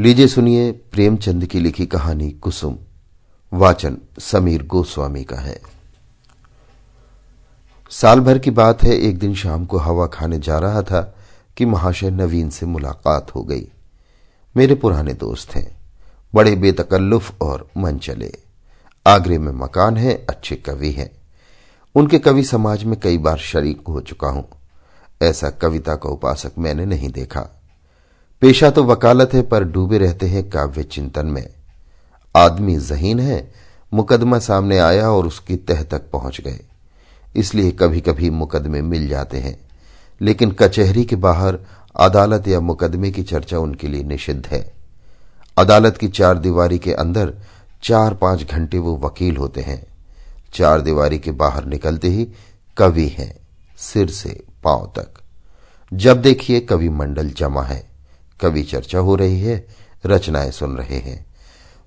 लीजिए 0.00 0.26
सुनिए 0.26 0.72
प्रेमचंद 0.72 1.46
की 1.46 1.60
लिखी 1.60 1.86
कहानी 1.86 2.30
कुसुम। 2.30 2.78
वाचन 3.52 3.98
समीर 4.18 4.66
गोस्वामी 4.66 5.24
का 5.24 5.36
है। 5.36 5.60
साल 7.90 8.20
भर 8.20 8.38
की 8.38 8.50
बात 8.50 8.82
है, 8.82 8.90
एक 8.90 9.18
दिन 9.18 9.34
शाम 9.34 9.64
को 9.64 9.78
हवा 9.78 10.06
खाने 10.06 10.38
जा 10.38 10.58
रहा 10.58 10.82
था 10.82 11.16
कि 11.56 11.64
महाशय 11.64 12.10
नवीन 12.10 12.50
से 12.50 12.66
मुलाकात 12.66 13.34
हो 13.34 13.42
गई। 13.42 13.68
मेरे 14.56 14.74
पुराने 14.74 15.14
दोस्त 15.14 15.54
हैं, 15.54 15.76
बड़े 16.34 16.56
बेतकल्लुफ 16.56 17.42
और 17.42 17.68
मन 17.76 17.98
चले 17.98 18.32
आगरे 19.06 19.38
में 19.38 19.52
मकान 19.52 19.96
है, 19.96 20.26
अच्छे 20.30 20.56
कवि 20.56 20.92
हैं। 20.92 21.10
उनके 21.94 22.18
कवि 22.18 22.44
समाज 22.44 22.84
में 22.84 23.00
कई 23.00 23.18
बार 23.18 23.38
शरीक 23.38 23.80
हो 23.88 24.00
चुका 24.00 24.28
हूँ। 24.28 24.48
ऐसा 25.22 25.50
कविता 25.50 25.94
का 25.94 26.08
उपासक 26.08 26.52
मैंने 26.58 26.86
नहीं 26.86 27.10
देखा। 27.10 27.57
पेशा 28.40 28.70
तो 28.70 28.84
वकालत 28.84 29.30
है, 29.34 29.42
पर 29.42 29.64
डूबे 29.64 29.98
रहते 29.98 30.26
हैं 30.26 30.50
काव्य 30.50 30.82
चिंतन 30.82 31.26
में। 31.26 31.48
आदमी 32.36 32.76
जहीन 32.76 33.20
है, 33.20 33.52
मुकदमा 33.94 34.38
सामने 34.38 34.78
आया 34.78 35.10
और 35.10 35.26
उसकी 35.26 35.56
तह 35.56 35.82
तक 35.82 36.02
पहुँच 36.12 36.40
गए। 36.40 36.60
इसलिए 37.36 37.70
कभी 37.70 38.00
कभी 38.00 38.30
मुकदमे 38.30 38.82
मिल 38.82 39.08
जाते 39.08 39.38
हैं। 39.38 39.60
लेकिन 40.20 40.50
कचहरी 40.52 41.04
के 41.04 41.16
बाहर 41.16 41.58
अदालत 41.96 42.48
या 42.48 42.60
मुकदमे 42.60 43.10
की 43.10 43.22
चर्चा 43.22 43.58
उनके 43.58 43.88
लिए 43.88 44.02
निषिद्ध 44.02 44.46
है। 44.46 44.72
अदालत 45.58 45.96
की 45.96 46.08
चार 46.08 46.38
दीवारी 46.38 46.78
के 46.78 46.92
अंदर 46.92 47.34
चार 47.82 48.14
पाँच 48.14 48.42
घंटे 48.42 48.78
वो 48.78 48.96
वकील 48.96 49.36
होते 49.36 49.60
हैं। 49.60 49.86
चार 50.54 50.80
दीवारी 50.80 51.18
के 51.18 51.30
बाहर 51.30 51.64
निकलते 51.64 52.08
ही 52.08 52.28
कवि 52.76 53.08
हैं, 53.08 53.36
सिर 53.78 54.10
से 54.10 54.44
पाँव 54.64 54.92
तक। 54.96 55.14
जब 55.94 56.22
देखिए 56.22 56.60
कवि 56.60 56.88
मंडल 56.88 57.30
जमा 57.30 57.62
है। 57.62 57.87
कवि 58.40 58.62
चर्चा 58.62 58.98
हो 58.98 59.14
रही 59.14 59.40
है, 59.40 59.66
रचनाएँ 60.06 60.50
सुन 60.50 60.76
रहे 60.76 60.96
हैं। 60.96 61.26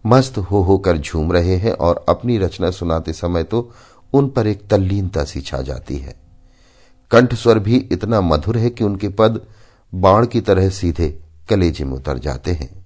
मस्त 0.05 0.37
हो 0.37 0.61
होकर 0.61 0.97
झूम 0.97 1.33
रहे 1.33 1.55
हैं 1.55 1.71
और 1.71 2.05
अपनी 2.09 2.37
रचना 2.37 2.71
सुनाते 2.71 3.13
समय 3.13 3.43
तो 3.43 3.73
उन 4.13 4.29
पर 4.29 4.47
एक 4.47 4.67
तल्लीनता 4.67 5.23
सी 5.23 5.41
छा 5.41 5.61
जाती 5.61 5.97
है। 5.97 6.15
कंठ 7.11 7.35
स्वर 7.35 7.59
भी 7.59 7.77
इतना 7.77 8.21
मधुर 8.21 8.57
है 8.57 8.69
कि 8.69 8.83
उनके 8.83 9.09
पद 9.09 9.41
बाण 9.95 10.25
की 10.25 10.41
तरह 10.41 10.69
सीधे 10.69 11.19
कलेजे 11.49 11.83
में 11.83 11.93
उतर 11.93 12.19
जाते 12.19 12.51
हैं। 12.51 12.85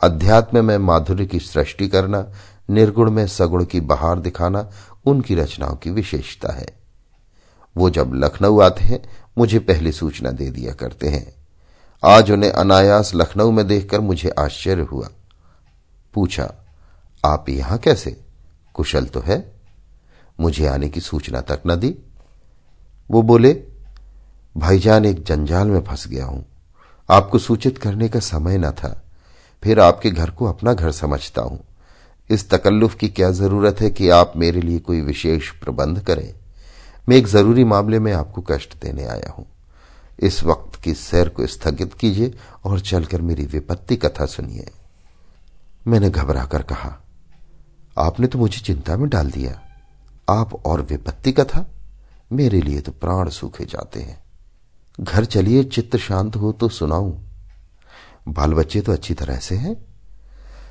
अध्यात्म 0.00 0.64
में 0.64 0.78
माधुर्य 0.78 1.26
की 1.26 1.38
सृष्टि 1.38 1.88
करना, 1.88 2.32
निर्गुण 2.70 3.10
में 3.10 3.26
सगुण 3.26 3.64
की 3.64 3.80
बहार 3.80 4.18
दिखाना 4.18 4.70
उनकी 5.06 5.34
रचनाओं 5.34 5.76
की 5.76 5.90
विशेषता 5.90 6.52
है। 6.52 6.66
वो 7.76 7.90
जब 7.90 8.12
लखनऊ 8.14 8.60
आते 8.60 8.84
हैं, 8.84 9.02
मुझे 9.38 9.58
पहले 9.58 9.92
सूचना 9.92 10.30
दे 10.30 10.50
दिया 10.50 10.72
करते 10.72 11.08
हैं। 11.08 11.41
आज 12.04 12.30
उन्हें 12.30 12.50
अनायास 12.50 13.14
लखनऊ 13.14 13.50
में 13.50 13.66
देखकर 13.66 14.00
मुझे 14.00 14.28
आश्चर्य 14.28 14.82
हुआ। 14.82 15.08
पूछा, 16.14 16.54
आप 17.24 17.48
यहाँ 17.48 17.78
कैसे? 17.78 18.20
कुशल 18.74 19.04
तो 19.04 19.20
है? 19.20 19.52
मुझे 20.40 20.66
आने 20.66 20.88
की 20.88 21.00
सूचना 21.00 21.40
तक 21.40 21.62
न 21.66 21.76
दी? 21.76 21.98
वो 23.10 23.22
बोले, 23.22 23.62
भाईजान, 24.56 25.04
एक 25.04 25.24
जंजाल 25.24 25.68
में 25.68 25.80
फंस 25.80 26.08
गया 26.08 26.24
हूँ। 26.24 26.46
आपको 27.10 27.38
सूचित 27.38 27.78
करने 27.78 28.08
का 28.08 28.20
समय 28.20 28.58
न 28.58 28.70
था। 28.70 29.02
फिर 29.62 29.80
आपके 29.80 30.10
घर 30.10 30.30
को 30.30 30.46
अपना 30.46 30.72
घर 30.72 30.90
समझता 30.90 31.42
हूँ। 31.42 31.64
इस 32.30 32.50
तकल्लुफ 32.50 32.94
की 32.94 33.08
क्या 33.08 33.30
ज़रूरत 33.30 33.80
है 33.80 33.90
कि 33.90 34.08
आप 34.08 34.32
मेरे 34.36 34.60
लिए 34.60 34.78
कोई 34.78 35.00
विशेष 35.00 35.50
प्रबंध 35.50 36.00
करें? 36.00 36.34
मैं 37.08 37.16
एक 37.16 37.26
ज़रूरी 37.26 37.64
मामले 37.64 37.98
में 37.98 38.12
आपको 38.12 38.42
कष्ट 38.42 38.82
देने 38.82 39.04
आया 39.04 39.30
हूँ। 39.30 39.46
इस 40.18 40.42
वक्त 40.44 40.80
की 40.82 40.94
सैर 40.94 41.28
को 41.28 41.46
स्थगित 41.46 41.94
कीजिए 41.94 42.34
और 42.64 42.80
चलकर 42.80 43.20
मेरी 43.20 43.46
विपत्ति 43.46 43.96
कथा 43.96 44.26
सुनिए। 44.26 44.70
मैंने 45.86 46.10
घबरा 46.10 46.44
कर 46.44 46.62
कहा, 46.62 46.98
आपने 47.98 48.26
तो 48.26 48.38
मुझे 48.38 48.58
चिंता 48.58 48.96
में 48.96 49.08
डाल 49.08 49.30
दिया। 49.30 49.60
आप 50.30 50.54
और 50.66 50.82
विपत्ति 50.82 51.32
कथा? 51.32 51.66
मेरे 52.32 52.60
लिए 52.60 52.80
तो 52.80 52.92
प्राण 52.92 53.28
सूखे 53.28 53.64
जाते 53.64 54.00
हैं। 54.00 54.22
घर 55.00 55.24
चलिए, 55.24 55.64
चित्त 55.64 55.96
शांत 55.96 56.36
हो 56.36 56.52
तो 56.52 56.68
सुनाऊं। 56.68 57.18
बाल 58.28 58.54
बच्चे 58.54 58.80
तो 58.80 58.92
अच्छी 58.92 59.14
तरह 59.14 59.36
से 59.36 59.54
हैं? 59.54 59.76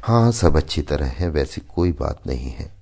हाँ, 0.04 0.32
सब 0.32 0.58
अच्छी 0.58 0.82
तरह 0.82 1.06
हैं, 1.06 1.30
वैसी 1.30 1.62
कोई 1.62 1.92
बात 1.92 2.28
नहीं 2.28 2.52
है। 2.52 2.74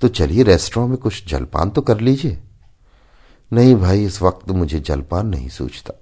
तो 0.00 0.08
चलिए, 0.08 0.42
रेस्टोरेंट 0.42 0.90
में 0.90 0.98
कुछ 0.98 1.28
जलपान 1.28 1.70
तो 1.70 1.82
कर 1.82 2.00
लीजिए। 2.00 2.42
नहीं 3.52 3.76
भाई, 3.76 4.04
इस 4.04 4.22
वक्त 4.22 4.50
मुझे 4.50 4.80
जलपान 4.80 5.26
नहीं 5.26 5.48
सूझता। 5.48 6.00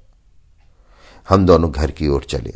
हम 1.28 1.46
दोनों 1.46 1.72
घर 1.72 1.90
की 1.90 2.08
ओर 2.08 2.24
चले। 2.24 2.54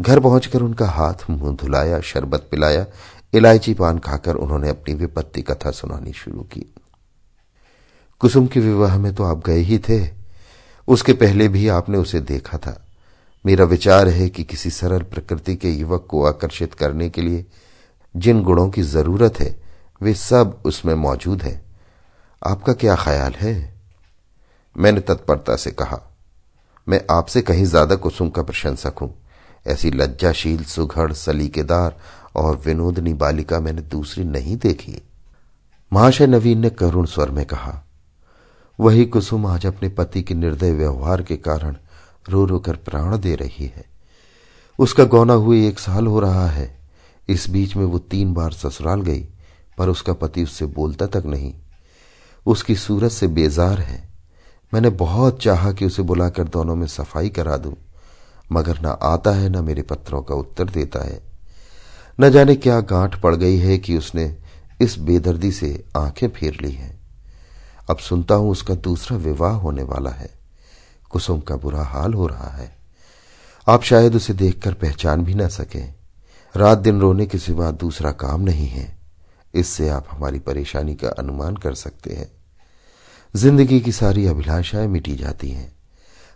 घर 0.00 0.20
पहुंचकर 0.20 0.62
उनका 0.62 0.88
हाथ 0.88 1.30
मुँह 1.30 1.56
धुलाया, 1.56 2.00
शरबत 2.00 2.48
पिलाया, 2.50 2.86
इलायची 3.34 3.74
पान 3.74 3.98
खाकर 3.98 4.34
उन्होंने 4.34 4.68
अपनी 4.68 4.94
विपत्ति 4.94 5.42
कथा 5.42 5.70
सुनानी 5.70 6.12
शुरू 6.12 6.40
की। 6.40 6.74
कुसुम 8.20 8.46
के 8.46 8.60
विवाह 8.60 8.98
में 8.98 9.14
तो 9.14 9.24
आप 9.24 9.46
गए 9.46 9.58
ही 9.58 9.78
थे। 9.78 10.10
उसके 10.88 11.12
पहले 11.12 11.48
भी 11.48 11.68
आपने 11.68 11.98
उसे 11.98 12.20
देखा 12.20 12.58
था। 12.58 12.86
मेरा 13.46 13.64
विचार 13.64 14.08
है 14.08 14.28
कि 14.28 14.44
किसी 14.44 14.70
सरल 14.70 15.02
प्रकृति 15.02 15.56
के 15.56 15.70
युवक 15.70 16.06
को 16.10 16.24
आकर्षित 16.24 16.74
करने 16.74 17.10
के 17.10 17.22
लिए 17.22 17.46
जिन 18.16 18.42
गुणों 18.42 18.70
की 18.70 18.82
ज़रूरत 18.82 19.40
है, 19.40 19.62
वे 20.02 20.14
सब 20.14 20.62
उसमें 20.64 20.94
मौजूद 20.94 21.42
हैं। 21.42 21.62
आपका 22.46 22.72
क्या 22.72 22.96
ख्याल 22.96 23.32
है? 23.32 23.75
मैंने 24.76 25.00
तत्परता 25.02 25.56
से 25.56 25.70
कहा, 25.72 26.00
मैं 26.86 27.00
आपसे 27.10 27.42
कहीं 27.42 27.64
ज़्यादा 27.64 27.96
कुसुम 27.96 28.28
का 28.30 28.42
प्रशंसक 28.42 28.98
हूँ। 29.00 29.14
ऐसी 29.66 29.90
लज्जाशील, 29.90 30.62
सुघड़, 30.64 31.12
सलीकेदार 31.12 31.96
और 32.36 32.56
विनोदनी 32.66 33.12
बालिका 33.14 33.60
मैंने 33.60 33.82
दूसरी 33.84 34.24
नहीं 34.24 34.56
देखी। 34.56 35.00
महाशय 35.92 36.26
नवीन 36.26 36.58
ने 36.58 36.70
करुण 36.72 37.06
स्वर 37.06 37.30
में 37.30 37.44
कहा, 37.46 37.82
वही 38.78 39.04
कुसुम 39.06 39.46
आज 39.46 39.66
अपने 39.66 39.88
पति 39.88 40.22
के 40.22 40.34
निर्दय 40.34 40.72
व्यवहार 40.72 41.22
के 41.22 41.36
कारण 41.38 41.76
रो 42.26 42.44
रो 42.44 42.58
कर 42.58 42.76
प्राण 42.76 43.16
दे 43.18 43.34
रही 43.34 43.66
है। 43.66 43.84
उसका 44.78 45.04
गौना 45.04 45.34
हुए 45.34 45.66
एक 45.68 45.78
साल 45.78 46.06
हो 46.06 46.20
रहा 46.20 46.46
है। 46.48 46.74
इस 47.28 47.48
बीच 47.50 47.76
में 47.76 47.84
वो 47.84 47.98
तीन 48.00 48.34
बार 48.34 48.52
ससुराल 48.52 49.00
गई, 49.02 49.20
पर 49.78 49.88
उसका 49.88 50.12
पति 50.12 50.42
उससे 50.42 50.66
बोलता 50.66 51.06
तक 51.06 51.22
नहीं। 51.26 51.54
उसकी 52.46 52.74
सूरत 52.76 53.12
से 53.12 53.26
बेजार 53.28 53.80
है। 53.80 54.04
मैंने 54.74 54.90
बहुत 54.90 55.42
चाहा 55.42 55.72
कि 55.72 55.86
उसे 55.86 56.02
बुलाकर 56.02 56.44
दोनों 56.44 56.76
में 56.76 56.86
सफ़ाई 56.86 57.28
करा 57.28 57.56
दूँ, 57.56 57.74
मगर 58.52 58.80
ना 58.80 58.90
आता 58.90 59.30
है, 59.30 59.48
ना 59.48 59.62
मेरे 59.62 59.82
पत्रों 59.82 60.22
का 60.22 60.34
उत्तर 60.34 60.64
देता 60.64 61.04
है। 61.04 61.20
न 62.20 62.30
जाने 62.30 62.56
क्या 62.56 62.80
गांठ 62.80 63.20
पड़ 63.20 63.34
गई 63.34 63.58
है 63.58 63.78
कि 63.78 63.98
उसने 63.98 64.36
इस 64.80 64.98
बेदर्दी 64.98 65.52
से 65.52 65.84
आँखें 65.96 66.28
फेर 66.28 66.58
ली 66.60 66.70
हैं। 66.70 67.00
अब 67.90 67.96
सुनता 67.96 68.34
हूँ 68.34 68.50
उसका 68.50 68.74
दूसरा 68.74 69.18
विवाह 69.18 69.52
होने 69.52 69.82
वाला 69.82 70.10
है। 70.10 70.30
कुसुम 71.10 71.40
का 71.40 71.56
बुरा 71.56 71.82
हाल 71.82 72.14
हो 72.14 72.26
रहा 72.26 72.48
है। 72.48 72.76
आप 73.68 73.82
शायद 73.82 74.14
उसे 74.14 74.32
देखकर 74.32 74.74
पहचान 74.74 75.24
भी 75.24 75.34
ना 75.34 75.48
सके। 75.48 75.82
रात 76.56 76.78
दिन 76.78 77.00
रोने 77.00 77.26
के 77.26 77.38
सिवा 77.38 77.70
दूसरा 77.70 78.12
काम 78.12 78.40
नहीं 78.40 78.66
है। 78.66 78.98
इससे 79.54 79.88
आप 79.88 80.06
हमारी 80.10 80.38
परेशानी 80.38 80.94
का 80.94 81.08
अनुमान 81.08 81.56
कर 81.56 81.74
सकते 81.74 82.14
हैं। 82.14 82.35
ज़िंदगी 83.34 83.80
की 83.80 83.92
सारी 83.92 84.26
अभिलाषाएँ 84.26 84.86
मिटी 84.86 85.14
जाती 85.16 85.50
हैं। 85.50 85.76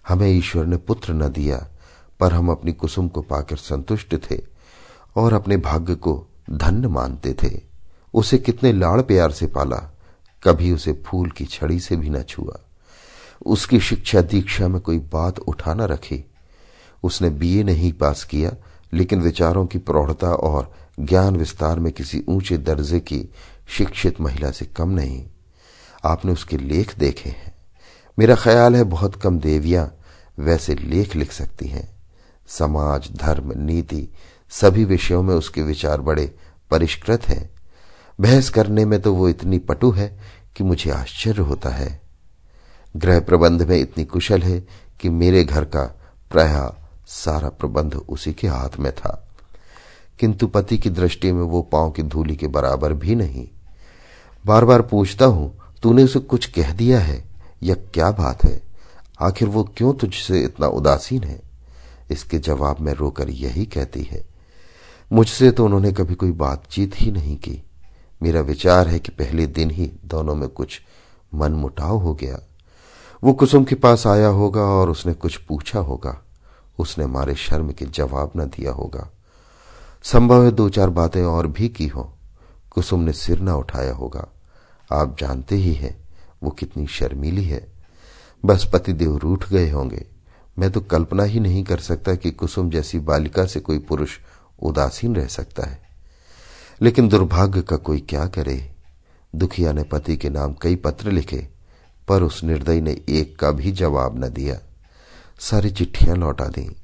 हमें 0.09 0.28
ईश्वर 0.28 0.67
ने 0.67 0.77
पुत्र 0.77 1.12
न 1.12 1.28
दिया, 1.28 1.69
पर 2.21 2.33
हम 2.33 2.51
अपनी 2.51 2.73
कुसुम 2.73 3.09
को 3.09 3.23
पाकर 3.23 3.56
संतुष्ट 3.56 4.31
थे 4.31 4.39
और 5.17 5.33
अपने 5.33 5.56
भाग्य 5.56 5.95
को 5.95 6.27
धन्य 6.51 6.89
मानते 6.89 7.34
थे। 7.43 7.61
उसे 8.15 8.39
कितने 8.39 8.73
लाड़ 8.73 9.03
प्यार 9.03 9.31
से 9.31 9.47
पाला, 9.47 9.77
कभी 10.43 10.73
उसे 10.73 10.93
फूल 11.06 11.31
की 11.31 11.45
छड़ी 11.45 11.81
से 11.81 11.97
भी 11.97 12.11
न 12.11 12.23
छुआ। 12.23 12.61
उसकी 13.47 13.81
शिक्षा 13.81 14.21
दीक्षा 14.21 14.69
में 14.69 14.81
कोई 14.81 14.99
बात 14.99 15.39
उठा 15.39 15.75
न 15.75 15.81
रखी। 15.81 16.25
उसने 17.03 17.31
बीए 17.31 17.62
नहीं 17.62 17.93
पास 17.93 18.25
किया, 18.25 18.53
लेकिन 18.93 19.21
विचारों 19.21 19.66
की 19.66 19.78
प्रौढ़ता 19.78 20.34
और 20.34 20.75
ज्ञान 21.01 21.36
विस्तार 21.36 21.78
में 21.78 21.93
किसी 21.93 22.25
ऊँचे 22.28 22.59
दर्जे 22.59 23.01
की 23.01 23.28
शिक्षित 23.69 24.21
महिला 24.21 24.51
से 24.51 24.65
कम 24.65 24.89
नहीं। 24.89 25.27
आपने 26.04 26.32
उसके 26.32 26.56
लेख 26.56 26.98
देखे 26.98 27.30
हैं। 27.30 27.54
मेरा 28.18 28.34
ख्याल 28.34 28.76
है 28.76 28.84
बहुत 28.84 29.14
कम 29.14 29.38
देवियाँ 29.38 29.94
वैसे 30.38 30.74
लेख 30.74 31.16
लिख 31.16 31.32
सकती 31.32 31.66
हैं। 31.66 31.97
समाज, 32.48 33.10
धर्म, 33.16 33.52
नीति, 33.56 34.08
सभी 34.50 34.84
विषयों 34.84 35.22
में 35.22 35.34
उसके 35.34 35.62
विचार 35.62 36.00
बड़े 36.00 36.34
परिष्कृत 36.70 37.28
हैं। 37.28 37.50
बहस 38.20 38.50
करने 38.50 38.84
में 38.84 39.02
तो 39.02 39.14
वो 39.14 39.28
इतनी 39.28 39.58
पटु 39.58 39.91
है 39.91 40.20
कि 40.56 40.64
मुझे 40.64 40.91
आश्चर्य 40.91 41.42
होता 41.42 41.68
है। 41.68 42.00
गृह 42.97 43.20
प्रबंध 43.20 43.62
में 43.62 43.78
इतनी 43.78 44.04
कुशल 44.04 44.42
है 44.42 44.60
कि 45.00 45.08
मेरे 45.08 45.44
घर 45.44 45.64
का 45.64 46.00
प्राय 46.30 46.70
सारा 47.06 47.48
प्रबंध 47.48 47.94
उसी 47.94 48.32
के 48.32 48.48
हाथ 48.48 48.78
में 48.78 48.92
था। 48.92 49.28
किंतु 50.18 50.47
पति 50.47 50.78
की 50.78 50.91
दृष्टि 50.91 51.32
में 51.32 51.42
वो 51.42 51.62
पाँव 51.62 51.91
की 51.91 52.02
धूली 52.02 52.36
के 52.36 52.47
बराबर 52.47 52.92
भी 52.92 53.14
नहीं। 53.14 53.48
बार 54.47 54.64
बार 54.64 54.82
पूछता 54.82 55.24
हूँ 55.24 55.59
तूने 55.82 56.04
उसे 56.04 56.18
कुछ 56.18 56.47
कह 56.47 56.72
दिया 56.72 57.00
है? 57.00 57.24
या 57.62 57.74
क्या 57.74 58.10
बात 58.10 58.44
है? 58.44 58.60
आखिर 59.21 59.48
वो 59.48 59.65
क्यों 59.77 59.92
तुझसे 59.94 60.41
इतना 60.41 60.66
उदासीन 60.66 61.24
है? 61.24 61.41
इसके 62.10 62.38
जवाब 62.38 62.80
में 62.80 62.92
रोकर 62.92 63.30
यही 63.30 63.65
कहती 63.66 64.03
है, 64.03 64.24
मुझसे 65.12 65.50
तो 65.50 65.65
उन्होंने 65.65 65.92
कभी 65.92 66.15
कोई 66.15 66.30
बातचीत 66.30 66.92
ही 66.97 67.10
नहीं 67.10 67.36
की। 67.36 67.62
मेरा 68.22 68.41
विचार 68.41 68.88
है 68.88 68.98
कि 68.98 69.12
पहले 69.12 69.47
दिन 69.47 69.71
ही 69.71 69.92
दोनों 70.04 70.34
में 70.34 70.48
कुछ 70.48 70.80
मन 71.34 71.53
मुटाव 71.53 71.97
हो 71.97 72.15
गया। 72.15 72.38
वो 73.24 73.33
कुसुम 73.33 73.65
के 73.65 73.74
पास 73.74 74.06
आया 74.06 74.28
होगा 74.28 74.60
और 74.60 74.91
उसने 74.91 75.12
कुछ 75.15 75.36
पूछा 75.36 75.78
होगा। 75.78 76.21
उसने 76.78 77.06
मारे 77.06 77.34
शर्म 77.34 77.72
के 77.72 77.86
जवाब 77.86 78.33
न 78.36 78.44
दिया 78.47 78.72
होगा। 78.72 79.09
संभव 80.03 80.44
है 80.44 80.50
दो 80.50 80.68
चार 80.68 80.91
बातें 80.91 81.22
और 81.22 81.47
भी 81.47 81.68
की 81.68 81.86
हो। 81.86 82.12
कुसुम 82.71 83.00
ने 83.00 83.12
सिर 83.12 83.41
न 83.41 83.48
उठाया 83.48 83.92
होगा। 83.92 84.26
आप 84.92 85.16
जानते 85.21 85.57
ही 85.57 85.75
हैं, 85.75 86.09
वो 86.42 86.51
कितनी 86.51 86.87
शर्मीली 86.87 87.45
है। 87.45 87.72
बस 88.45 88.71
पतिदेव 88.72 89.16
रूठ 89.16 89.48
गए 89.48 89.71
होंगे। 89.71 90.07
मैं 90.59 90.71
तो 90.71 90.81
कल्पना 90.81 91.22
ही 91.22 91.41
नहीं 91.41 91.65
कर 91.65 91.78
सकता 91.78 92.15
कि 92.15 92.31
कुसुम 92.31 92.71
जैसी 92.71 92.98
बालिका 92.98 93.47
से 93.47 93.60
कोई 93.60 93.78
पुरुष 93.78 94.10
उदासीन 94.63 95.16
रह 95.16 95.27
सकता 95.27 95.66
है। 95.66 95.83
लेकिन 96.83 97.09
दुर्भाग्य 97.09 97.63
का 97.63 97.77
कोई 97.77 98.01
क्या 98.01 98.27
करे? 98.27 98.72
दुखिया 99.37 99.72
ने 99.72 99.83
पति 99.83 100.16
के 100.16 100.31
नाम 100.31 100.54
कई 100.63 100.77
पत्र 100.77 101.10
लिखे, 101.10 101.48
पर 102.09 102.22
उस 102.22 102.45
निर्दयी 102.45 102.81
ने 102.81 103.03
एक 103.09 103.39
का 103.39 103.51
भी 103.51 103.72
जवाब 103.72 104.25
न 104.25 104.28
दिया। 104.28 104.59
सारी 105.41 105.71
चिट्ठियाँ 105.71 106.16
लौटा 106.16 106.45
दी। 106.45 106.77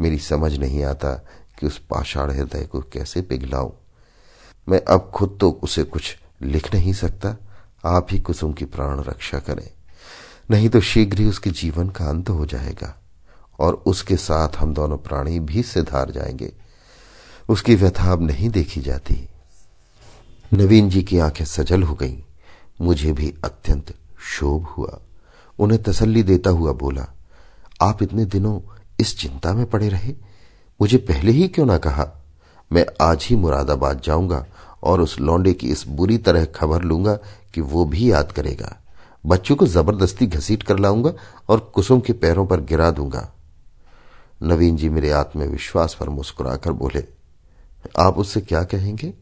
मेरी 0.00 0.18
समझ 0.18 0.56
नहीं 0.56 0.84
आता 0.84 1.14
कि 1.58 1.66
उस 1.66 1.78
पाषाण 1.90 2.30
हृदय 2.30 2.62
को 2.62 2.80
कैसे 2.80 3.22
पिघलाऊं। 3.22 3.72
मैं 4.68 4.82
अब 4.82 5.10
खुद 5.14 5.38
तो 5.40 5.50
उसे 5.50 5.84
कुछ 5.84 6.16
लिख 6.42 6.74
नहीं 6.74 6.92
सकता। 6.92 7.36
आप 7.86 8.06
ही 8.10 8.18
कुसुम 8.18 8.52
की 8.52 8.64
प्राण 8.64 9.00
रक्षा 9.00 9.38
करें। 9.38 9.70
नहीं 10.50 10.68
तो 10.68 10.80
शीघ्र 10.80 11.18
ही 11.18 11.26
उसके 11.26 11.50
जीवन 11.50 11.88
का 11.88 12.04
अंत 12.04 12.30
हो 12.30 12.46
जाएगा 12.46 13.02
और 13.58 13.82
उसके 13.86 14.16
साथ 14.16 14.48
हम 14.56 14.74
दोनों 14.74 14.98
प्राणी 14.98 15.40
भी 15.40 15.62
सिधार 15.62 16.10
जाएँगे। 16.10 16.52
उसकी 17.48 17.74
व्यथा 17.74 18.12
अब 18.12 18.22
नहीं 18.22 18.50
देखी 18.50 18.80
जाती। 18.80 19.28
नवीन 20.52 20.90
जी 20.90 21.02
की 21.02 21.18
आँखें 21.18 21.44
सजल 21.44 21.82
हो 21.82 21.94
गईं। 21.94 22.18
मुझे 22.80 23.12
भी 23.12 23.34
अत्यंत 23.44 23.94
शोभ 24.20 24.64
हुआ। 24.64 25.00
उन्हें 25.58 25.82
तसल्ली 25.82 26.22
देता 26.22 26.50
हुआ 26.50 26.72
बोला, 26.72 27.06
आप 27.82 28.02
इतने 28.02 28.24
दिनों 28.24 28.60
इस 29.00 29.18
चिंता 29.18 29.52
में 29.54 29.66
पड़े 29.66 29.88
रहे? 29.88 30.14
मुझे 30.80 30.98
पहले 30.98 31.32
ही 31.32 31.48
क्यों 31.48 31.66
ना 31.66 31.78
कहा? 31.78 32.24
मैं 32.72 32.86
आज 33.00 33.26
ही 33.30 33.36
मुरादाबाद 33.36 34.00
जाऊँगा 34.04 34.46
और 34.82 35.00
उस 35.00 35.18
लौंडे 35.20 35.52
की 35.52 35.68
इस 35.68 35.86
बुरी 35.86 36.18
तरह 36.18 36.44
खबर 36.44 36.82
लूँगा 36.82 37.14
कि 37.54 37.60
वो 37.60 37.84
भी 37.84 38.10
याद 38.12 38.32
करेगा। 38.32 38.76
बच्चों 39.26 39.56
को 39.56 39.66
ज़बरदस्ती 39.66 40.26
घसीट 40.26 40.62
कर 40.62 40.78
लाऊँगा 40.78 41.12
और 41.48 41.60
कुसुम 41.74 42.00
के 42.00 42.12
पैरों 42.12 42.46
पर 42.46 42.60
गिरा 42.60 42.90
दूँगा। 42.90 43.28
नवीन 44.42 44.76
जी 44.76 44.88
मेरे 44.88 45.10
आत्मविश्वास 45.10 45.96
पर 46.00 46.08
मुस्कुराकर 46.08 46.72
बोले, 46.72 47.04
आप 47.98 48.18
उससे 48.18 48.40
क्या 48.40 48.62
कहेंगे? 48.64 49.12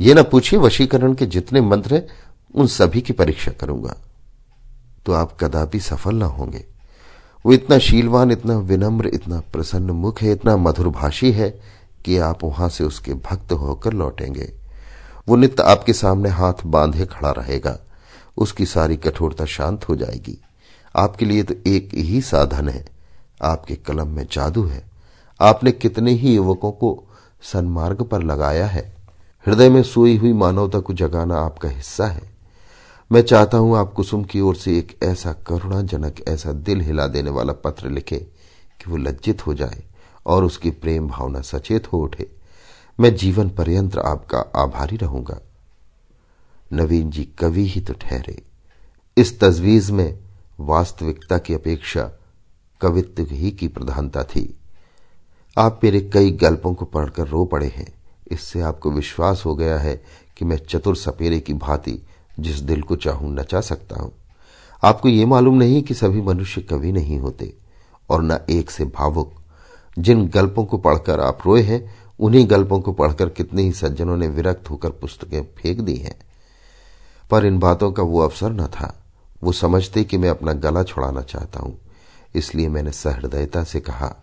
ये 0.00 0.14
ना 0.14 0.22
पूछिए 0.22 0.58
वशीकरण 0.58 1.14
के 1.14 1.26
जितने 1.26 1.60
मंत्र 1.60 1.94
हैं, 1.94 2.06
उन 2.54 2.66
सभी 2.66 3.00
की 3.00 3.12
परीक्षा 3.12 3.52
करूँगा। 3.52 3.96
तो 5.06 5.12
आप 5.12 5.36
कदापि 5.40 5.80
सफल 5.80 6.14
ना 6.14 6.26
होंगे। 6.26 6.64
वो 7.44 7.52
इतना 7.52 7.78
शीलवान, 7.78 8.30
इतना 8.30 8.56
विनम्र, 8.58 9.06
इतना 9.06 9.40
प्रसन्न 9.52 9.90
मुख 9.90 10.22
है, 10.22 10.32
इतना 10.32 10.56
मधुरभाषी 10.56 11.32
है 11.32 11.48
कि 12.04 12.18
आप 12.18 12.44
वहाँ 12.44 12.68
से 12.68 12.84
उसके 12.84 13.14
भक्त 13.14 13.52
होकर 13.52 13.92
लौटेंगे। 13.92 14.52
वो 15.28 15.36
नित्य 15.36 15.62
आपके 15.62 15.92
सामने 15.92 16.28
हाथ 16.28 16.54
बांधे 16.66 17.06
खड़ा 17.06 17.30
रहेगा। 17.30 17.78
उसकी 18.36 18.66
सारी 18.66 18.96
कठोरता 18.96 19.44
शांत 19.44 19.88
हो 19.88 19.96
जाएगी। 19.96 20.38
आपके 20.96 21.24
लिए 21.24 21.42
तो 21.42 21.54
एक 21.66 21.94
ही 21.94 22.20
साधन 22.20 22.68
है। 22.68 22.84
आपके 23.42 23.74
कलम 23.74 24.08
में 24.08 24.26
जादू 24.32 24.64
है। 24.64 24.90
आपने 25.40 25.72
कितने 25.72 26.12
ही 26.12 26.34
युवकों 26.34 26.72
को 26.72 27.04
सन्मार्ग 27.42 28.02
पर 28.02 28.22
लगाया 28.22 28.66
है। 28.66 28.94
हृदय 29.46 29.68
में 29.68 29.82
सोई 29.82 30.16
हुई 30.16 30.32
मानवता 30.32 30.78
को 30.78 30.92
जगाना 30.92 31.38
आपका 31.38 31.68
हिस्सा 31.68 32.06
है। 32.06 32.34
मैं 33.12 33.22
चाहता 33.22 33.58
हूँ 33.58 33.76
आप 33.76 33.92
कुसुम 33.92 34.24
की 34.24 34.40
ओर 34.40 34.56
से 34.56 34.78
एक 34.78 34.98
ऐसा 35.02 35.32
करुणाजनक, 35.32 36.28
ऐसा 36.28 36.52
दिल 36.52 36.80
हिला 36.80 37.06
देने 37.06 37.30
वाला 37.30 37.52
पत्र 37.52 37.90
लिखे 37.90 38.16
कि 38.80 38.90
वो 38.90 38.96
लज्जित 38.96 39.46
हो 39.46 39.54
जाए। 39.54 39.82
और 40.26 40.44
उसकी 40.44 40.70
प्रेम 40.70 41.08
भावना 41.08 41.40
सचेत 41.40 41.92
हो 41.92 41.98
उठे। 41.98 42.26
मैं 42.98 43.14
जीवन 43.16 43.48
पर्यंत 43.50 43.96
आपका 43.98 44.38
आभारी 44.56 44.96
रहूँगा। 44.96 45.40
नवीन 46.72 47.10
जी 47.10 47.24
कवि 47.38 47.66
ही 47.68 47.80
तो 47.80 47.92
ठहरे। 47.92 48.42
इस 49.16 49.38
तजवीज 49.40 49.90
में 49.90 50.18
वास्तविकता 50.60 51.38
की 51.38 51.54
अपेक्षा 51.54 52.10
कवित्व 52.80 53.26
ही 53.30 53.50
की 53.50 53.68
प्रधानता 53.68 54.22
थी। 54.24 54.48
आप 55.56 55.80
मेरे 55.84 56.00
कई 56.12 56.30
गल्पों 56.32 56.74
को 56.74 56.84
पढ़कर 56.84 57.28
रो 57.28 57.44
पड़े 57.44 57.66
हैं। 57.66 57.92
इससे 58.32 58.60
आपको 58.60 58.90
विश्वास 58.90 59.42
हो 59.46 59.54
गया 59.54 59.78
है 59.78 59.94
कि 60.36 60.44
मैं 60.44 60.56
चतुर 60.58 60.96
सपेरे 60.96 61.40
की 61.40 61.54
भांति 61.54 61.98
जिस 62.40 62.60
दिल 62.60 62.82
को 62.82 62.96
चाहूँ 62.96 63.34
नचा 63.34 63.60
सकता 63.60 64.00
हूँ। 64.02 64.12
आपको 64.82 65.08
ये 65.08 65.24
मालूम 65.24 65.58
नहीं 65.58 65.82
कि 65.82 65.94
सभी 65.94 66.20
मनुष्य 66.20 66.60
कवि 66.60 66.92
नहीं 66.92 67.18
होते, 67.18 67.52
और 68.10 68.22
न 68.22 68.38
एक 68.50 68.70
से 68.70 68.84
भावुक 68.84 69.34
जिन 69.98 70.28
गल्पों 70.28 70.64
को 70.64 70.78
पढ़कर 70.78 71.20
आप 71.20 71.38
रोए 71.46 71.62
हैं, 71.62 71.94
उन्हीं 72.20 72.50
गल्पों 72.50 72.80
को 72.80 72.92
पढ़कर 72.92 73.28
कितने 73.28 73.62
ही 73.62 73.72
सज्जनों 73.72 74.16
ने 74.16 74.28
विरक्त 74.28 74.70
होकर 74.70 74.90
पुस्तकें 74.90 75.42
फेंक 75.42 75.80
दी 75.80 75.96
हैं। 75.96 76.18
पर 77.30 77.46
इन 77.46 77.58
बातों 77.58 77.92
का 77.92 78.02
वो 78.02 78.20
अवसर 78.20 78.50
न 78.50 78.66
था। 78.66 79.04
वो 79.42 79.52
समझते 79.52 80.04
कि 80.04 80.18
मैं 80.18 80.28
अपना 80.28 80.52
गला 80.52 80.82
छुड़ाना 80.82 81.22
चाहता 81.22 81.60
हूँ। 81.60 81.78
इसलिए 82.34 82.68
मैंने 82.68 82.90
सहृदयता 82.90 83.64
से 83.64 83.80
कहा, 83.80 84.16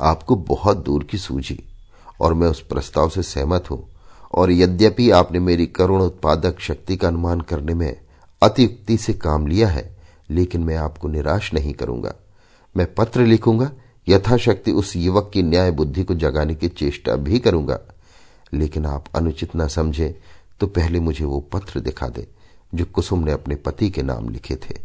आपको 0.00 0.36
बहुत 0.36 0.76
दूर 0.76 1.04
की 1.04 1.18
सूझी, 1.18 1.64
और 2.20 2.34
मैं 2.34 2.48
उस 2.48 2.60
प्रस्ताव 2.60 3.08
से 3.08 3.22
सहमत 3.22 3.70
हूँ, 3.70 3.88
और 4.34 4.50
यद्यपि 4.50 5.10
आपने 5.10 5.38
मेरी 5.38 5.66
करुण 5.66 6.02
उत्पादक 6.02 6.60
शक्ति 6.60 6.96
का 6.96 7.08
अनुमान 7.08 7.40
करने 7.40 7.74
में 7.74 8.00
अतियुक्ति 8.42 8.96
से 8.96 9.12
काम 9.12 9.46
लिया 9.46 9.68
है, 9.68 9.96
लेकिन 10.30 10.60
मैं 10.60 10.76
आपको 10.76 11.08
निराश 11.08 11.54
नहीं 11.54 11.72
करूँगा। 11.72 12.14
मैं 12.76 12.94
पत्र 12.94 13.20
लिखूँगा 13.20 13.70
यथाशक्ति 14.08 14.72
उस 14.72 14.96
युवक 14.96 15.30
की 15.34 15.42
न्याय 15.42 15.70
बुद्धि 15.70 16.04
को 16.04 16.14
जगाने 16.14 16.54
की 16.54 16.68
चेष्टा 16.68 17.16
भी 17.16 17.38
करूँगा। 17.38 17.78
लेकिन 18.52 18.86
आप 18.86 19.04
अनुचित 19.14 19.56
न 19.56 19.68
समझे 19.68 20.08
तो 20.60 20.66
पहले 20.66 21.00
मुझे 21.00 21.24
वो 21.24 21.40
पत्र 21.52 21.80
दिखा 21.80 22.08
दे, 22.08 22.26
जो 22.74 22.84
कुसुम 22.84 23.24
ने 23.24 23.32
अपने 23.32 23.54
पति 23.56 23.90
के 23.90 24.02
नाम 24.02 24.28
लिखे 24.28 24.56
थे। 24.56 24.76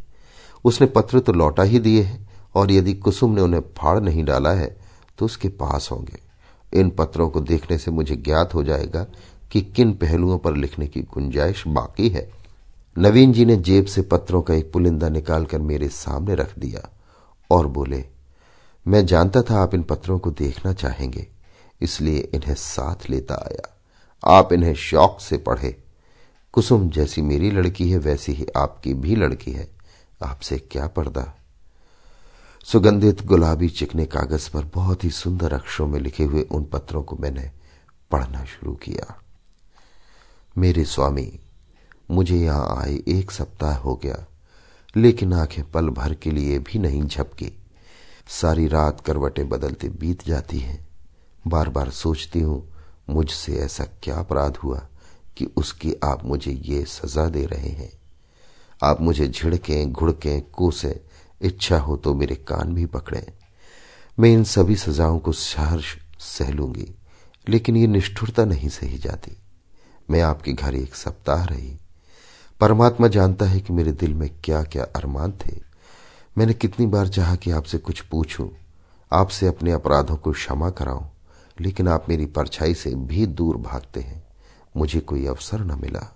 उसने 0.65 0.87
पत्र 0.87 1.19
तो 1.19 1.33
लौटा 1.33 1.63
ही 1.63 1.79
दिए 1.79 2.01
हैं, 2.01 2.29
और 2.55 2.71
यदि 2.71 2.93
कुसुम 2.93 3.35
ने 3.35 3.41
उन्हें 3.41 3.61
फाड़ 3.77 3.99
नहीं 3.99 4.23
डाला 4.25 4.51
है 4.51 4.75
तो 5.19 5.25
उसके 5.25 5.49
पास 5.49 5.89
होंगे। 5.91 6.19
इन 6.73 6.89
पत्रों 6.89 7.29
को 7.29 7.39
देखने 7.41 7.77
से 7.77 7.91
मुझे 7.91 8.15
ज्ञात 8.15 8.53
हो 8.53 8.63
जाएगा 8.63 9.05
कि 9.51 9.61
किन 9.75 9.93
पहलुओं 9.93 10.37
पर 10.37 10.55
लिखने 10.55 10.87
की 10.87 11.01
गुंजाइश 11.03 11.63
बाकी 11.67 12.09
है। 12.09 12.29
नवीन 12.95 13.33
जी 13.33 13.45
ने 13.45 13.55
जेब 13.57 13.85
से 13.85 14.01
पत्रों 14.01 14.41
का 14.41 14.53
एक 14.53 14.71
पुलिंदा 14.71 15.09
निकालकर 15.09 15.61
मेरे 15.61 15.87
सामने 15.87 16.35
रख 16.35 16.57
दिया 16.59 16.89
और 17.51 17.67
बोले 17.67 18.03
मैं 18.87 19.05
जानता 19.05 19.41
था 19.41 19.63
आप 19.63 19.73
इन 19.73 19.83
पत्रों 19.83 20.19
को 20.19 20.31
देखना 20.31 20.73
चाहेंगे, 20.73 21.27
इसलिए 21.81 22.19
इन्हें 22.19 22.55
साथ 22.55 23.09
लेता 23.09 23.35
आया। 23.35 23.79
आप 24.37 24.53
इन्हें 24.53 24.73
शौक 24.73 25.17
से 25.21 25.37
पढ़े। 25.37 25.83
कुसुम 26.53 26.89
जैसी 26.89 27.21
मेरी 27.21 27.51
लड़की 27.51 27.91
है, 27.91 27.97
वैसी 27.97 28.31
ही 28.31 28.47
आपकी 28.57 28.93
भी 28.93 29.15
लड़की 29.15 29.51
है। 29.51 29.71
आपसे 30.23 30.57
क्या 30.57 30.87
पर्दा? 30.87 31.37
सुगंधित 32.65 33.25
गुलाबी 33.25 33.69
चिकने 33.69 34.05
कागज़ 34.05 34.49
पर 34.49 34.63
बहुत 34.63 35.03
ही 35.03 35.09
सुंदर 35.09 35.53
अक्षरों 35.53 35.87
में 35.87 35.99
लिखे 35.99 36.23
हुए 36.23 36.41
उन 36.41 36.63
पत्रों 36.63 37.03
को 37.03 37.15
मैंने 37.15 37.51
पढ़ना 38.11 38.43
शुरू 38.45 38.73
किया। 38.73 39.21
मेरे 40.57 40.85
स्वामी, 40.85 41.39
मुझे 42.11 42.37
यहाँ 42.37 42.77
आए 42.77 43.03
एक 43.07 43.31
सप्ताह 43.31 43.77
हो 43.77 43.95
गया, 43.95 44.25
लेकिन 44.95 45.33
आँखें 45.33 45.71
पल 45.71 45.89
भर 45.89 46.13
के 46.13 46.31
लिए 46.31 46.59
भी 46.59 46.79
नहीं 46.79 47.03
झपकी। 47.03 47.62
सारी 48.27 48.67
रात 48.67 49.01
करवटें 49.01 49.49
बदलते 49.49 49.89
बीत 49.89 50.25
जाती 50.27 50.59
हैं। 50.59 50.87
बार 51.47 51.69
बार 51.69 51.89
सोचती 51.89 52.39
हूँ, 52.39 52.73
मुझसे 53.09 53.55
ऐसा 53.55 53.83
क्या 54.03 54.15
अपराध 54.15 54.57
हुआ 54.57 54.87
कि 55.37 55.45
उसकी 55.57 55.93
आप 56.03 56.25
मुझे 56.25 56.51
ये 56.51 56.83
सजा 56.85 57.29
दे 57.29 57.45
रहे 57.45 57.69
हैं। 57.69 57.91
आप 58.83 59.01
मुझे 59.01 59.27
झिड़कें, 59.27 59.91
घुड़कें, 59.91 60.41
कोसें, 60.41 60.93
इच्छा 61.41 61.77
हो 61.79 61.97
तो 61.97 62.13
मेरे 62.13 62.35
कान 62.35 62.73
भी 62.73 62.85
पकड़े। 62.85 63.25
मैं 64.19 64.29
इन 64.29 64.43
सभी 64.43 64.75
सजाओं 64.75 65.19
को 65.19 65.31
सहर्ष 65.31 65.95
सह 66.19 66.49
लूँगी 66.49 66.89
लेकिन 67.47 67.77
ये 67.77 67.87
निष्ठुरता 67.87 68.45
नहीं 68.45 68.69
सही 68.69 68.97
जाती। 68.97 69.37
मैं 70.09 70.21
आपके 70.21 70.53
घर 70.53 70.75
एक 70.75 70.95
सप्ताह 70.95 71.43
रही। 71.45 71.77
परमात्मा 72.61 73.07
जानता 73.07 73.45
है 73.45 73.59
कि 73.59 73.73
मेरे 73.73 73.91
दिल 73.91 74.13
में 74.13 74.29
क्या 74.43 74.63
क्या 74.63 74.83
अरमान 74.95 75.31
थे। 75.31 75.72
मैंने 76.35 76.53
कितनी 76.53 76.85
बार 76.87 77.07
चाहा 77.07 77.35
कि 77.35 77.51
आपसे 77.51 77.77
कुछ 77.77 78.01
पूछूँ, 78.01 78.49
आपसे 79.11 79.47
अपने 79.47 79.71
अपराधों 79.71 80.15
को 80.15 80.31
क्षमा 80.31 80.69
कराऊं, 80.69 81.05
लेकिन 81.57 81.87
आप 81.87 82.05
मेरी 82.09 82.25
परछाई 82.27 82.73
से 82.73 82.93
भी 82.95 83.25
दूर 83.27 83.57
भागते 83.57 83.99
हैं। 83.99 84.21
मुझे 84.75 84.99
कोई 84.99 85.25
अवसर 85.25 85.59
न 85.59 85.79
मिला। 85.79 86.07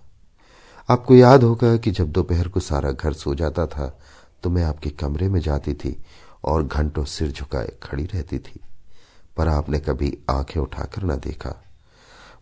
आपको 0.88 1.14
याद 1.14 1.42
होगा 1.42 1.76
कि 1.76 1.90
जब 1.90 2.10
दोपहर 2.10 2.48
को 2.48 2.60
सारा 2.60 2.90
घर 2.92 3.12
सो 3.12 3.34
जाता 3.34 3.66
था 3.66 3.86
तो 4.42 4.50
मैं 4.50 4.64
आपके 4.64 4.90
कमरे 4.90 5.28
में 5.28 5.40
जाती 5.40 5.74
थी 5.74 5.96
और 6.44 6.66
घंटों 6.66 7.04
सिर 7.04 7.30
झुकाए 7.30 7.72
खड़ी 7.82 8.04
रहती 8.04 8.38
थी, 8.38 8.60
पर 9.36 9.48
आपने 9.48 9.78
कभी 9.80 10.16
आँखें 10.30 10.60
उठाकर 10.60 11.04
न 11.04 11.16
देखा। 11.18 11.54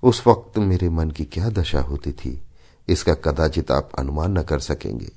उस 0.02 0.22
वक्त 0.26 0.58
मेरे 0.58 0.88
मन 0.88 1.10
की 1.10 1.24
क्या 1.24 1.48
दशा 1.50 1.80
होती 1.80 2.12
थी, 2.12 2.40
इसका 2.88 3.14
कदाचित 3.14 3.70
आप 3.70 3.90
अनुमान 3.98 4.38
न 4.38 4.42
कर 4.42 4.60
सकेंगे। 4.60 5.10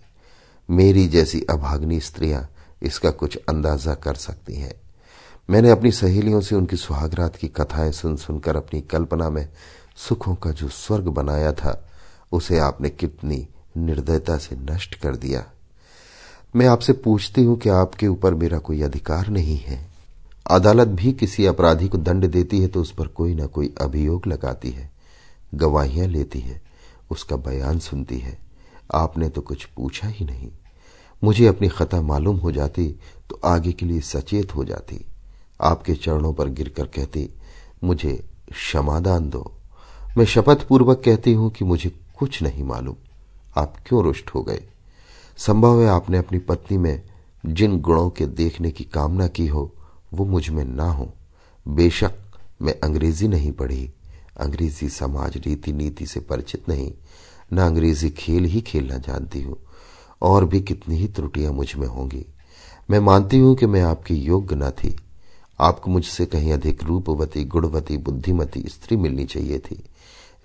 मेरी 0.69 1.07
जैसी 1.07 1.41
अभाग्नि 1.49 1.99
स्त्रियाँ 1.99 2.47
इसका 2.81 3.11
कुछ 3.11 3.37
अंदाज़ा 3.49 3.93
कर 3.95 4.15
सकती 4.15 4.55
हैं। 4.55 4.73
मैंने 5.49 5.69
अपनी 5.69 5.91
सहेलियों 5.91 6.41
से 6.41 6.55
उनकी 6.55 6.75
सुहागरात 6.75 7.35
की 7.35 7.47
कथाएँ 7.47 7.91
सुन 7.91 8.15
सुनकर 8.15 8.55
अपनी 8.55 8.81
कल्पना 8.81 9.29
में 9.29 9.47
सुखों 9.97 10.35
का 10.35 10.51
जो 10.51 10.67
स्वर्ग 10.67 11.07
बनाया 11.07 11.51
था, 11.53 11.89
उसे 12.31 12.59
आपने 12.59 12.89
कितनी 12.89 13.47
निर्दयता 13.77 14.37
से 14.37 14.55
नष्ट 14.55 14.95
कर 14.95 15.15
दिया। 15.15 15.45
मैं 16.55 16.67
आपसे 16.67 16.93
पूछती 16.93 17.43
हूँ 17.43 17.57
कि 17.57 17.69
आपके 17.69 18.07
ऊपर 18.07 18.33
मेरा 18.33 18.57
कोई 18.57 18.81
अधिकार 18.81 19.27
नहीं 19.27 19.57
है। 19.57 19.87
अदालत 20.45 20.87
भी 20.87 21.13
किसी 21.13 21.45
अपराधी 21.45 21.87
को 21.87 21.97
दंड 21.97 22.25
देती 22.25 22.59
है 22.59 22.67
तो 22.67 22.81
उस 22.81 22.91
पर 22.91 23.07
कोई 23.07 23.33
ना 23.35 23.45
कोई 23.45 23.73
अभियोग 23.81 24.27
लगाती 24.27 24.69
है, 24.69 24.91
गवाहियाँ 25.55 26.07
लेती 26.07 26.39
है, 26.39 26.61
उसका 27.11 27.35
बयान 27.35 27.79
सुनती 27.79 28.17
है। 28.17 28.37
आपने 28.93 29.29
तो 29.29 29.41
कुछ 29.41 29.65
पूछा 29.65 30.07
ही 30.07 30.25
नहीं। 30.25 30.49
मुझे 31.23 31.47
अपनी 31.47 31.67
खता 31.67 32.01
मालूम 32.01 32.37
हो 32.37 32.51
जाती 32.51 32.87
तो 33.29 33.39
आगे 33.45 33.71
के 33.71 33.85
लिए 33.85 34.01
सचेत 34.01 34.55
हो 34.55 34.65
जाती। 34.65 35.05
आपके 35.61 35.93
चरणों 35.93 36.33
पर 36.33 36.49
गिरकर 36.49 36.85
कहती, 36.85 37.29
मुझे 37.83 38.13
क्षमादान 38.49 39.29
दो। 39.29 39.51
मैं 40.17 40.25
शपथ 40.25 40.67
पूर्वक 40.67 41.01
कहती 41.05 41.33
हूँ 41.33 41.49
कि 41.51 41.65
मुझे 41.65 41.91
कुछ 42.17 42.41
नहीं 42.43 42.63
मालूम। 42.63 42.95
आप 43.57 43.75
क्यों 43.85 44.03
रुष्ट 44.03 44.29
हो 44.29 44.41
गए? 44.43 44.63
संभव 45.37 45.81
है 45.81 45.87
आपने 45.87 46.17
अपनी 46.17 46.39
पत्नी 46.39 46.77
में 46.77 47.01
जिन 47.45 47.79
गुणों 47.79 48.09
के 48.09 48.25
देखने 48.25 48.71
की 48.71 48.83
कामना 48.83 49.27
की 49.27 49.47
हो, 49.47 49.71
वो 50.13 50.25
मुझमें 50.25 50.65
ना 50.65 50.91
हो। 50.91 51.13
बेशक 51.67 52.13
मैं 52.61 52.79
अंग्रेज़ी 52.79 53.27
नहीं 53.27 53.51
पढ़ी, 53.51 53.89
अंग्रेज़ी 54.39 54.89
समाज 54.89 55.37
रीति 55.37 55.73
नीति 55.73 56.05
से 56.05 56.19
परिचित 56.19 56.69
नहीं, 56.69 56.91
न 57.53 57.57
अंग्रेज़ी 57.57 58.09
खेल 58.09 58.45
ही 58.45 58.61
खेलना 58.61 58.97
जानती 58.97 59.41
हूँ। 59.41 59.57
और 60.21 60.45
भी 60.45 60.61
कितनी 60.61 60.97
ही 60.97 61.07
त्रुटियाँ 61.07 61.53
मुझमें 61.53 61.87
होंगी। 61.87 62.25
मैं 62.89 62.99
मानती 62.99 63.37
हूँ 63.37 63.55
कि 63.55 63.65
मैं 63.65 63.81
आपकी 63.81 64.15
योग्य 64.15 64.55
न 64.55 64.69
थी। 64.69 64.95
आपको 65.59 65.91
मुझसे 65.91 66.25
कहीं 66.25 66.53
अधिक 66.53 66.83
रूपवती, 66.83 67.45
गुणवती, 67.45 67.97
बुद्धिमती 67.97 68.63
स्त्री 68.67 68.97
मिलनी 68.97 69.25
चाहिए 69.25 69.59
थी। 69.59 69.83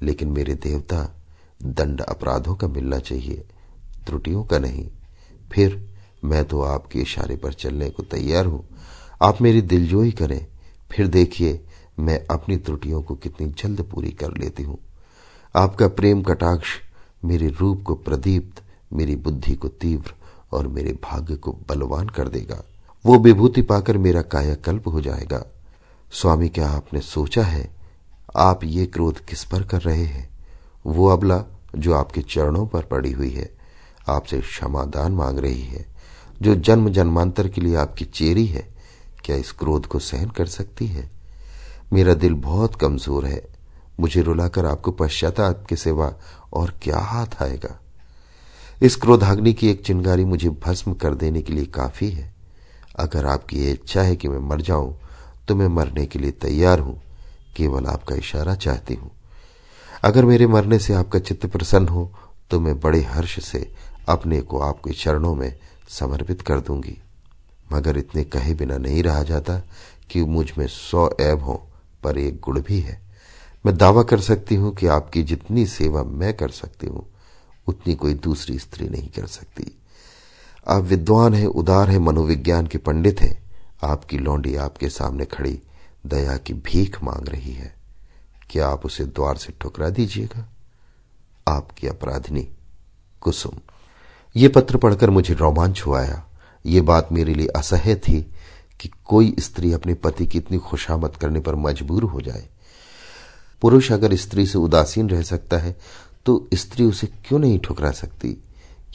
लेकिन 0.02 0.28
मेरे 0.28 0.54
देवता 0.54 1.16
दंड 1.62 2.00
अपराधों 2.00 2.54
का 2.54 2.68
मिलना 2.68 2.98
चाहिए, 2.98 3.44
त्रुटियों 4.06 4.44
का 4.44 4.58
नहीं। 4.58 4.88
फिर 5.52 5.94
मैं 6.24 6.44
तो 6.44 6.62
आपके 6.62 6.98
इशारे 6.98 7.36
पर 7.36 7.52
चलने 7.52 7.90
को 7.90 8.02
तैयार 8.02 8.46
हूँ। 8.46 8.68
आप 9.22 9.42
मेरी 9.42 9.62
दिलजोई 9.62 10.10
करें। 10.10 10.46
फिर 10.90 11.06
देखिए, 11.06 11.64
मैं 11.98 12.26
अपनी 12.30 12.56
त्रुटियों 12.56 13.02
को 13.02 13.14
कितनी 13.14 13.48
जल्द 13.48 13.82
पूरी 13.82 14.10
कर 14.10 14.30
लेती 14.38 14.62
हूँ। 14.62 14.78
आपका 15.56 15.88
प्रेम 15.88 16.22
कटाक्ष 16.22 16.66
मेरे 17.24 17.48
रूप 17.48 17.82
को 17.82 17.94
प्रदीप्त 17.94 18.63
मेरी 18.94 19.16
बुद्धि 19.16 19.54
को 19.54 19.68
तीव्र 19.68 20.14
और 20.52 20.68
मेरे 20.68 20.92
भाग्य 20.92 21.36
को 21.36 21.52
बलवान 21.68 22.08
कर 22.08 22.28
देगा। 22.28 22.64
वो 23.06 23.18
विभूति 23.18 23.62
पाकर 23.62 23.98
मेरा 23.98 24.22
कायाकल्प 24.22 24.88
हो 24.88 25.00
जाएगा। 25.00 25.44
स्वामी, 26.12 26.48
क्या 26.48 26.68
आपने 26.68 27.00
सोचा 27.00 27.42
है, 27.42 27.76
आप 28.36 28.64
ये 28.64 28.86
क्रोध 28.86 29.24
किस 29.24 29.44
पर 29.44 29.62
कर 29.62 29.80
रहे 29.80 30.04
हैं? 30.04 30.28
वो 30.86 31.08
अबला, 31.08 31.44
जो 31.76 31.94
आपके 31.94 32.22
चरणों 32.22 32.66
पर 32.66 32.82
पड़ी 32.82 33.12
हुई 33.12 33.30
है, 33.30 33.56
आपसे 34.08 34.40
क्षमादान 34.40 35.12
मांग 35.12 35.38
रही 35.38 35.62
है, 35.62 35.86
जो 36.42 36.54
जन्म 36.54 36.88
जन्मांतर 36.88 37.48
के 37.48 37.60
लिए 37.60 37.76
आपकी 37.76 38.04
चेरी 38.04 38.46
है, 38.46 38.74
क्या 39.24 39.36
इस 39.36 39.52
क्रोध 39.52 39.86
को 39.86 39.98
सहन 39.98 40.28
कर 40.28 40.46
सकती 40.46 40.86
है? 40.86 41.10
मेरा 41.92 42.14
दिल 42.14 42.34
बहुत 42.34 42.74
कमज़ोर 42.74 43.26
है। 43.26 43.46
मुझे 44.00 44.22
रुलाकर 44.22 44.66
आपको 44.66 44.90
पश्चाताप 44.90 45.66
के 45.68 45.76
सिवा 45.76 46.14
और 46.52 46.74
क्या 46.82 46.98
हाथ 46.98 47.42
आएगा? 47.42 47.80
इस 48.82 48.96
क्रोधाग्नि 48.96 49.52
की 49.52 49.68
एक 49.68 49.84
चिंगारी 49.86 50.24
मुझे 50.24 50.48
भस्म 50.64 50.92
कर 50.94 51.14
देने 51.14 51.42
के 51.42 51.52
लिए 51.52 51.64
काफ़ी 51.64 52.08
है। 52.10 52.32
अगर 52.98 53.26
आपकी 53.26 53.58
ये 53.58 53.70
इच्छा 53.72 54.02
है 54.02 54.16
कि 54.16 54.28
मैं 54.28 54.38
मर 54.48 54.60
जाऊँ 54.60 54.94
तो 55.48 55.54
मैं 55.54 55.68
मरने 55.68 56.06
के 56.06 56.18
लिए 56.18 56.30
तैयार 56.32 56.78
हूँ। 56.78 57.00
केवल 57.56 57.86
आपका 57.86 58.14
इशारा 58.14 58.54
चाहती 58.54 58.94
हूँ। 58.94 59.10
अगर 60.04 60.24
मेरे 60.24 60.46
मरने 60.46 60.78
से 60.78 60.94
आपका 60.94 61.18
चित्त 61.18 61.46
प्रसन्न 61.46 61.88
हो 61.88 62.10
तो 62.50 62.60
मैं 62.60 62.78
बड़े 62.80 63.02
हर्ष 63.02 63.38
से 63.44 63.66
अपने 64.08 64.40
को 64.40 64.58
आपके 64.60 64.92
चरणों 64.94 65.34
में 65.34 65.52
समर्पित 65.90 66.42
कर 66.42 66.60
दूँगी। 66.60 66.98
मगर 67.72 67.98
इतने 67.98 68.24
कहे 68.24 68.54
बिना 68.54 68.78
नहीं 68.78 69.02
रहा 69.02 69.22
जाता 69.22 69.58
कि 70.10 70.24
मुझमें 70.24 70.66
सौ 70.66 71.08
ऐब 71.20 71.42
हो, 71.42 71.54
पर 72.02 72.18
एक 72.18 72.40
गुण 72.40 72.60
भी 72.60 72.80
है। 72.80 73.00
मैं 73.64 73.76
दावा 73.76 74.02
कर 74.02 74.20
सकती 74.20 74.54
हूँ 74.54 74.74
कि 74.74 74.86
आपकी 74.86 75.22
जितनी 75.22 75.66
सेवा 75.66 76.02
मैं 76.02 76.32
कर 76.36 76.48
सकती 76.50 76.86
हूँ 76.86 77.06
उतनी 77.66 77.94
कोई 77.94 78.14
दूसरी 78.14 78.58
स्त्री 78.58 78.88
नहीं 78.88 79.08
कर 79.08 79.26
सकती। 79.26 79.78
आप 80.68 80.82
विद्वान 80.82 81.34
हैं, 81.34 81.46
उदार 81.46 81.90
हैं, 81.90 81.98
मनोविज्ञान 81.98 82.66
के 82.66 82.78
पंडित 82.78 83.20
हैं। 83.20 83.44
आपकी 83.82 84.18
लौंडी 84.18 84.56
आपके 84.56 84.88
सामने 84.88 85.24
खड़ी 85.24 85.60
दया 86.06 86.36
की 86.36 86.52
भीख 86.52 87.02
मांग 87.04 87.28
रही 87.28 87.52
है। 87.52 87.74
क्या 88.50 88.68
आप 88.68 88.86
उसे 88.86 89.04
द्वार 89.04 89.36
से 89.36 89.52
ठुकरा 89.60 89.90
दीजिएगा? 89.90 90.48
आपकी 91.48 91.86
अपराधिनी, 91.86 92.48
कुसुम। 93.20 93.58
ये 94.36 94.48
पत्र 94.48 94.76
पढ़कर 94.76 95.10
मुझे 95.10 95.34
रोमांच 95.34 95.82
हुआया 95.86 96.24
ये 96.66 96.80
बात 96.80 97.08
मेरे 97.12 97.34
लिए 97.34 97.46
असह्य 97.46 97.94
थी 97.96 98.32
कि 98.80 98.90
कोई 99.04 99.36
स्त्री 99.40 99.72
अपने 99.72 99.94
पति 99.94 100.26
की 100.26 100.38
इतनी 100.38 100.58
खुशामद 100.58 101.16
करने 101.16 101.40
पर 101.40 101.54
मजबूर 101.54 102.02
हो 102.02 102.20
जाए। 102.20 102.48
पुरुष 103.62 103.92
अगर 103.92 104.14
स्त्री 104.14 104.46
से 104.46 104.58
उदासीन 104.58 105.10
रह 105.10 105.22
सकता 105.22 105.58
है 105.58 105.76
तो 106.26 106.48
स्त्री 106.54 106.84
उसे 106.84 107.06
क्यों 107.06 107.38
नहीं 107.38 107.58
ठुकरा 107.58 107.90
सकती? 107.90 108.42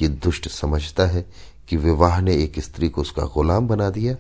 ये 0.02 0.08
दुष्ट 0.08 0.50
समझता 0.50 1.06
है 1.06 1.26
कि 1.70 1.78
विवाह 1.78 2.22
ने 2.22 2.36
एक 2.36 2.60
स्त्री 2.60 2.90
को 2.90 3.02
उसका 3.02 3.24
गुलाम 3.24 3.68
बना 3.68 3.90
दिया। 3.90 4.16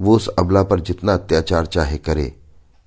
वो 0.00 0.16
उस 0.16 0.28
अबला 0.28 0.62
पर 0.62 0.80
जितना 0.80 1.14
अत्याचार 1.14 1.66
चाहे 1.66 1.98
करे, 1.98 2.36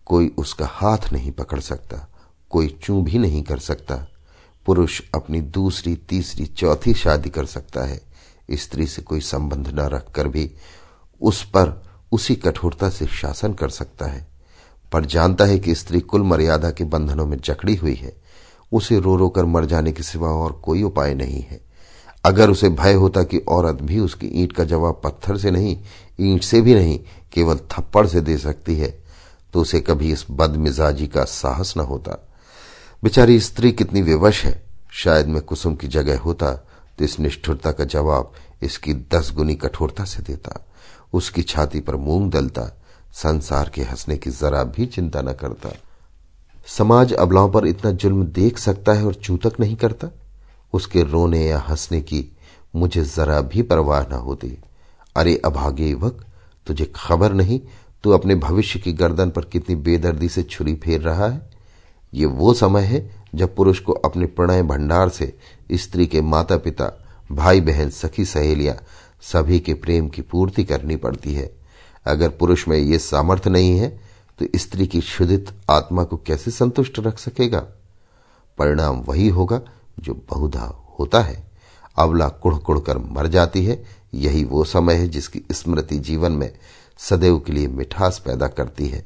कोई 0.06 0.36
उसका 0.38 0.66
हाथ 0.66 0.98
नहीं 1.14 1.32
पकड़ 1.32 1.60
सकता, 1.60 2.08
कोई 2.50 2.80
चू 2.84 3.02
भी 3.02 3.18
नहीं 3.18 3.44
कर 3.44 3.60
सकता। 3.60 4.08
पुरुष 4.66 5.02
अपनी 5.16 5.42
दूसरी, 5.42 5.96
तीसरी, 5.96 6.46
चौथी 6.46 6.94
शादी 6.94 7.30
कर 7.30 7.46
सकता 7.46 7.82
है। 7.82 8.02
स्त्री 8.52 8.88
से 8.88 9.02
कोई 9.02 9.20
संबंध 9.20 9.68
न 9.68 9.80
रखकर 9.80 10.28
भी 10.28 10.52
उस 11.22 11.44
पर 11.44 11.84
उसी 12.12 12.36
कठोरता 12.36 12.90
से 12.90 13.08
शासन 13.08 13.54
कर 13.54 13.70
सकता 13.70 14.06
है। 14.06 14.28
पर 14.92 15.06
जानता 15.06 15.46
है 15.46 15.60
कि 15.60 15.76
स्त्री 15.76 16.00
कुल 16.00 16.22
मर्यादा 16.22 16.72
के 16.72 16.84
बंधनों 16.84 17.26
में 17.26 17.38
जकड़ी 17.38 17.76
हुई 17.76 17.96
है। 17.96 18.25
उसे 18.76 19.00
रो 19.00 19.16
रो 19.16 19.30
कर 19.30 19.46
मर 19.46 19.66
जाने 19.66 19.92
के 19.92 20.04
सिवा 20.04 20.30
और 20.36 20.52
कोई 20.64 20.84
उपाय 20.84 21.14
नहीं 21.14 21.42
है। 21.42 21.60
अगर 22.24 22.50
उसे 22.50 22.70
भय 22.72 22.94
होता 22.94 23.24
कि 23.24 23.38
औरत 23.50 23.82
भी 23.82 24.00
उसकी 24.00 24.28
ईंट 24.34 24.54
का 24.54 24.64
जवाब 24.64 25.02
पत्थर 25.04 25.38
से 25.38 25.52
नहीं, 25.52 25.78
ईंट 26.22 26.44
से 26.44 26.62
भी 26.62 26.76
नहीं, 26.76 27.00
केवल 27.34 27.60
थप्पड़ 27.72 28.06
से 28.08 28.22
दे 28.22 28.38
सकती 28.38 28.76
है 28.76 28.98
तो 29.54 29.62
उसे 29.62 29.80
कभी 29.80 30.12
इस 30.12 30.26
बदमिजाजी 30.32 31.08
का 31.08 31.24
साहस 31.24 31.74
न 31.78 31.80
होता। 31.82 32.18
बेचारी 33.04 33.40
स्त्री 33.40 33.72
कितनी 33.72 34.02
विवश 34.02 34.44
है। 34.46 34.62
शायद 34.94 35.28
मैं 35.28 35.42
कुसुम 35.42 35.76
की 35.76 35.88
जगह 35.88 36.20
होता 36.20 36.52
तो 36.98 37.04
इस 37.06 37.20
निष्ठुरता 37.20 37.72
का 37.72 37.84
जवाब 37.86 38.32
इसकी 38.64 38.94
दस 39.14 39.32
गुनी 39.36 39.56
कठोरता 39.56 40.04
से 40.06 40.24
देता। 40.24 40.60
उसकी 41.14 41.42
छाती 41.44 41.80
पर 41.80 41.96
मूंग 41.96 42.32
दलता 42.32 42.70
संसार 43.14 43.70
के 43.70 43.84
हंसने 43.84 44.18
की 44.18 44.30
जरा 44.32 44.64
भी 44.66 44.86
चिंता 44.86 45.22
न 45.22 45.34
करता। 45.34 45.70
समाज 46.68 47.14
अबलाओं 47.14 47.52
पर 47.52 47.68
इतना 47.68 47.92
जुल्म 47.92 48.24
देख 48.24 48.58
सकता 48.58 48.94
है 48.94 49.06
और 49.06 49.14
चूतक 49.14 49.60
नहीं 49.60 49.76
करता? 49.76 50.10
उसके 50.74 51.04
रोने 51.04 51.46
या 51.46 51.60
हंसने 51.60 52.02
की 52.02 52.38
मुझे 52.76 53.04
जरा 53.04 53.42
भी 53.42 53.62
परवाह 53.62 54.02
न 54.02 54.12
होती। 54.12 54.58
अरे 55.16 55.42
अभागे 55.46 55.88
युवक 55.88 56.26
तुझे 56.68 56.92
खबर 56.96 57.34
नहीं, 57.34 57.62
तू 58.04 58.12
अपने 58.12 58.36
भविष्य 58.36 58.80
की 58.80 58.94
गर्दन 58.94 59.30
पर 59.30 59.42
कितनी 59.42 59.76
बेदर्दी 59.76 60.30
से 60.30 60.44
छुरी 60.44 60.76
फेर 60.76 61.02
रहा 61.02 61.28
है? 61.28 61.50
ये 62.14 62.26
वो 62.26 62.54
समय 62.54 62.82
है 62.82 63.16
जब 63.36 63.56
पुरुष 63.56 63.80
को 63.80 63.92
अपने 63.92 64.26
प्रणय 64.26 64.64
भंडार 64.64 65.10
से, 65.10 65.38
स्त्री 65.72 66.08
के 66.08 66.22
माता 66.22 66.58
पिता 66.58 67.06
भाई 67.32 67.62
बहन 67.62 67.90
सखी 67.90 68.26
सहेलियाँ, 68.26 68.76
सभी 69.22 69.60
के 69.60 69.74
प्रेम 69.74 70.10
की 70.10 70.22
पूर्ति 70.22 70.64
करनी 70.64 70.96
पड़ती 70.96 71.34
है। 71.34 71.56
अगर 72.06 72.30
पुरुष 72.30 72.68
में 72.68 72.78
ये 72.78 73.00
सामर्थ्य 73.00 73.50
नहीं 73.50 73.78
है 73.78 74.05
तो 74.40 74.46
स्त्री 74.56 74.88
की 74.88 75.00
क्षुदित 75.00 75.52
आत्मा 75.70 76.04
को 76.04 76.18
कैसे 76.18 76.52
संतुष्ट 76.52 77.00
रख 77.00 77.20
सकेगा? 77.20 77.60
परिणाम 78.58 79.00
वही 79.00 79.30
होगा 79.30 79.62
जो 80.00 80.14
बहुधा 80.30 80.96
होता 81.00 81.22
है। 81.22 81.52
अवला 81.98 82.30
कुड़ 82.30 82.56
कुड़ 82.56 82.80
कर 82.80 82.98
मर 82.98 83.28
जाती 83.28 83.66
है। 83.66 83.86
यही 84.14 84.44
वो 84.44 84.64
समय 84.64 84.94
है 84.94 85.08
जिसकी 85.08 85.42
स्मृति 85.52 86.00
जीवन 86.00 86.32
में 86.32 86.58
सदैव 86.98 87.40
के 87.40 87.54
लिए 87.54 87.68
मिठास 87.68 88.22
पैदा 88.26 88.48
करती 88.48 88.88
है। 88.88 89.06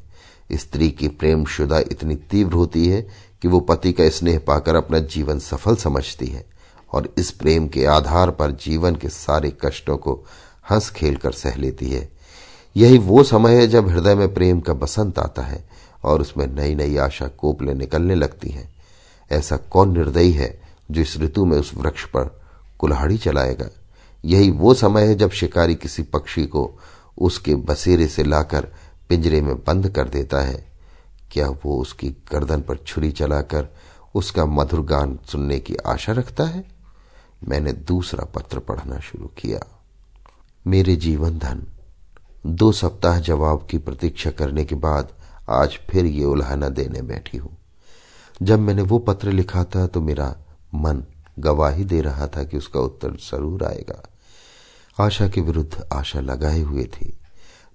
स्त्री 0.52 0.92
की 0.92 1.08
प्रेम 1.08 1.46
शुदा 1.46 1.80
इतनी 1.80 2.16
तीव्र 2.16 2.54
होती 2.54 2.88
है 2.88 3.02
कि 3.42 3.48
वो 3.48 3.60
पति 3.60 3.94
का 3.94 4.10
स्नेह 4.10 4.40
पाकर 4.40 4.76
अपना 4.76 5.00
जीवन 5.00 5.40
सफल 5.40 5.76
समझती 5.76 6.28
है 6.28 6.46
और 6.92 7.14
इस 7.18 7.32
प्रेम 7.32 7.68
के 7.68 7.86
आधार 7.86 8.32
पर 8.32 8.52
जीवन 8.52 8.96
के 8.96 9.10
सारे 9.10 9.58
कष्टों 9.66 9.98
को 9.98 10.26
हंस 10.72 10.90
खेल 10.90 11.16
कर 11.16 11.32
सह 11.32 11.56
लेती 11.56 11.90
है। 11.90 12.19
यही 12.78 12.98
वो 12.98 13.24
समय 13.24 13.56
है 13.56 13.68
जब 13.68 13.90
हृदय 13.90 14.16
में 14.16 14.34
प्रेम 14.34 14.60
का 14.60 14.74
बसंत 14.74 15.20
आता 15.20 15.42
है 15.42 15.70
और 16.04 16.22
उसमें 16.22 16.48
नई 16.48 16.76
नई 16.76 16.98
आशा 16.98 17.28
कोपले 17.28 17.74
निकलने 17.74 18.16
लगती 18.16 18.50
हैं। 18.50 18.76
ऐसा 19.32 19.58
कौन 19.58 19.98
निर्दयी 19.98 20.32
है 20.32 20.62
जो 20.92 21.02
इस 21.02 21.18
ऋतु 21.18 21.46
में 21.46 21.58
उस 21.58 21.74
वृक्ष 21.74 22.06
पर 22.06 22.42
कुल्हाड़ी 22.80 23.18
चलाएगा? 23.18 23.70
यही 24.26 24.52
वो 24.52 24.74
समय 24.74 25.08
है 25.08 25.16
जब 25.16 25.32
शिकारी 25.32 25.76
किसी 25.76 26.04
पक्षी 26.04 26.46
को 26.46 26.80
उसके 27.18 27.56
बसेरे 27.56 28.08
से 28.08 28.24
लाकर 28.24 28.68
पिंजरे 29.10 29.42
में 29.42 29.58
बंद 29.58 29.90
कर 29.90 30.10
देता 30.10 30.42
है। 30.42 30.68
क्या 31.32 31.50
वो 31.50 31.82
उसकी 31.82 32.10
गर्दन 32.10 32.62
पर 32.62 32.78
छुरी 32.78 33.12
चलाकर 33.12 33.68
उसका 34.16 34.46
मधुर 34.46 34.82
गान 34.82 35.20
सुनने 35.32 35.60
की 35.60 35.76
आशा 35.76 36.12
रखता 36.12 36.44
है? 36.44 36.66
मैंने 37.48 37.74
दूसरा 37.74 38.26
पत्र 38.26 38.60
पढ़ना 38.60 39.00
शुरू 39.00 39.26
किया। 39.26 39.60
मेरे 40.68 40.96
जीवन 40.96 41.38
धन 41.38 41.68
दो 42.44 42.72
सप्ताह 42.72 43.20
जवाब 43.20 43.68
की 43.72 43.78
प्रतीक्षा 43.78 44.32
करने 44.32 44.64
के 44.66 44.76
बाद 44.76 45.10
आज 45.50 45.78
फिर 45.90 46.06
ये 46.06 46.26
उल्हाना 46.26 46.70
देने 46.70 47.02
बैठी 47.02 47.38
हूँ। 47.38 47.58
जब 48.42 48.60
मैंने 48.60 48.82
वो 48.82 49.00
पत्र 49.00 49.32
लिखा 49.32 49.64
था 49.66 49.86
तो 49.88 50.02
मेरा 50.02 50.28
मन 50.76 51.04
गवाही 51.40 51.84
दे 51.84 52.02
रहा 52.02 52.28
था 52.28 52.44
कि 52.44 52.58
उसका 52.58 52.80
उत्तर 52.80 53.16
ज़रूर 53.22 53.64
आएगा। 53.64 54.02
आशा 54.98 55.28
के 55.28 55.42
विरुद्ध 55.42 55.88
आशा 55.94 56.20
लगाए 56.20 56.62
हुए 56.62 56.84
थी। 56.86 57.14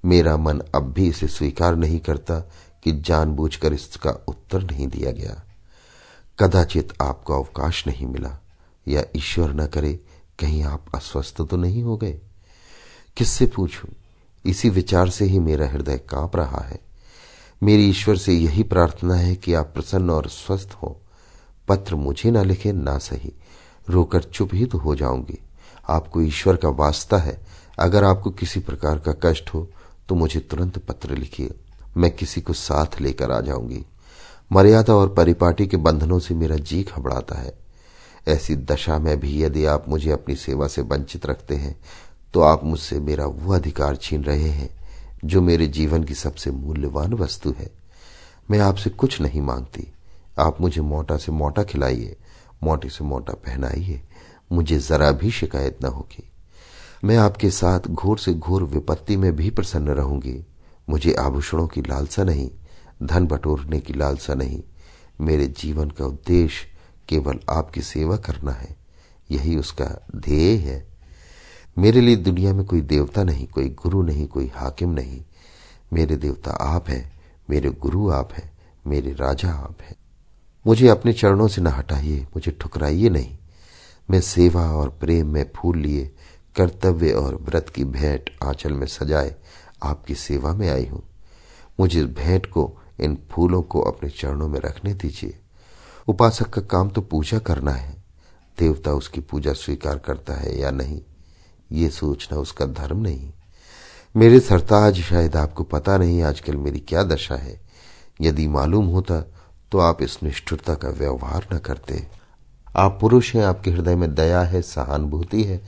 मेरा 0.05 0.37
मन 0.37 0.61
अब 0.75 0.93
भी 0.93 1.09
इसे 1.09 1.29
स्वीकार 1.29 1.77
नहीं 1.77 1.99
करता 2.01 2.39
कि 2.85 2.93
जानबूझकर 3.01 3.73
इसका 3.73 4.11
उत्तर 4.29 4.63
नहीं 4.63 4.87
दिया 4.89 5.11
गया। 5.11 5.43
कदाचित 6.39 6.93
आपको 7.03 7.35
अवकाश 7.35 7.87
नहीं 7.87 8.07
मिला 8.07 8.39
या 8.87 9.05
ईश्वर 9.17 9.53
न 9.55 9.67
करे, 9.67 9.93
कहीं 10.39 10.63
आप 10.65 10.87
अस्वस्थ 10.95 11.43
तो 11.43 11.57
नहीं 11.57 11.83
हो 11.83 11.97
गए? 11.97 12.19
किससे 13.17 13.47
पूछूँ? 13.47 13.91
इसी 14.47 14.71
विचार 14.71 15.11
से 15.11 15.25
ही 15.25 15.39
मेरा 15.39 15.69
हृदय 15.69 15.99
काँप 15.99 16.37
रहा 16.37 16.61
है। 16.61 16.79
मेरी 17.63 17.89
ईश्वर 17.89 18.17
से 18.17 18.35
यही 18.35 18.63
प्रार्थना 18.63 19.15
है 19.15 19.35
कि 19.37 19.55
आप 19.55 19.71
प्रसन्न 19.75 20.11
और 20.11 20.29
स्वस्थ 20.29 20.73
हो। 20.83 21.01
पत्र 21.69 21.95
मुझे 21.95 22.31
ना 22.31 22.43
लिखे, 22.43 22.73
ना 22.73 22.99
सही। 22.99 23.33
रोकर 23.89 24.23
चुप 24.23 24.55
ही 24.55 24.67
तो 24.67 24.79
हो 24.79 24.95
जाऊँगी। 24.97 25.39
आपको 25.89 26.23
ईश्वर 26.23 26.57
का 26.57 26.69
वास्ता 26.69 27.17
है। 27.17 27.41
अगर 27.79 28.05
आपको 28.05 28.31
किसी 28.31 28.61
प्रकार 28.61 28.99
का 28.99 29.15
कष्ट 29.23 29.51
हो 29.55 29.69
तो 30.09 30.15
मुझे 30.15 30.41
तुरंत 30.41 30.79
पत्र 30.79 31.17
लिखिए। 31.17 31.55
मैं 31.97 32.11
किसी 32.11 32.41
को 32.41 32.53
साथ 32.53 33.01
लेकर 33.01 33.31
आ 33.31 33.41
जाऊँगी। 33.41 33.85
मर्यादा 34.53 34.95
और 34.95 35.09
परिपाटी 35.09 35.67
के 35.67 35.77
बंधनों 35.77 36.19
से 36.19 36.35
मेरा 36.35 36.57
जी 36.57 36.83
घबराता 36.83 37.39
है। 37.39 37.55
ऐसी 38.29 38.57
दशा 38.57 38.99
में 38.99 39.21
भी 39.21 39.43
यदि 39.43 39.65
आप 39.65 39.89
मुझे 39.89 40.11
अपनी 40.11 40.37
सेवा 40.37 40.69
से 40.69 40.83
वंचित 40.83 41.27
रखते 41.27 41.57
हैं 41.57 41.77
तो 42.35 42.41
आप 42.41 42.65
मुझसे 42.65 43.01
मेरा 43.01 43.27
वो 43.27 43.55
अधिकार 43.55 43.97
छीन 43.97 44.25
रहे 44.25 44.49
हैं, 44.49 44.71
जो 45.25 45.43
मेरे 45.43 45.67
जीवन 45.67 46.05
की 46.05 46.15
सबसे 46.15 46.51
मूल्यवान 46.51 47.15
वस्तु 47.15 47.55
है। 47.59 47.71
मैं 48.51 48.59
आपसे 48.59 48.91
कुछ 48.91 49.21
नहीं 49.21 49.41
मांगती। 49.41 49.93
आप 50.39 50.61
मुझे 50.61 50.81
मोटा 50.81 51.17
से 51.17 51.33
मोटा 51.33 51.63
खिलाइए, 51.63 52.17
मोटे 52.63 52.89
से 52.89 53.05
मोटा 53.05 53.33
पहनाइए। 53.33 54.03
मुझे 54.53 54.79
जरा 54.79 55.11
भी 55.11 55.31
शिकायत 55.31 55.79
न 55.83 55.87
होगी। 55.87 56.31
मैं 57.05 57.17
आपके 57.17 57.51
साथ 57.51 57.81
घोर 57.81 58.19
से 58.19 58.35
घोर 58.35 58.63
विपत्ति 58.63 59.17
में 59.17 59.37
भी 59.37 59.51
प्रसन्न 59.51 59.89
रहूँगी। 59.89 60.47
मुझे 60.89 61.13
आभूषणों 61.13 61.67
की 61.67 61.81
लालसा 61.81 62.25
नहीं, 62.25 62.51
धन 63.03 63.27
बटोरने 63.27 63.81
की 63.81 63.93
लालसा 63.93 64.35
नहीं। 64.35 64.63
मेरे 65.21 65.47
जीवन 65.47 65.91
का 65.91 66.07
उद्देश्य 66.07 66.67
केवल 67.09 67.41
आपकी 67.51 67.83
सेवा 67.83 68.17
करना 68.17 68.53
है। 68.53 68.77
यही 69.31 69.57
उसका 69.57 70.07
ध्येय 70.17 70.57
है। 70.57 70.94
मेरे 71.79 72.01
लिए 72.01 72.17
दुनिया 72.17 72.55
में 72.55 72.67
कोई 72.67 72.81
देवता 72.81 73.25
नहीं, 73.25 73.47
कोई 73.47 73.69
गुरु 73.69 74.03
नहीं, 74.03 74.27
कोई 74.27 74.53
हाकिम 74.55 74.91
नहीं। 74.91 75.25
मेरे 75.93 76.17
देवता 76.17 76.51
आप 76.51 76.89
हैं, 76.89 77.21
मेरे 77.51 77.71
गुरु 77.71 78.11
आप 78.11 78.33
हैं, 78.33 78.59
मेरे 78.87 79.13
राजा 79.13 79.51
आप 79.51 79.77
हैं। 79.83 79.97
मुझे 80.67 80.89
अपने 80.89 81.13
चरणों 81.13 81.49
से 81.49 81.63
न 81.63 81.67
हटाइए, 81.67 82.21
मुझे 82.21 82.53
ठुकराइए 82.61 83.09
नहीं। 83.09 83.39
मैं 84.11 84.21
सेवा 84.21 84.73
और 84.73 84.89
प्रेम 84.89 85.27
में 85.27 85.51
फूल 85.57 85.79
लिए, 85.79 86.15
कर्तव्य 86.57 87.13
और 87.13 87.37
व्रत 87.43 87.69
की 87.69 87.85
भेंट 87.85 88.31
आंचल 88.45 88.73
में 88.73 88.87
सजाए 88.87 89.37
आपकी 89.83 90.15
सेवा 90.15 90.55
में 90.55 90.71
आई 90.71 90.87
हूँ। 90.87 91.03
मुझे 91.81 92.01
इस 92.01 92.07
भेंट 92.07 92.47
को, 92.47 92.79
इन 93.01 93.19
फूलों 93.31 93.63
को 93.63 93.81
अपने 93.81 94.11
चरणों 94.11 94.49
में 94.49 94.61
रखने 94.61 94.95
दीजिए। 94.95 95.39
उपासक 96.09 96.51
का 96.51 96.63
काम 96.63 96.91
तो 96.91 97.01
पूजा 97.01 97.39
करना 97.39 97.73
है। 97.73 98.05
देवता 98.59 98.93
उसकी 98.93 99.21
पूजा 99.21 99.53
स्वीकार 99.53 99.99
करता 99.99 100.35
है 100.35 100.61
या 100.61 100.71
नहीं? 100.71 101.01
ये 101.75 101.89
सोचना 101.91 102.39
उसका 102.39 102.67
धर्म 102.67 103.01
नहीं। 103.03 103.31
मेरे 104.17 104.41
सरताज 104.41 105.01
शायद 105.01 105.37
आपको 105.37 105.65
पता 105.65 105.97
नहीं 105.99 106.23
आजकल 106.23 106.57
मेरी 106.57 106.81
क्या 106.81 107.03
दशा 107.03 107.35
है। 107.35 107.61
यदि 108.21 108.49
मालूम 108.49 108.87
होता 108.87 109.21
तो 109.73 109.79
आप 109.79 110.03
इस 110.03 110.19
निष्ठुरता 110.23 110.75
का 110.75 110.89
व्यवहार 110.89 111.47
न 111.53 111.59
करते। 111.59 112.07
आप 112.77 112.99
पुरुष 113.01 113.35
हैं, 113.35 113.45
आपके 113.45 113.71
हृदय 113.71 113.97
में 113.97 114.15
दया 114.15 114.41
है, 114.41 114.63
सहानुभूति 114.63 115.45
है, 115.45 115.61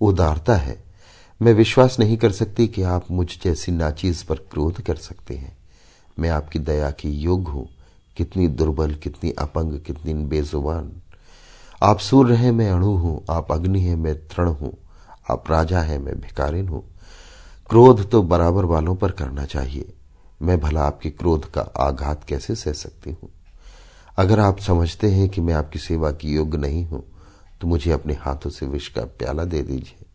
उदारता 0.00 0.56
है। 0.56 0.84
मैं 1.42 1.52
विश्वास 1.54 1.98
नहीं 1.98 2.16
कर 2.16 2.32
सकती 2.32 2.66
कि 2.68 2.82
आप 2.82 3.10
मुझ 3.10 3.26
जैसी 3.42 3.72
नाचीज 3.72 4.22
पर 4.22 4.34
क्रोध 4.34 4.80
कर 4.80 4.96
सकते 4.96 5.34
हैं। 5.34 5.56
मैं 6.18 6.30
आपकी 6.30 6.58
दया 6.58 6.90
की 6.90 7.10
योग्य 7.10 7.50
हूँ। 7.50 7.68
कितनी 8.16 8.48
दुर्बल, 8.48 8.94
कितनी 8.94 9.30
अपंग, 9.30 9.80
कितनी 9.80 10.14
बेजुबान। 10.14 10.92
आप 11.82 11.98
सूर्य 11.98 12.34
हैं, 12.34 12.52
मैं 12.52 12.70
अणु 12.70 12.94
हूँ। 12.96 13.24
आप 13.30 13.52
अग्नि 13.52 13.80
हैं, 13.80 13.96
मैं 13.96 14.14
तृण 14.28 14.48
हूँ। 14.48 14.78
आप 15.26 15.50
राजा 15.50 15.80
हैं, 15.80 15.98
मैं 15.98 16.20
भिकारिन 16.20 16.68
हूँ। 16.68 16.82
क्रोध 17.70 18.10
तो 18.10 18.22
बराबर 18.22 18.64
वालों 18.64 18.94
पर 18.96 19.10
करना 19.10 19.44
चाहिए। 19.44 19.92
मैं 20.42 20.58
भला 20.60 20.82
आपके 20.82 21.10
क्रोध 21.10 21.50
का 21.50 21.60
आघात 21.60 22.24
कैसे 22.24 22.54
सह 22.54 22.72
सकती 22.72 23.10
हूँ? 23.12 23.30
अगर 24.18 24.40
आप 24.40 24.58
समझते 24.58 25.10
हैं 25.10 25.28
कि 25.28 25.40
मैं 25.40 25.54
आपकी 25.54 25.78
सेवा 25.78 26.10
की 26.10 26.34
योग्य 26.34 26.58
नहीं 26.58 26.84
हूँ 26.86 27.02
तो 27.60 27.66
मुझे 27.66 27.90
अपने 27.92 28.14
हाथों 28.14 28.50
से 28.50 28.66
विष 28.66 28.88
का 28.88 29.04
प्याला 29.18 29.44
दे 29.44 29.62
दीजिए। 29.62 30.06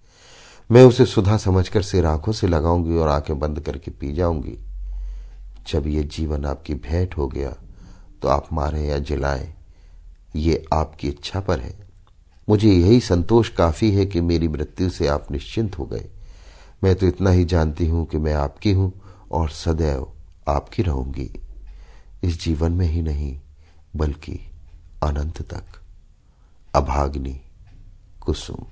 मैं 0.70 0.84
उसे 0.84 1.06
सुधा 1.06 1.38
समझकर 1.38 1.82
सिर 1.82 2.06
आँखों 2.06 2.32
से 2.32 2.48
लगाऊँगी 2.48 2.98
और 2.98 3.08
आँखें 3.08 3.38
बंद 3.40 3.60
करके 3.60 3.92
पी 3.92 4.14
जाऊँगी। 4.14 4.58
जब 5.68 5.88
ये 5.88 6.04
जीवन 6.04 6.46
आपकी 6.46 6.74
भेंट 6.76 7.18
हो 7.18 7.28
गया 7.28 7.56
तो 8.22 8.28
आप 8.28 8.54
मारें 8.54 8.86
या 8.86 8.98
जिलाएँ, 9.00 9.54
ये 10.36 10.66
आपकी 10.74 11.08
इच्छा 11.08 11.40
पर 11.40 11.60
है। 11.60 11.89
मुझे 12.50 12.74
यही 12.74 13.00
संतोष 13.00 13.50
काफ़ी 13.50 13.92
है 13.92 14.06
कि 14.06 14.22
मेरी 14.22 14.48
मृत्यु 14.48 14.90
से 14.90 15.08
आप 15.08 15.32
निश्चिंत 15.32 15.78
हो 15.80 15.86
गए। 15.86 16.06
मैं 16.84 16.96
तो 16.96 17.08
इतना 17.08 17.30
ही 17.30 17.46
जानती 17.46 17.88
हूँ 17.88 18.06
कि 18.06 18.18
मैं 18.18 18.34
आपकी 18.34 18.72
हूँ 18.72 18.94
और 19.32 19.50
सदैव 19.50 20.12
आपकी 20.48 20.84
रहूँगी। 20.84 21.30
इस 22.24 22.42
जीवन 22.42 22.72
में 22.72 22.88
ही 22.88 23.02
नहीं, 23.02 23.40
बल्कि 23.96 24.40
अनंत 25.04 25.42
तक। 25.42 25.64
अभाग्नि, 26.76 27.42
कुसुम। 28.22 28.66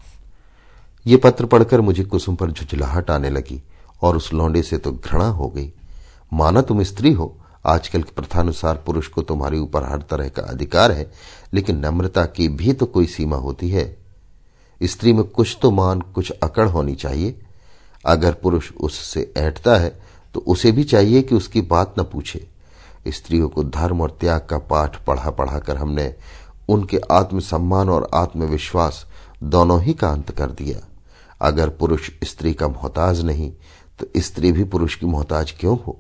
ये 1.05 1.17
पत्र 1.17 1.45
पढ़कर 1.45 1.81
मुझे 1.81 2.03
कुसुम 2.03 2.35
पर 2.35 2.51
झुझलाहट 2.51 3.11
आने 3.11 3.29
लगी 3.29 3.61
और 4.01 4.17
उस 4.17 4.33
लौंडे 4.33 4.61
से 4.61 4.77
तो 4.77 4.91
घृणा 4.91 5.27
हो 5.27 5.47
गई। 5.47 5.73
माना 6.33 6.61
तुम 6.61 6.83
स्त्री 6.83 7.11
हो 7.11 7.37
आजकल 7.67 8.01
की 8.01 8.11
प्रथानुसार 8.15 8.81
पुरुष 8.85 9.07
को 9.07 9.21
तुम्हारे 9.21 9.59
ऊपर 9.59 9.83
हर 9.83 10.01
तरह 10.01 10.29
का 10.29 10.43
अधिकार 10.43 10.91
है, 10.91 11.11
लेकिन 11.53 11.77
नम्रता 11.77 12.25
की 12.27 12.47
भी 12.49 12.73
तो 12.73 12.85
कोई 12.85 13.05
सीमा 13.07 13.37
होती 13.37 13.69
है। 13.69 13.97
स्त्री 14.81 15.13
में 15.13 15.23
कुछ 15.25 15.57
तो 15.61 15.71
मान, 15.71 16.01
कुछ 16.01 16.31
अकड़ 16.33 16.67
होनी 16.67 16.95
चाहिए। 16.95 17.39
अगर 18.05 18.33
पुरुष 18.33 18.71
उससे 18.73 19.31
ऐठता 19.37 19.77
है 19.77 19.89
तो 20.35 20.39
उसे 20.47 20.71
भी 20.71 20.83
चाहिए 20.83 21.21
कि 21.21 21.35
उसकी 21.35 21.61
बात 21.63 21.95
न 21.99 22.03
पूछे। 22.03 22.47
स्त्रियों 23.07 23.47
को 23.49 23.63
धर्म 23.63 24.01
और 24.01 24.17
त्याग 24.21 24.45
का 24.49 24.57
पाठ 24.67 24.95
पढ़ा 25.05 25.29
पढ़ाकर 25.31 25.77
हमने 25.77 26.13
उनके 26.69 26.99
आत्मसम्मान 27.11 27.89
और 27.89 28.09
आत्मविश्वास 28.15 29.05
दोनों 29.45 29.81
ही 29.81 29.93
का 29.93 30.09
अंत 30.09 30.31
कर 30.31 30.51
दिया। 30.51 30.79
अगर 31.41 31.69
पुरुष 31.69 32.09
स्त्री 32.23 32.53
का 32.53 32.67
मोहताज 32.67 33.21
नहीं 33.21 33.51
तो 33.99 34.07
स्त्री 34.17 34.51
भी 34.51 34.63
पुरुष 34.65 34.95
की 34.95 35.05
मोहताज 35.05 35.51
क्यों 35.51 35.77
हो? 35.77 35.97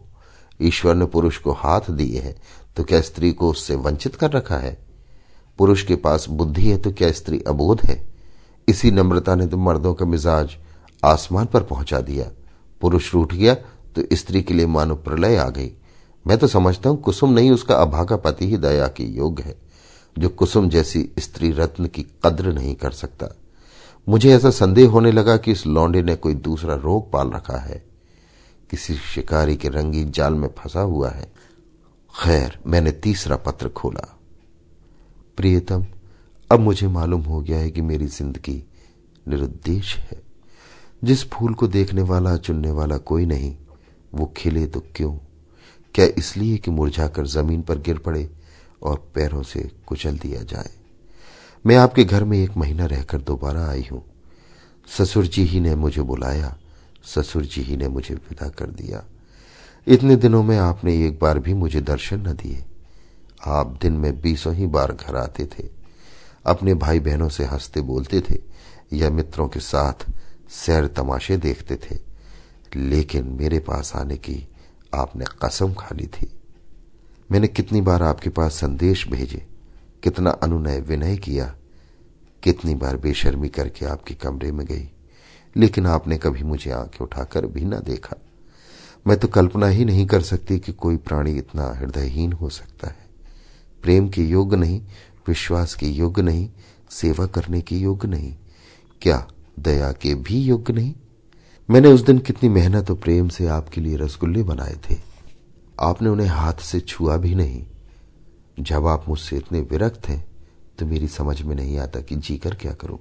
ईश्वर 0.59 0.95
ने 0.95 1.05
पुरुष 1.05 1.37
को 1.37 1.51
हाथ 1.51 1.89
दिए 1.91 2.19
हैं 2.19 2.35
तो 2.77 2.83
क्या 2.83 3.01
स्त्री 3.01 3.31
को 3.31 3.49
उससे 3.49 3.75
वंचित 3.75 4.15
कर 4.15 4.31
रखा 4.31 4.57
है? 4.57 4.77
पुरुष 5.59 5.83
के 5.83 5.95
पास 5.95 6.27
बुद्धि 6.29 6.69
है 6.69 6.77
तो 6.77 6.91
क्या 6.91 7.11
स्त्री 7.11 7.39
अबोध 7.47 7.81
है? 7.81 8.05
इसी 8.67 8.91
नम्रता 8.91 9.35
ने 9.35 9.47
तो 9.47 9.57
मर्दों 9.57 9.93
का 9.93 10.05
मिजाज 10.05 10.55
आसमान 11.03 11.45
पर 11.45 11.63
पहुँचा 11.63 11.99
दिया। 12.01 12.29
पुरुष 12.81 13.13
रूठ 13.13 13.33
गया 13.33 13.53
तो 13.95 14.03
स्त्री 14.13 14.41
के 14.41 14.53
लिए 14.53 14.65
मानो 14.65 14.95
प्रलय 14.95 15.35
आ 15.35 15.49
गई। 15.49 15.71
मैं 16.25 16.37
तो 16.37 16.47
समझता 16.47 16.89
हूँ, 16.89 17.01
कुसुम 17.01 17.33
नहीं, 17.33 17.51
उसका 17.51 17.75
अभागा 17.75 18.15
पति 18.15 18.47
ही 18.47 18.57
दया 18.57 18.87
की 18.87 19.03
योग्य 19.05 19.43
है, 19.43 19.55
जो 20.17 20.29
कुसुम 20.29 20.69
जैसी 20.69 21.09
स्त्री 21.19 21.51
रत्न 21.51 21.85
की 21.85 22.05
कद्र 22.25 22.53
नहीं 22.53 22.75
कर 22.75 22.91
सकता। 22.91 23.27
मुझे 24.07 24.33
ऐसा 24.33 24.49
संदेह 24.49 24.89
होने 24.89 25.11
लगा 25.11 25.37
कि 25.37 25.51
इस 25.51 25.65
लौंडे 25.67 26.01
ने 26.01 26.15
कोई 26.15 26.33
दूसरा 26.33 26.75
रोग 26.75 27.11
पाल 27.11 27.29
रखा 27.29 27.57
है। 27.57 27.83
किसी 28.69 28.95
शिकारी 28.95 29.55
के 29.55 29.69
रंगीन 29.69 30.11
जाल 30.11 30.33
में 30.33 30.49
फंसा 30.57 30.79
हुआ 30.79 31.09
है। 31.09 31.31
खैर, 32.23 32.59
मैंने 32.67 32.91
तीसरा 32.91 33.35
पत्र 33.35 33.69
खोला। 33.69 34.19
प्रियतम, 35.37 35.85
अब 36.51 36.59
मुझे 36.59 36.87
मालूम 36.87 37.21
हो 37.21 37.41
गया 37.41 37.59
है 37.59 37.71
कि 37.71 37.81
मेरी 37.81 38.05
ज़िंदगी 38.05 38.63
निरुद्देश 39.27 39.97
है। 39.97 40.21
जिस 41.03 41.29
फूल 41.29 41.53
को 41.53 41.67
देखने 41.67 42.01
वाला, 42.01 42.37
चुनने 42.37 42.71
वाला 42.71 42.97
कोई 42.97 43.25
नहीं, 43.25 43.57
वो 44.13 44.33
खिले 44.37 44.67
तो 44.67 44.83
क्यों? 44.95 45.17
क्या 45.95 46.05
इसलिए 46.05 46.57
कि 46.57 46.71
मुरझाकर 46.71 47.27
ज़मीन 47.27 47.61
पर 47.61 47.77
गिर 47.77 47.97
पड़े 47.97 48.29
और 48.83 49.11
पैरों 49.15 49.43
से 49.43 49.71
कुचल 49.87 50.17
दिया 50.17 50.43
जाए? 50.43 50.69
मैं 51.65 51.75
आपके 51.75 52.03
घर 52.03 52.23
में 52.23 52.37
एक 52.37 52.57
महीना 52.57 52.85
रहकर 52.85 53.21
दोबारा 53.21 53.67
आई 53.67 53.87
हूँ। 53.91 54.05
ससुर 54.97 55.27
जी 55.27 55.43
ही 55.43 55.59
ने 55.59 55.75
मुझे 55.75 56.01
बुलाया। 56.01 56.57
ससुर 57.15 57.45
जी 57.45 57.61
ही 57.61 57.77
ने 57.77 57.87
मुझे 57.87 58.15
विदा 58.15 58.49
कर 58.49 58.65
दिया। 58.65 59.05
इतने 59.87 60.15
दिनों 60.15 60.43
में 60.43 60.57
आपने 60.57 61.07
एक 61.07 61.19
बार 61.19 61.39
भी 61.39 61.53
मुझे 61.53 61.81
दर्शन 61.81 62.19
न 62.19 62.33
दिए। 62.33 62.65
आप 63.45 63.79
दिन 63.81 63.93
में 63.93 64.21
बीसों 64.21 64.55
ही 64.55 64.67
बार 64.67 64.91
घर 64.91 65.15
आते 65.15 65.45
थे। 65.45 65.69
अपने 66.45 66.73
भाई 66.73 66.99
बहनों 66.99 67.29
से 67.29 67.45
हँसते 67.45 67.81
बोलते 67.81 68.21
थे 68.21 68.35
या 68.93 69.09
मित्रों 69.09 69.47
के 69.47 69.59
साथ 69.59 69.93
सैर 70.49 70.87
तमाशे 70.87 71.37
देखते 71.37 71.75
थे। 71.75 72.07
लेकिन 72.75 73.27
मेरे 73.27 73.59
पास 73.59 73.95
आने 73.95 74.17
की 74.17 74.47
आपने 74.95 75.25
कसम 75.45 75.73
खा 75.73 75.95
ली 75.95 76.07
थी। 76.07 76.39
मैंने 77.31 77.47
कितनी 77.47 77.81
बार 77.81 78.03
आपके 78.03 78.29
पास 78.29 78.53
संदेश 78.53 79.07
भेजे, 79.07 79.47
कितना 80.03 80.29
अनुनय 80.29 80.79
विनय 80.79 81.17
किया, 81.17 81.55
कितनी 82.43 82.75
बार 82.75 82.97
बेशर्मी 82.97 83.49
करके 83.49 83.85
आपके 83.85 84.13
कमरे 84.13 84.51
में 84.51 84.67
गई। 84.67 84.91
लेकिन 85.57 85.85
आपने 85.85 86.17
कभी 86.17 86.43
मुझे 86.43 86.71
आँखें 86.71 87.05
उठाकर 87.05 87.45
भी 87.45 87.65
ना 87.65 87.79
देखा। 87.79 88.15
मैं 89.07 89.17
तो 89.17 89.27
कल्पना 89.27 89.67
ही 89.67 89.85
नहीं 89.85 90.05
कर 90.05 90.21
सकती 90.21 90.59
कि 90.59 90.73
कोई 90.73 90.97
प्राणी 90.97 91.31
इतना 91.31 91.67
हृदयहीन 91.73 92.33
हो 92.33 92.49
सकता 92.49 92.87
है। 92.87 93.05
प्रेम 93.83 94.09
के 94.09 94.23
योग्य 94.23 94.57
नहीं, 94.57 94.81
विश्वास 95.27 95.73
के 95.73 95.85
योग्य 95.85 96.21
नहीं, 96.21 96.49
सेवा 96.91 97.25
करने 97.25 97.61
के 97.61 97.75
योग्य 97.75 98.07
नहीं, 98.07 98.35
क्या 99.01 99.27
दया 99.59 99.91
के 99.91 100.13
भी 100.15 100.41
योग्य 100.41 100.73
नहीं? 100.73 100.93
मैंने 101.69 101.87
उस 101.87 102.01
दिन 102.01 102.19
कितनी 102.19 102.49
मेहनत 102.49 102.89
और 102.91 102.97
प्रेम 102.97 103.27
से 103.27 103.47
आपके 103.47 103.81
लिए 103.81 103.95
रसगुल्ले 103.95 104.43
बनाए 104.43 104.75
थे। 104.89 104.95
आपने 105.79 106.09
उन्हें 106.09 106.27
हाथ 106.27 106.53
से 106.53 106.79
छुआ 106.79 107.17
भी 107.17 107.35
नहीं। 107.35 107.65
जब 108.59 108.87
आप 108.87 109.05
मुझसे 109.09 109.37
इतने 109.37 109.59
विरक्त 109.61 110.07
हैं 110.09 110.25
तो 110.79 110.85
मेरी 110.85 111.07
समझ 111.07 111.41
में 111.41 111.55
नहीं 111.55 111.77
आता 111.77 111.99
कि 112.01 112.15
जीकर 112.15 112.55
क्या 112.55 112.73
करूँ। 112.73 112.99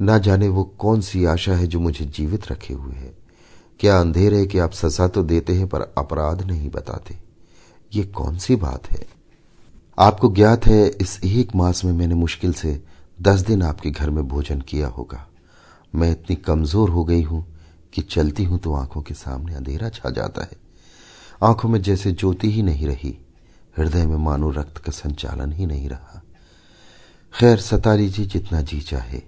ना 0.00 0.18
जाने 0.18 0.48
वो 0.48 0.64
कौन 0.64 1.00
सी 1.00 1.24
आशा 1.24 1.54
है 1.54 1.66
जो 1.66 1.80
मुझे 1.80 2.04
जीवित 2.04 2.52
रखे 2.52 2.74
हुए 2.74 2.94
है। 2.94 3.14
क्या 3.80 4.00
अंधेर 4.00 4.34
है 4.34 4.46
कि 4.46 4.58
आप 4.58 4.72
सजा 4.72 5.08
तो 5.08 5.22
देते 5.22 5.54
हैं, 5.54 5.68
पर 5.68 5.80
अपराध 5.98 6.42
नहीं 6.42 6.70
बताते। 6.70 7.18
ये 7.94 8.04
कौन 8.04 8.38
सी 8.38 8.56
बात 8.56 8.90
है? 8.90 9.06
आपको 9.98 10.28
ज्ञात 10.28 10.66
है, 10.66 10.86
इस 10.86 11.20
एक 11.24 11.54
मास 11.56 11.84
में 11.84 11.92
मैंने 11.92 12.14
मुश्किल 12.14 12.52
से 12.52 12.82
दस 13.22 13.40
दिन 13.40 13.62
आपके 13.62 13.90
घर 13.90 14.10
में 14.10 14.28
भोजन 14.28 14.60
किया 14.60 14.86
होगा। 14.86 15.26
मैं 15.94 16.10
इतनी 16.10 16.36
कमज़ोर 16.36 16.90
हो 16.90 17.04
गई 17.04 17.22
हूँ 17.22 17.44
कि 17.92 18.02
चलती 18.02 18.44
हूँ 18.44 18.58
तो 18.58 18.74
आँखों 18.74 19.02
के 19.02 19.14
सामने 19.14 19.54
अंधेरा 19.54 19.88
छा 19.88 20.10
जाता 20.10 20.42
है। 20.42 20.56
आँखों 21.42 21.68
में 21.68 21.82
जैसे 21.82 22.12
ज्योति 22.12 22.50
ही 22.50 22.62
नहीं 22.62 22.86
रही, 22.86 23.18
हृदय 23.78 24.06
में 24.06 24.16
मानो 24.16 24.50
रक्त 24.50 24.78
का 24.78 24.92
संचालन 24.92 25.52
ही 25.52 25.66
नहीं 25.66 25.88
रहा। 25.88 26.22
खैर 27.34 27.58
सता 27.58 27.94
लीजिए 27.94 28.26
जितना 28.26 28.60
जी 28.60 28.80
चाहे। 28.80 29.22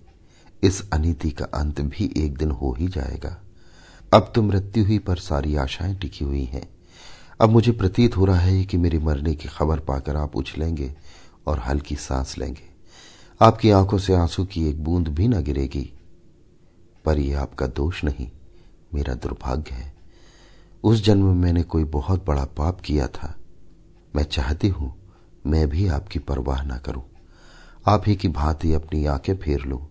इस 0.62 0.90
अनीति 0.90 1.30
का 1.30 1.44
अंत 1.44 1.80
भी 1.80 2.14
एक 2.16 2.38
दिन 2.38 2.50
हो 2.50 2.76
ही 2.78 2.88
जाएगा। 2.88 3.42
अब 4.14 4.32
तो 4.34 4.42
मृत्यु 4.42 4.84
ही 4.84 4.98
पर 4.98 5.16
सारी 5.16 5.56
आशाएँ 5.56 5.94
टिकी 5.94 6.24
हुई 6.24 6.44
हैं। 6.44 6.68
अब 7.40 7.50
मुझे 7.50 7.72
प्रतीत 7.72 8.16
हो 8.16 8.24
रहा 8.24 8.38
है 8.38 8.64
कि 8.64 8.76
मेरे 8.76 8.98
मरने 8.98 9.34
की 9.34 9.48
खबर 9.48 9.80
पाकर 9.80 10.16
आप 10.16 10.36
उछलेंगे 10.36 10.94
और 11.46 11.58
हल्की 11.58 11.96
सांस 11.96 12.38
लेंगे। 12.38 12.76
आपकी 13.40 13.70
आँखों 13.70 13.98
से 13.98 14.14
आँसू 14.14 14.44
की 14.44 14.68
एक 14.68 14.84
बूंद 14.84 15.08
भी 15.08 15.28
न 15.28 15.42
गिरेगी। 15.42 15.92
पर 17.04 17.18
यह 17.18 17.40
आपका 17.40 17.66
दोष 17.66 18.04
नहीं, 18.04 18.30
मेरा 18.94 19.14
दुर्भाग्य 19.14 19.74
है। 19.74 19.94
उस 20.84 21.04
जन्म 21.04 21.26
में 21.26 21.34
मैंने 21.34 21.62
कोई 21.62 21.84
बहुत 21.84 22.26
बड़ा 22.26 22.44
पाप 22.44 22.80
किया 22.80 23.06
था। 23.06 23.36
मैं 24.16 24.24
चाहती 24.24 24.68
हूँ, 24.68 24.94
मैं 25.46 25.68
भी 25.68 25.88
आपकी 25.88 26.18
परवाह 26.18 26.62
ना 26.62 26.76
करूँ। 26.76 27.02
आप 27.86 28.02
ही 28.06 28.16
की 28.16 28.28
भांति 28.28 28.72
अपनी 28.72 29.04
आँखें 29.04 29.36
फेर 29.36 29.60
लू। 29.60 29.82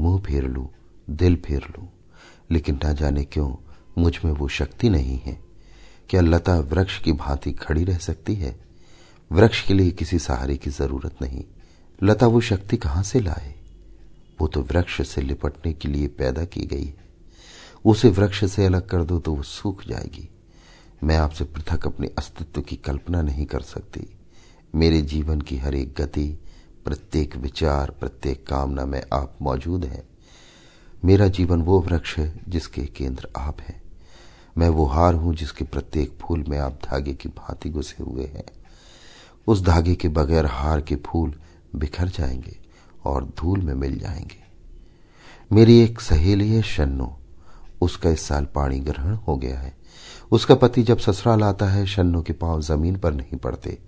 मुँह 0.00 0.20
फेर 0.20 0.44
लू, 0.44 0.70
दिल 1.10 1.36
फेर 1.36 1.62
लू। 1.62 1.88
लेकिन 2.50 2.80
ना 2.84 2.92
जाने 2.92 3.24
क्यों, 3.24 3.56
मुझमें 3.98 4.32
वो 4.32 4.48
शक्ति 4.48 4.88
नहीं 4.88 5.18
है। 5.18 5.40
क्या 6.10 6.20
लता 6.20 6.58
वृक्ष 6.58 7.02
की 7.02 7.12
भांति 7.12 7.52
खड़ी 7.52 7.84
रह 7.84 7.98
सकती 7.98 8.34
है? 8.34 8.60
वृक्ष 9.32 9.66
के 9.66 9.74
लिए 9.74 9.90
किसी 9.90 10.18
सहारे 10.18 10.56
की 10.56 10.70
ज़रूरत 10.70 11.22
नहीं। 11.22 11.44
लता 12.02 12.26
वो 12.26 12.40
शक्ति 12.40 12.76
कहाँ 12.76 13.02
से 13.02 13.20
लाए? 13.20 13.54
वो 14.40 14.46
तो 14.46 14.62
वृक्ष 14.62 15.08
से 15.08 15.20
लिपटने 15.20 15.72
के 15.72 15.88
लिए 15.88 16.08
पैदा 16.08 16.44
की 16.44 16.60
गई 16.60 16.84
है। 16.84 17.04
उसे 17.84 18.08
वृक्ष 18.08 18.44
से 18.44 18.66
अलग 18.66 18.88
कर 18.88 19.04
दो 19.04 19.18
तो 19.18 19.34
वो 19.34 19.42
सूख 19.42 19.84
जाएगी। 19.88 20.28
मैं 21.04 21.16
आपसे 21.16 21.44
पृथक 21.44 21.86
अपने 21.86 22.06
अस्तित्व 22.06 22.60
की 22.60 22.76
कल्पना 22.76 23.22
नहीं 23.22 23.46
कर 23.46 23.60
सकती। 23.60 24.16
मेरे 24.74 25.02
जीवन 25.02 25.40
की 25.40 25.56
हर 25.56 25.74
एक 25.74 25.94
गति 25.98 26.43
प्रत्येक 26.84 27.36
विचार, 27.36 27.90
प्रत्येक 27.90 28.46
कामना 28.46 28.86
में 28.86 29.02
आप 29.12 29.38
मौजूद 29.42 29.84
हैं। 29.84 30.02
मेरा 31.04 31.28
जीवन 31.28 31.62
वो 31.62 31.80
वृक्ष 31.80 32.18
है 32.18 32.40
जिसके 32.48 32.82
केंद्र 32.82 33.28
आप 33.36 33.60
हैं। 33.60 33.82
मैं 34.58 34.68
वो 34.68 34.84
हार 34.84 35.14
हूँ 35.14 35.34
जिसके 35.34 35.64
प्रत्येक 35.64 36.18
फूल 36.20 36.44
में 36.48 36.58
आप 36.58 36.72
धागे 36.72 37.14
की 37.14 37.28
भांति 37.28 37.70
घुसे 37.70 38.02
हुए 38.02 38.24
हैं। 38.24 38.44
उस 39.46 39.62
धागे 39.62 39.94
के 39.94 40.08
बगैर 40.08 40.46
हार 40.46 40.80
के 40.80 40.96
फूल 40.96 41.34
बिखर 41.76 42.08
जाएँगे 42.08 42.58
और 43.04 43.24
धूल 43.24 43.60
में 43.60 43.74
मिल 43.74 43.98
जाएँगे। 43.98 44.44
मेरी 45.52 45.80
एक 45.80 46.00
सहेली 46.00 46.50
है 46.50 46.62
शन्नो। 46.62 47.18
उसका 47.80 48.10
इस 48.10 48.20
साल 48.20 48.44
पाणी 48.44 48.80
ग्रहण 48.80 49.14
हो 49.14 49.36
गया 49.36 49.58
है। 49.58 49.76
उसका 50.32 50.54
पति 50.54 50.82
जब 50.82 50.98
ससुराल 50.98 51.42
आता 51.42 51.66
है, 51.66 51.86
शन्नो 51.86 52.22
के 52.22 52.32
पाँव 52.32 52.60
ज़मीन 52.60 52.98
पर 52.98 53.14
नहीं 53.14 53.36
पड़ते। 53.36 53.78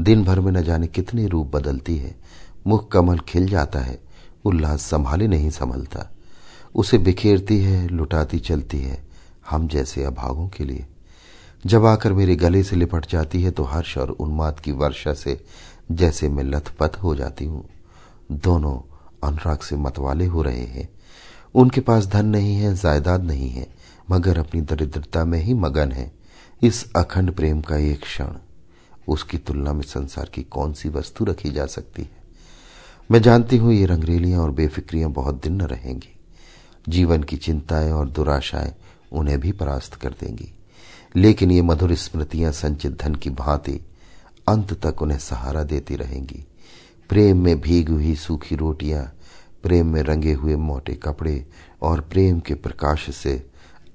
दिन 0.00 0.24
भर 0.24 0.40
में 0.40 0.52
न 0.52 0.62
जाने 0.62 0.86
कितने 0.86 1.26
रूप 1.26 1.56
बदलती 1.56 1.96
है। 1.96 2.31
मुख 2.66 2.92
कमल 2.92 3.18
खिल 3.18 3.48
जाता 3.48 3.78
है। 3.78 4.00
उल्लास 4.44 4.82
संभाले 4.82 5.26
नहीं 5.26 5.50
संभलता। 5.50 6.12
उसे 6.74 6.98
बिखेरती 6.98 7.58
है, 7.58 7.88
लुटाती 7.88 8.38
चलती 8.38 8.78
है, 8.78 9.04
हम 9.50 9.68
जैसे 9.68 10.04
अभागों 10.04 10.48
के 10.48 10.64
लिए। 10.64 10.86
जब 11.66 11.86
आकर 11.86 12.12
मेरे 12.12 12.36
गले 12.36 12.62
से 12.62 12.76
लिपट 12.76 13.06
जाती 13.06 13.42
है 13.42 13.50
तो 13.50 13.64
हर्ष 13.64 13.98
और 13.98 14.10
उन्माद 14.10 14.60
की 14.60 14.72
वर्षा 14.72 15.14
से 15.14 15.44
जैसे 15.92 16.28
मैं 16.28 16.44
लथपथ 16.44 16.96
हो 16.96 17.14
जाती 17.14 17.44
हूँ। 17.44 17.68
दोनों 18.32 18.78
अनुराग 19.28 19.58
से 19.58 19.76
मतवाले 19.76 20.26
हो 20.26 20.42
रहे 20.42 20.64
हैं। 20.64 20.88
उनके 21.54 21.80
पास 21.80 22.06
धन 22.06 22.26
नहीं 22.26 22.56
है, 22.56 22.74
जायदाद 22.74 23.24
नहीं 23.24 23.50
है, 23.50 23.66
मगर 24.10 24.38
अपनी 24.38 24.60
दरिद्रता 24.60 25.24
में 25.24 25.38
ही 25.38 25.54
मगन 25.54 25.92
है। 25.92 26.12
इस 26.62 26.92
अखंड 26.96 27.32
प्रेम 27.32 27.60
का 27.60 27.76
एक 27.76 28.02
क्षण। 28.02 28.28
उसकी 29.08 29.38
तुलना 29.38 29.72
में 29.72 29.82
संसार 29.82 30.30
की 30.34 30.42
कौन 30.42 30.72
सी 30.72 30.88
वस्तु 30.88 31.24
रखी 31.24 31.50
जा 31.50 31.66
सकती 31.66 32.02
है? 32.02 32.21
मैं 33.12 33.22
जानती 33.22 33.56
हूँ 33.56 33.72
ये 33.72 33.86
रंगरेलियाँ 33.86 34.40
और 34.40 34.50
बेफिक्रियाँ 34.50 35.10
बहुत 35.10 35.42
दिन 35.42 35.52
न 35.52 35.60
रहेंगी। 35.60 36.16
जीवन 36.88 37.22
की 37.22 37.36
चिंताएँ 37.36 37.92
और 37.92 38.08
दुराशाएँ 38.08 38.74
उन्हें 39.12 39.40
भी 39.40 39.52
परास्त 39.52 39.94
कर 39.94 40.10
देंगी। 40.10 40.52
लेकिन 41.16 41.50
ये 41.50 41.62
मधुर 41.62 41.94
स्मृतियाँ 41.94 42.52
संचित 42.52 43.02
धन 43.02 43.14
की 43.14 43.30
भांति 43.30 43.80
अंत 44.48 44.86
तक 44.86 45.02
उन्हें 45.02 45.18
सहारा 45.18 45.62
देती 45.62 45.96
रहेंगी। 45.96 46.46
प्रेम 47.08 47.44
में 47.44 47.60
भीगी 47.60 47.92
हुई 47.92 48.14
सूखी 48.14 48.56
रोटियाँ, 48.56 49.12
प्रेम 49.62 49.86
में 49.86 50.02
रंगे 50.02 50.32
हुए 50.32 50.56
मोटे 50.56 50.94
कपड़े 50.94 51.46
और 51.82 52.00
प्रेम 52.00 52.40
के 52.40 52.54
प्रकाश 52.54 53.16
से 53.16 53.46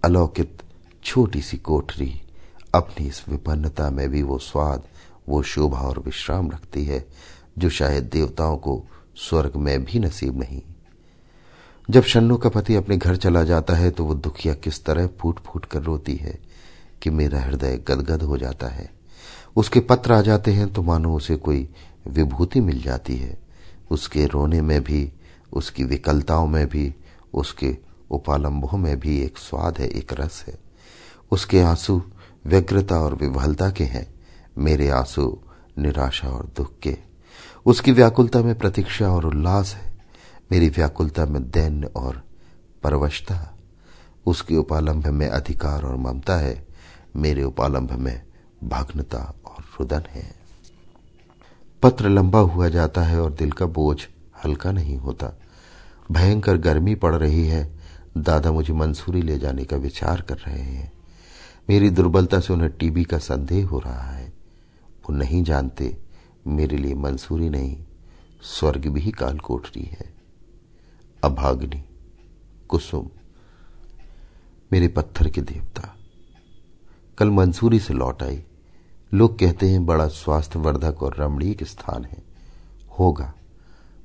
अलौकित 0.03 0.57
छोटी 1.03 1.41
सी 1.41 1.57
कोठरी 1.57 2.21
अपनी 2.75 3.07
इस 3.07 3.29
विपन्नता 3.29 3.89
में 3.89 4.09
भी 4.09 4.21
वो 4.21 4.37
स्वाद, 4.37 4.83
वो 5.29 5.43
शोभा 5.43 5.79
और 5.79 5.99
विश्राम 5.99 6.51
रखती 6.51 6.85
है, 6.85 7.05
जो 7.57 7.69
शायद 7.69 8.03
देवताओं 8.03 8.57
को 8.57 8.85
स्वर्ग 9.17 9.55
में 9.55 9.83
भी 9.85 9.99
नसीब 9.99 10.39
नहीं। 10.39 10.61
जब 11.89 12.03
शन्नु 12.03 12.37
का 12.37 12.49
पति 12.49 12.75
अपने 12.75 12.97
घर 12.97 13.15
चला 13.15 13.43
जाता 13.43 13.73
है 13.73 13.91
तो 13.91 14.05
वो 14.05 14.13
दुखिया 14.13 14.53
किस 14.53 14.85
तरह 14.85 15.07
फूट 15.07 15.39
फूट 15.39 15.65
कर 15.65 15.81
रोती 15.81 16.15
है 16.15 16.39
कि 17.01 17.09
मेरा 17.09 17.41
हृदय 17.41 17.77
गदगद 17.77 18.21
हो 18.21 18.37
जाता 18.37 18.67
है। 18.67 18.89
उसके 19.55 19.79
पत्र 19.79 20.13
आ 20.13 20.21
जाते 20.21 20.53
हैं 20.53 20.73
तो 20.73 20.81
मानो 20.81 21.15
उसे 21.15 21.35
कोई 21.35 21.69
विभूति 22.07 22.59
मिल 22.59 22.81
जाती 22.81 23.15
है। 23.15 23.37
उसके 23.91 24.25
रोने 24.25 24.61
में 24.61 24.83
भी, 24.83 25.11
उसकी 25.53 25.83
विकलताओं 25.83 26.47
में 26.47 26.67
भी, 26.69 26.93
उसके 27.33 27.77
उपालंबों 28.11 28.77
में 28.77 28.99
भी 28.99 29.21
एक 29.21 29.37
स्वाद 29.37 29.77
है, 29.77 29.87
एक 29.87 30.13
रस 30.13 30.43
है। 30.47 30.57
उसके 31.31 31.59
आँसू 31.59 32.01
व्यग्रता 32.45 32.99
और 32.99 33.15
विभलता 33.15 33.69
के 33.69 33.83
हैं। 33.83 34.07
मेरे 34.57 34.89
आँसू 34.89 35.39
निराशा 35.77 36.29
और 36.29 36.51
दुख 36.57 36.79
के 36.79 37.06
उसकी 37.67 37.91
व्याकुलता 37.91 38.41
में 38.41 38.57
प्रतीक्षा 38.57 39.09
और 39.09 39.25
उल्लास 39.25 39.75
है। 39.75 39.97
मेरी 40.51 40.69
व्याकुलता 40.69 41.25
में 41.25 41.51
दैन्य 41.51 41.87
और 41.87 42.23
परवशता। 42.83 43.57
उसके 44.25 44.55
उपालंभ 44.55 45.07
में 45.07 45.27
अधिकार 45.27 45.83
और 45.83 45.95
ममता 45.95 46.35
है। 46.35 46.67
मेरे 47.15 47.43
उपालंभ 47.43 47.91
में 47.91 48.23
भग्नता 48.63 49.35
और 49.45 49.63
रुदन 49.79 50.03
है। 50.09 50.35
पत्र 51.83 52.09
लंबा 52.09 52.39
हुआ 52.39 52.69
जाता 52.69 53.01
है 53.01 53.21
और 53.21 53.33
दिल 53.33 53.51
का 53.51 53.65
बोझ 53.65 53.97
हल्का 54.45 54.71
नहीं 54.71 54.97
होता। 54.97 55.39
भयंकर 56.11 56.57
गर्मी 56.57 56.95
पड़ 56.95 57.15
रही 57.15 57.47
है। 57.47 57.79
दादा 58.17 58.51
मुझे 58.51 58.73
मंसूरी 58.73 59.21
ले 59.21 59.37
जाने 59.37 59.63
का 59.63 59.77
विचार 59.77 60.21
कर 60.21 60.37
रहे 60.37 60.61
हैं। 60.61 60.91
मेरी 61.69 61.89
दुर्बलता 61.89 62.39
से 62.39 62.53
उन्हें 62.53 62.71
टीबी 62.71 63.03
का 63.03 63.17
संदेह 63.17 63.67
हो 63.67 63.79
रहा 63.79 64.11
है। 64.11 64.33
वो 65.03 65.15
नहीं 65.15 65.43
जानते 65.43 66.06
मेरे 66.47 66.77
लिए 66.77 66.95
मंसूरी 66.95 67.49
नहीं, 67.49 67.85
स्वर्ग 68.41 68.87
भी 68.87 69.11
काल 69.11 69.37
कोठरी 69.37 69.83
है। 69.83 70.13
अभाग्नि, 71.23 71.83
कुसुम, 72.69 73.09
मेरे 74.71 74.87
पत्थर 74.87 75.29
के 75.29 75.41
देवता। 75.41 75.95
कल 77.17 77.29
मंसूरी 77.29 77.79
से 77.79 77.93
लौट 77.93 78.23
आई। 78.23 78.43
लोग 79.13 79.39
कहते 79.39 79.69
हैं 79.69 79.85
बड़ा 79.85 80.07
स्वास्थ्यवर्धक 80.07 81.03
और 81.03 81.15
रमणीक 81.15 81.63
स्थान 81.63 82.05
है। 82.05 82.23
होगा, 82.99 83.33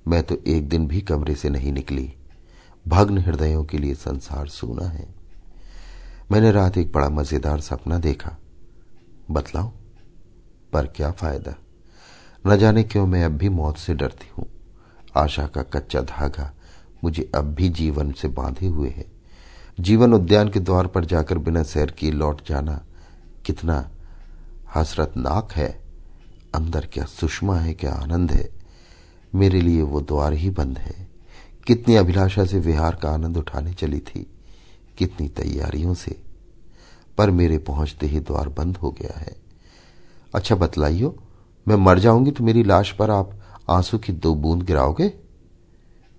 मैं 0.09 0.23
तो 0.23 0.37
एक 0.47 0.69
दिन 0.69 0.87
भी 0.87 1.01
कमरे 1.01 1.35
से 1.35 1.49
नहीं 1.49 1.73
निकली। 1.73 2.15
भग्न 2.89 3.19
हृदयों 3.19 3.65
के 3.65 3.79
लिए 3.79 3.95
संसार 3.95 4.49
सूना 4.49 4.87
है। 4.87 5.15
मैंने 6.33 6.53
रात 6.53 6.79
एक 6.79 6.93
बड़ा 6.93 7.09
मज़ेदार 7.09 7.61
सपना 7.61 7.99
देखा। 7.99 8.37
बतलाओ 9.31 9.73
पर 10.73 10.87
क्या 10.87 11.11
फ़ायदा? 11.11 11.55
न 12.47 12.57
जाने 12.57 12.83
क्यों 12.83 13.07
मैं 13.07 13.25
अब 13.25 13.33
भी 13.33 13.49
मौत 13.49 13.77
से 13.77 13.95
डरती 13.95 14.31
हूँ। 14.39 14.47
आशा 15.17 15.47
का 15.47 15.63
कच्चा 15.63 16.01
धागा 16.01 16.55
मुझे 17.05 17.31
अब 17.35 17.45
भी 17.45 17.69
जीवन 17.69 18.13
से 18.13 18.29
बांधे 18.29 18.67
हुए 18.67 18.89
है। 18.89 19.05
जीवन 19.81 20.15
उद्यान 20.15 20.49
के 20.49 20.61
द्वार 20.61 20.87
पर 20.87 21.05
जाकर 21.05 21.39
बिना 21.39 21.63
सैर 21.63 21.91
किए 21.91 22.11
लौट 22.11 22.49
जाना 22.49 22.85
कितना 23.47 23.91
हसरतनाक 24.75 25.53
है। 25.53 25.83
अंदर 26.55 26.89
क्या 26.93 27.05
सुषमा 27.05 27.57
है, 27.57 27.75
क्या 27.75 27.93
आनंद 27.93 28.33
है। 28.33 28.49
मेरे 29.35 29.61
लिए 29.61 29.83
वो 29.83 30.01
द्वार 30.01 30.33
ही 30.33 30.51
बंद 30.51 30.79
है। 30.79 31.09
कितनी 31.67 31.95
अभिलाषा 31.95 32.45
से 32.45 32.59
विहार 32.59 32.95
का 32.95 33.11
आनंद 33.11 33.37
उठाने 33.37 33.73
चली 33.73 34.01
थी। 34.01 34.27
कितनी 34.99 35.29
तैयारियों 35.29 35.95
से। 35.95 36.23
पर 37.19 37.31
मेरे 37.31 37.59
पहुँचते 37.59 38.07
ही 38.07 38.21
द्वार 38.21 38.49
बंद 38.49 38.77
हो 38.77 38.91
गया 38.91 39.19
है। 39.19 39.37
अच्छा 40.35 40.55
बतलाइयो 40.55 41.17
मैं 41.69 41.77
मर 41.77 41.99
जाऊँगी 41.99 42.31
तो 42.31 42.45
मेरी 42.45 42.63
लाश 42.63 42.93
पर 42.93 43.11
आप 43.11 43.41
आँसू 43.71 43.99
की 43.99 44.13
दो 44.13 44.35
बूंद 44.35 44.63
गिराओगे? 44.63 45.13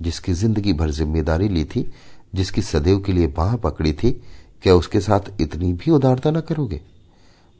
जिसकी 0.02 0.34
ज़िंदगी 0.34 0.74
भर 0.74 0.90
ज़िम्मेदारी 0.90 1.50
ली 1.50 1.66
थी, 1.66 1.94
जिसकी 2.36 2.62
सदैव 2.62 3.00
के 3.00 3.14
लिए 3.14 3.28
बाह 3.28 3.56
पकड़ी 3.56 3.94
थी, 3.94 4.12
क्या 4.64 4.76
उसके 4.76 5.00
साथ 5.00 5.20
इतनी 5.42 5.74
भी 5.74 5.92
उदारता 5.92 6.32
न 6.32 6.42
करोगे? 6.42 6.82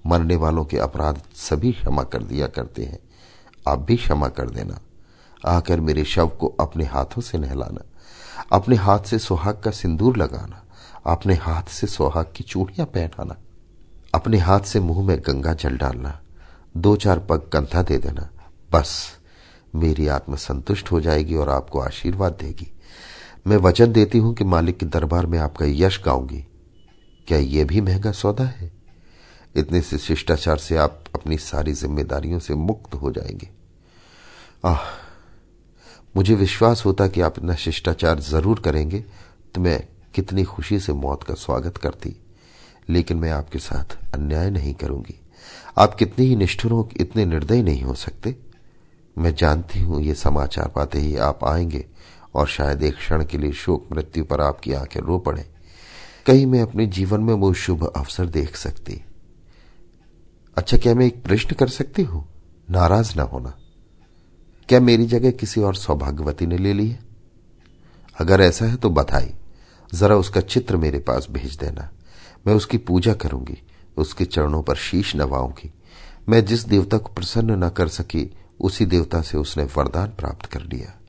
मरने 0.08 0.36
वालों 0.36 0.66
के 0.66 0.78
अपराध 0.78 1.22
सभी 1.36 1.72
क्षमा 1.72 2.04
कर 2.04 2.24
दिया 2.24 2.48
करते 2.48 2.84
हैं। 2.84 3.00
आप 3.68 3.80
भी 3.80 3.96
क्षमा 3.96 4.28
कर 4.28 4.50
देना। 4.50 4.80
आकर 5.46 5.80
मेरे 5.80 6.04
शव 6.04 6.28
को 6.28 6.48
अपने 6.48 6.86
हाथों 6.86 7.22
से 7.22 7.38
नहलाना। 7.38 7.82
अपने 8.52 8.76
हाथ 8.76 9.00
से 9.00 9.20
सुहाग 9.20 9.62
का 9.62 9.72
सिंदूर 9.72 10.18
लगाना। 10.18 10.64
अपने 11.06 11.34
हाथ 11.34 11.64
से 11.64 11.88
सुहाग 11.88 12.34
की 12.36 12.44
चूड़ियाँ 12.44 12.88
पहनाना। 12.88 13.38
अपने 14.16 14.38
हाथ 14.38 14.60
से 14.60 14.80
मुँह 14.80 15.08
में 15.08 15.20
गंगा 15.20 15.54
जल 15.54 15.78
डालना। 15.78 16.20
दो 16.78 16.96
चार 16.96 17.20
पग 17.20 17.50
कंधा 17.54 17.82
दे 17.82 17.98
देना। 17.98 18.30
बस, 18.72 19.18
मेरी 19.76 20.08
आत्मा 20.08 20.36
संतुष्ट 20.36 20.92
हो 20.92 21.02
जाएगी 21.02 21.36
और 21.36 21.50
आपको 21.50 21.80
आशीर्वाद 21.80 22.38
देगी। 22.42 22.72
मैं 23.48 23.58
वचन 23.58 23.92
देती 23.92 24.18
हूँ 24.18 24.34
कि 24.34 24.44
मालिक 24.44 24.78
के 24.78 24.86
दरबार 24.86 25.26
में 25.26 25.40
आपका 25.40 25.66
यश 25.66 26.02
गाऊँगी। 26.06 26.46
क्या 27.28 27.38
यह 27.38 27.66
भी 27.66 27.82
महँगा 27.82 28.12
सौदा 28.12 28.44
है? 28.44 28.72
इतने 29.56 29.82
से 29.82 29.98
शिष्टाचार 29.98 30.58
से 30.58 30.78
आप 30.78 31.04
अपनी 31.16 31.38
सारी 31.38 31.74
जिम्मेदारियों 31.74 32.40
से 32.40 32.56
मुक्त 32.56 32.94
हो 32.94 33.12
जाएँगे। 33.12 33.50
आह, 34.66 34.80
मुझे 36.18 36.36
विश्वास 36.36 36.86
होता 36.86 37.08
कि 37.08 37.22
आप 37.22 37.38
इतना 37.38 37.56
शिष्टाचार 37.56 38.20
ज़रूर 38.20 38.60
करेंगे 38.60 39.06
तो 39.56 39.62
मैं 39.62 39.84
कितनी 40.14 40.44
खुशी 40.44 40.80
से 40.80 40.94
मौत 40.94 41.24
का 41.24 41.34
स्वागत 41.34 41.78
करती। 41.78 42.16
लेकिन 42.90 43.18
मैं 43.18 43.32
आपके 43.32 43.60
साथ 43.60 43.98
अन्याय 44.14 44.50
नहीं 44.50 44.74
करूँगी। 44.74 45.20
आप 45.78 45.94
कितने 45.94 46.26
ही 46.26 46.36
निष्ठुर 46.36 46.72
हो 46.72 46.90
इतने 46.98 47.26
निर्दय 47.26 47.62
नहीं 47.64 47.84
हो 47.84 47.94
सकते। 47.94 48.36
मैं 49.18 49.36
जानती 49.36 49.80
हूँ 49.80 50.02
ये 50.02 50.14
समाचार 50.14 50.68
पाते 50.68 51.00
ही 51.00 51.16
आप 51.16 51.44
आएँगे 51.44 51.86
और 52.36 52.48
शायद 52.48 52.84
एक 52.84 52.96
क्षण 52.96 53.26
के 53.26 53.38
लिए 53.38 53.52
शोक 53.52 53.88
मृत्यु 53.92 54.26
पर 54.26 54.42
आपकी 54.42 54.74
आँखें 54.74 55.02
रो 55.02 55.20
पड़े। 55.20 55.46
कहीं 56.26 56.46
मैं 56.46 56.62
अपने 56.62 56.86
जीवन 56.86 57.22
में 57.22 57.34
वो 57.34 57.54
शुभ 57.54 57.88
अवसर 57.96 58.26
देख 58.26 58.56
सकती। 58.56 59.02
अच्छा 60.58 60.78
क्या 60.78 60.96
मैं 60.96 61.06
एक 61.06 61.24
प्रश्न 61.24 61.56
कर 61.56 61.68
सकती 61.68 62.04
हूँ? 62.04 62.26
नाराज़ 62.70 63.16
ना 63.16 63.24
होना। 63.24 63.58
क्या 64.70 64.80
मेरी 64.80 65.06
जगह 65.06 65.32
किसी 65.32 65.62
और 65.62 65.76
सौभाग्यवती 65.76 66.46
ने 66.46 66.58
ले 66.58 66.74
ली 66.74 66.88
है? 66.88 67.00
अगर 68.20 68.42
ऐसा 68.42 68.66
है 68.66 68.76
तो 68.76 68.90
बधाई 68.90 69.34
जरा 69.94 70.16
उसका 70.16 70.42
चित्र 70.42 70.78
मेरे 70.78 71.00
पास 71.00 71.28
भेज 71.32 71.56
देना। 71.56 71.90
मैं 72.48 72.54
उसकी 72.54 72.78
पूजा 72.78 73.14
करूँगी। 73.14 73.58
उसके 73.98 74.26
चरणों 74.26 74.64
पर 74.64 74.76
शीश 74.76 75.16
नवाऊँगी 75.16 75.74
मैं 76.30 76.46
जिस 76.46 76.66
देवता 76.66 76.98
को 76.98 77.14
प्रसन्न 77.14 77.64
न 77.64 77.70
कर 77.70 77.88
सकी, 77.88 78.38
उसी 78.62 78.86
देवता 78.86 79.22
से 79.22 79.38
उसने 79.38 79.64
वरदान 79.64 80.08
प्राप्त 80.08 80.46
कर 80.46 80.62
लिया। 80.62 81.00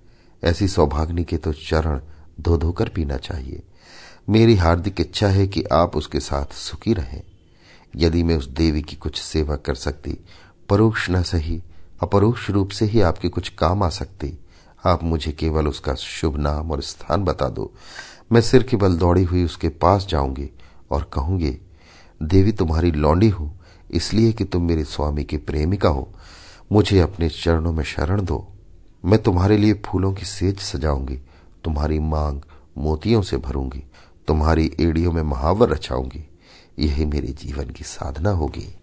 ऐसी 0.44 0.68
सौभाग्नि 0.68 1.24
के 1.24 1.36
तो 1.36 1.52
चरण 1.52 2.00
धो 2.40 2.56
धोकर 2.56 2.88
पीना 2.88 3.16
चाहिए। 3.16 3.62
मेरी 4.28 4.56
हार्दिक 4.56 5.00
इच्छा 5.00 5.28
है 5.28 5.46
कि 5.48 5.62
आप 5.62 5.96
उसके 5.96 6.20
साथ 6.20 6.54
सुखी 6.54 6.92
रहें। 6.92 7.22
यदि 7.96 8.22
मैं 8.22 8.36
उस 8.36 8.48
देवी 8.48 8.82
की 8.82 8.96
कुछ 8.96 9.20
सेवा 9.20 9.56
कर 9.56 9.74
सकती, 9.74 10.18
परोक्ष 10.68 11.10
न 11.10 11.22
सही, 11.22 11.62
अपरोक्ष 12.02 12.50
रूप 12.50 12.70
से 12.70 12.84
ही 12.84 13.00
आपके 13.00 13.28
कुछ 13.28 13.48
काम 13.48 13.82
आ 13.82 13.88
सकती, 13.88 14.38
आप 14.86 15.04
मुझे 15.04 15.32
केवल 15.32 15.68
उसका 15.68 15.94
शुभ 15.94 16.36
नाम 16.36 16.70
और 16.70 16.80
स्थान 16.80 17.24
बता 17.24 17.48
दो। 17.48 17.72
मैं 18.32 18.40
सिर 18.40 18.62
के 18.62 18.76
बल 18.76 18.96
दौड़ी 18.96 19.24
हुई 19.24 19.44
उसके 19.44 19.68
पास 19.68 20.06
जाऊँगी 20.06 20.50
और 20.90 21.10
कहूँगी 21.12 21.58
देवी 22.22 22.53
तुम्हारी 22.53 22.90
लौंडी 22.90 23.29
हूँ, 23.29 23.61
इसलिए 23.90 24.33
कि 24.33 24.44
तुम 24.44 24.62
मेरे 24.62 24.85
स्वामी 24.85 25.24
की 25.24 25.37
प्रेमिका 25.37 25.88
हो। 25.88 26.09
मुझे 26.72 27.00
अपने 27.00 27.29
चरणों 27.29 27.72
में 27.72 27.85
शरण 27.85 28.24
दो। 28.24 28.46
मैं 29.05 29.22
तुम्हारे 29.22 29.57
लिए 29.57 29.74
फूलों 29.74 30.12
की 30.12 30.24
सेज 30.24 30.59
सजाऊँगी, 30.59 31.16
तुम्हारी 31.64 31.98
मांग 31.98 32.40
मोतियों 32.79 33.22
से 33.22 33.37
भरूँगी, 33.37 33.83
तुम्हारी 34.29 34.70
एड़ियों 34.81 35.12
में 35.12 35.22
महावर 35.22 35.68
रचाऊँगी। 35.68 36.24
यही 36.79 37.07
मेरे 37.07 37.29
जीवन 37.29 37.70
की 37.70 37.85
साधना 37.85 38.31
होगी। 38.31 38.74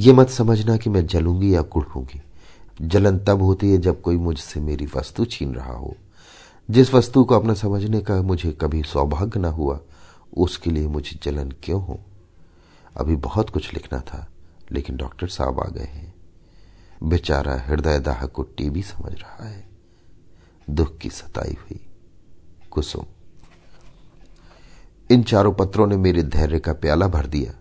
ये 0.00 0.12
मत 0.12 0.28
समझना 0.28 0.76
कि 0.76 0.90
मैं 0.90 1.06
जलूँगी 1.06 1.54
या 1.54 1.62
कुड़ूँगी 1.62 2.20
जलन 2.82 3.18
तब 3.18 3.42
होती 3.42 3.70
है 3.70 3.78
जब 3.78 4.00
कोई 4.00 4.16
मुझसे 4.16 4.60
मेरी 4.60 4.86
वस्तु 4.86 5.24
छीन 5.24 5.54
रहा 5.54 5.72
हो। 5.72 5.94
जिस 6.70 6.94
वस्तु 6.94 7.24
को 7.24 7.34
अपना 7.34 7.54
समझने 7.54 8.00
का 8.00 8.22
मुझे 8.22 8.50
कभी 8.52 8.82
सौभाग्य 8.82 9.40
न 9.40 9.44
हुआ, 9.44 9.78
उसके 10.36 10.70
लिए 10.70 10.86
मुझे 10.86 11.18
जलन 11.22 11.52
क्यों 11.62 11.82
हो? 11.82 12.00
अभी 12.96 13.16
बहुत 13.16 13.50
कुछ 13.50 13.74
लिखना 13.74 14.00
था, 14.00 14.32
लेकिन 14.72 14.96
डॉक्टर 14.96 15.28
साहब 15.28 15.60
आ 15.60 15.68
गए 15.68 15.84
हैं। 15.84 16.14
बेचारा 17.02 17.60
हृदय 17.60 17.98
दाह 17.98 18.26
को 18.26 18.42
टीबी 18.42 18.82
समझ 18.82 19.12
रहा 19.12 19.48
है। 19.48 19.68
दुख 20.70 20.98
की 20.98 21.10
सताई 21.10 21.52
हुई। 21.52 21.86
कुसुम। 22.70 23.04
इन 25.10 25.22
चारों 25.22 25.52
पत्रों 25.52 25.86
ने 25.86 25.96
मेरे 25.96 26.22
धैर्य 26.22 26.58
का 26.58 26.72
प्याला 26.72 27.08
भर 27.08 27.26
दिया। 27.26 27.52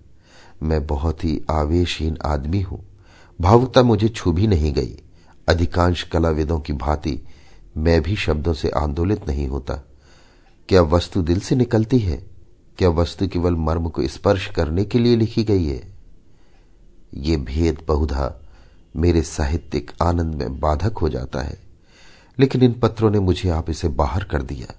मैं 0.63 0.87
बहुत 0.87 1.23
ही 1.23 1.41
आवेशहीन 1.51 2.17
आदमी 2.25 2.61
हूँ। 2.61 2.85
भावुकता 3.41 3.83
मुझे 3.83 4.09
छू 4.09 4.31
भी 4.31 4.47
नहीं 4.47 4.73
गई। 4.73 5.01
अधिकांश 5.47 6.03
कलाविदों 6.03 6.59
की 6.59 6.73
भांति 6.73 7.27
मैं 7.77 8.01
भी 8.01 8.15
शब्दों 8.15 8.53
से 8.53 8.69
आंदोलित 8.69 9.27
नहीं 9.27 9.47
होता। 9.47 9.73
क्या 10.69 10.81
वस्तु 10.81 11.21
दिल 11.21 11.39
से 11.39 11.55
निकलती 11.55 11.99
है? 11.99 12.32
क्या 12.77 12.89
वस्तु 12.89 13.27
केवल 13.27 13.55
मर्म 13.55 13.89
को 13.89 14.07
स्पर्श 14.07 14.47
करने 14.47 14.85
के 14.85 14.99
लिए 14.99 15.15
लिखी 15.15 15.43
गई 15.43 15.65
है? 15.65 15.93
ये 17.13 17.37
भेद 17.37 17.77
बहुधा 17.87 18.41
मेरे 18.95 19.21
साहित्यिक 19.21 19.91
आनंद 20.01 20.35
में 20.35 20.59
बाधक 20.59 20.97
हो 20.97 21.09
जाता 21.09 21.41
है। 21.41 21.59
लेकिन 22.39 22.63
इन 22.63 22.73
पत्रों 22.73 23.11
ने 23.11 23.19
मुझे 23.19 23.49
आप 23.49 23.69
इसे 23.69 23.87
बाहर 23.87 24.23
कर 24.23 24.41
दिया। 24.41 24.73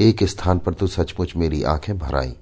एक 0.00 0.24
स्थान 0.24 0.58
पर 0.58 0.74
तो 0.74 0.86
सचमुच 0.86 1.36
मेरी 1.36 1.62
आँखें 1.62 1.98
भर 1.98 2.14
आई। 2.16 2.34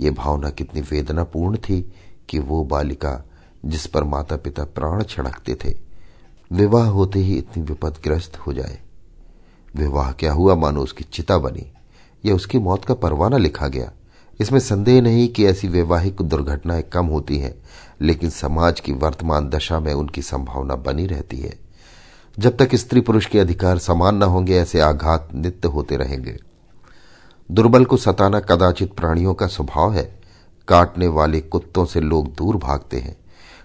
ये 0.00 0.10
भावना 0.10 0.50
कितनी 0.50 0.80
वेदनापूर्ण 0.80 1.56
थी 1.56 1.92
कि 2.28 2.38
वो 2.38 2.64
बालिका 2.64 3.24
जिस 3.64 3.86
पर 3.86 4.04
माता 4.04 4.36
पिता 4.36 4.64
प्राण 4.64 5.02
छड़कते 5.02 5.54
थे, 5.54 5.78
विवाह 6.52 6.88
होते 6.88 7.18
ही 7.18 7.38
इतनी 7.38 7.62
विपदग्रस्त 7.62 8.36
हो 8.36 8.52
जाए। 8.52 8.78
विवाह 9.76 10.12
क्या 10.12 10.32
हुआ 10.32 10.54
मानो 10.54 10.82
उसकी 10.82 11.04
चिता 11.04 11.38
बनी 11.38 11.72
या 12.24 12.34
उसकी 12.34 12.58
मौत 12.58 12.84
का 12.84 12.94
परवाना 12.94 13.36
लिखा 13.36 13.68
गया? 13.68 13.92
इसमें 14.40 14.60
संदेह 14.60 15.02
नहीं 15.02 15.28
कि 15.28 15.46
ऐसी 15.46 15.68
वैवाहिक 15.68 16.16
दुर्घटनाएँ 16.22 16.82
कम 16.82 17.06
होती 17.06 17.38
हैं, 17.38 17.62
लेकिन 18.00 18.30
समाज 18.30 18.80
की 18.80 18.92
वर्तमान 18.92 19.48
दशा 19.48 19.80
में 19.80 19.94
उनकी 19.94 20.22
संभावना 20.22 20.74
बनी 20.74 21.06
रहती 21.06 21.38
है। 21.38 21.58
जब 22.38 22.56
तक 22.56 22.74
स्त्री 22.74 23.00
पुरुष 23.00 23.26
के 23.26 23.38
अधिकार 23.38 23.78
समान 23.78 24.16
न 24.16 24.22
होंगे, 24.22 24.56
ऐसे 24.56 24.80
आघात 24.80 25.28
नित्य 25.34 25.68
होते 25.68 25.96
रहेंगे। 25.96 26.36
दुर्बल 27.50 27.84
को 27.84 27.96
सताना 27.96 28.40
कदाचित 28.40 28.92
प्राणियों 28.92 29.34
का 29.34 29.46
स्वभाव 29.46 29.92
है। 29.92 30.20
काटने 30.68 31.06
वाले 31.06 31.40
कुत्तों 31.40 31.84
से 31.84 32.00
लोग 32.00 32.34
दूर 32.34 32.56
भागते 32.56 32.96
हैं। 32.98 33.16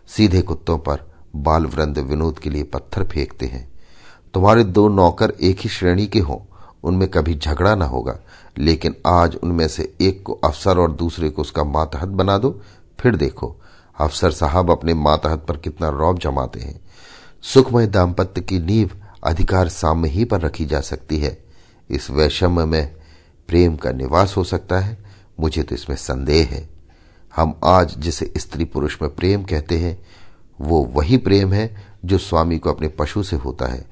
सीधे 0.08 0.42
कुत्तों 0.42 0.78
पर 0.78 1.14
बाल 1.36 1.66
वृंद 1.66 1.98
विनोद 1.98 2.40
के 2.40 2.50
लिए 2.50 2.64
पत्थर 2.64 3.04
फेंकते 3.04 3.46
हैं। 3.46 3.72
तुम्हारे 4.34 4.64
दो 4.64 4.90
नौकर 4.90 5.34
एक 5.42 5.58
ही 5.60 5.70
श्रेणी 5.70 6.08
के 6.08 6.20
हों 6.20 6.53
उनमें 6.84 7.08
कभी 7.08 7.36
झगड़ा 7.36 7.76
ना 7.76 7.86
होगा, 7.86 8.20
लेकिन 8.58 8.96
आज 9.08 9.36
उनमें 9.36 9.68
से 9.68 9.94
एक 10.02 10.24
को 10.24 10.34
अफसर 10.34 10.78
और 10.78 10.92
दूसरे 10.92 11.30
को 11.30 11.42
उसका 11.42 11.64
मातहत 11.64 12.08
बना 12.08 12.38
दो, 12.38 12.62
फिर 13.00 13.16
देखो, 13.16 13.56
अफसर 14.00 14.32
साहब 14.32 14.72
अपने 14.72 14.94
मातहत 14.94 15.46
पर 15.48 15.58
कितना 15.58 15.90
रौब 15.90 16.20
जमाते 16.20 16.60
हैं। 16.60 16.80
सुखमय 17.42 17.88
दाम्पत्य 17.88 18.42
की 18.42 18.60
नींव 18.60 18.90
अधिकार 19.24 19.70
साम्य 19.70 20.10
ही 20.10 20.26
पर 20.26 20.42
रखी 20.42 20.66
जा 20.66 20.82
सकती 20.82 21.18
है। 21.18 21.38
इस 21.90 22.10
वैषम्य 22.12 22.66
में 22.66 22.96
प्रेम 23.48 23.76
का 23.76 23.92
निवास 23.92 24.38
हो 24.38 24.44
सकता 24.44 24.80
है, 24.80 24.98
मुझे 25.40 25.64
तो 25.64 25.76
इसमें 25.76 25.96
संदेह 25.96 26.48
है। 26.48 26.70
हम 27.36 27.60
आज 27.64 27.96
जिसे 27.98 28.34
स्त्री 28.38 28.66
पुरुष 28.66 29.02
में 29.02 29.16
प्रेम 29.16 29.44
कहते 29.44 29.78
हैं, 29.78 30.02
वो 30.62 30.84
वही 30.86 31.18
प्रेम 31.18 31.54
है 31.54 31.86
जो 32.06 32.18
स्वामी 32.18 32.58
को 32.58 32.72
अपने 32.72 32.88
पशु 32.88 33.24
से 33.24 33.36
होता 33.36 33.66
है। 33.66 33.86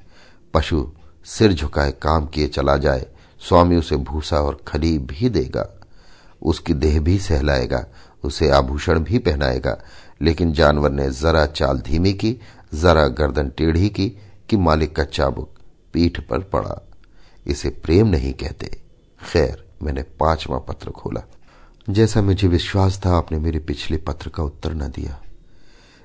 पशु 0.54 0.86
सिर 1.24 1.52
झुकाए 1.52 1.90
काम 1.90 2.26
किए 2.26 2.48
चला 2.48 2.76
जाए, 2.76 3.06
स्वामी 3.40 3.76
उसे 3.76 3.96
भूसा 3.96 4.36
और 4.36 4.60
खली 4.68 4.98
भी 4.98 5.28
देगा। 5.28 5.80
उसकी 6.42 6.74
देह 6.74 7.00
भी 7.00 7.18
सहलाएगा, 7.18 7.86
उसे 8.24 8.50
आभूषण 8.50 9.00
भी 9.00 9.18
पहनाएगा। 9.18 9.82
लेकिन 10.22 10.52
जानवर 10.52 10.90
ने 10.90 11.10
जरा 11.10 11.46
चाल 11.46 11.78
धीमी 11.78 12.12
की, 12.12 12.40
जरा 12.74 13.08
गर्दन 13.08 13.48
टेढ़ी 13.48 13.88
की 13.88 14.08
कि 14.48 14.56
मालिक 14.56 14.96
का 14.96 15.04
चाबुक 15.04 15.50
पीठ 15.92 16.20
पर 16.20 16.38
पड़ा। 16.38 16.88
इसे 17.46 17.70
प्रेम 17.70 18.06
नहीं 18.06 18.34
कहते। 18.34 18.82
खैर, 19.32 19.64
मैंने 19.82 20.02
पांचवा 20.02 20.58
पत्र 20.58 20.90
खोला। 20.90 21.22
जैसा 21.90 22.22
मुझे 22.22 22.48
विश्वास 22.48 23.00
था, 23.06 23.16
आपने 23.16 23.38
मेरे 23.38 23.58
पिछले 23.58 23.96
पत्र 23.96 24.28
का 24.28 24.42
उत्तर 24.42 24.74
न 24.74 24.80
दिया। 24.80 25.22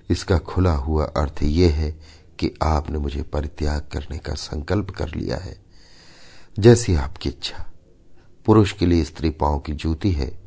इसका 0.09 0.37
खुला 0.37 0.71
हुआ 0.71 1.05
अर्थ 1.05 1.43
यह 1.43 1.73
है 1.75 2.16
कि 2.39 2.53
आपने 2.63 2.97
मुझे 2.97 3.21
परित्याग 3.21 3.81
करने 3.81 4.17
का 4.17 4.33
संकल्प 4.33 4.89
कर 4.89 5.15
लिया 5.15 5.37
है। 5.37 5.57
जैसी 6.59 6.95
आपकी 6.95 7.29
इच्छा। 7.29 7.73
पुरुष 8.45 8.71
के 8.71 8.85
लिए 8.85 9.03
स्त्री 9.03 9.29
पाँव 9.29 9.59
की 9.59 9.73
जूती 9.73 10.11
है। 10.11 10.39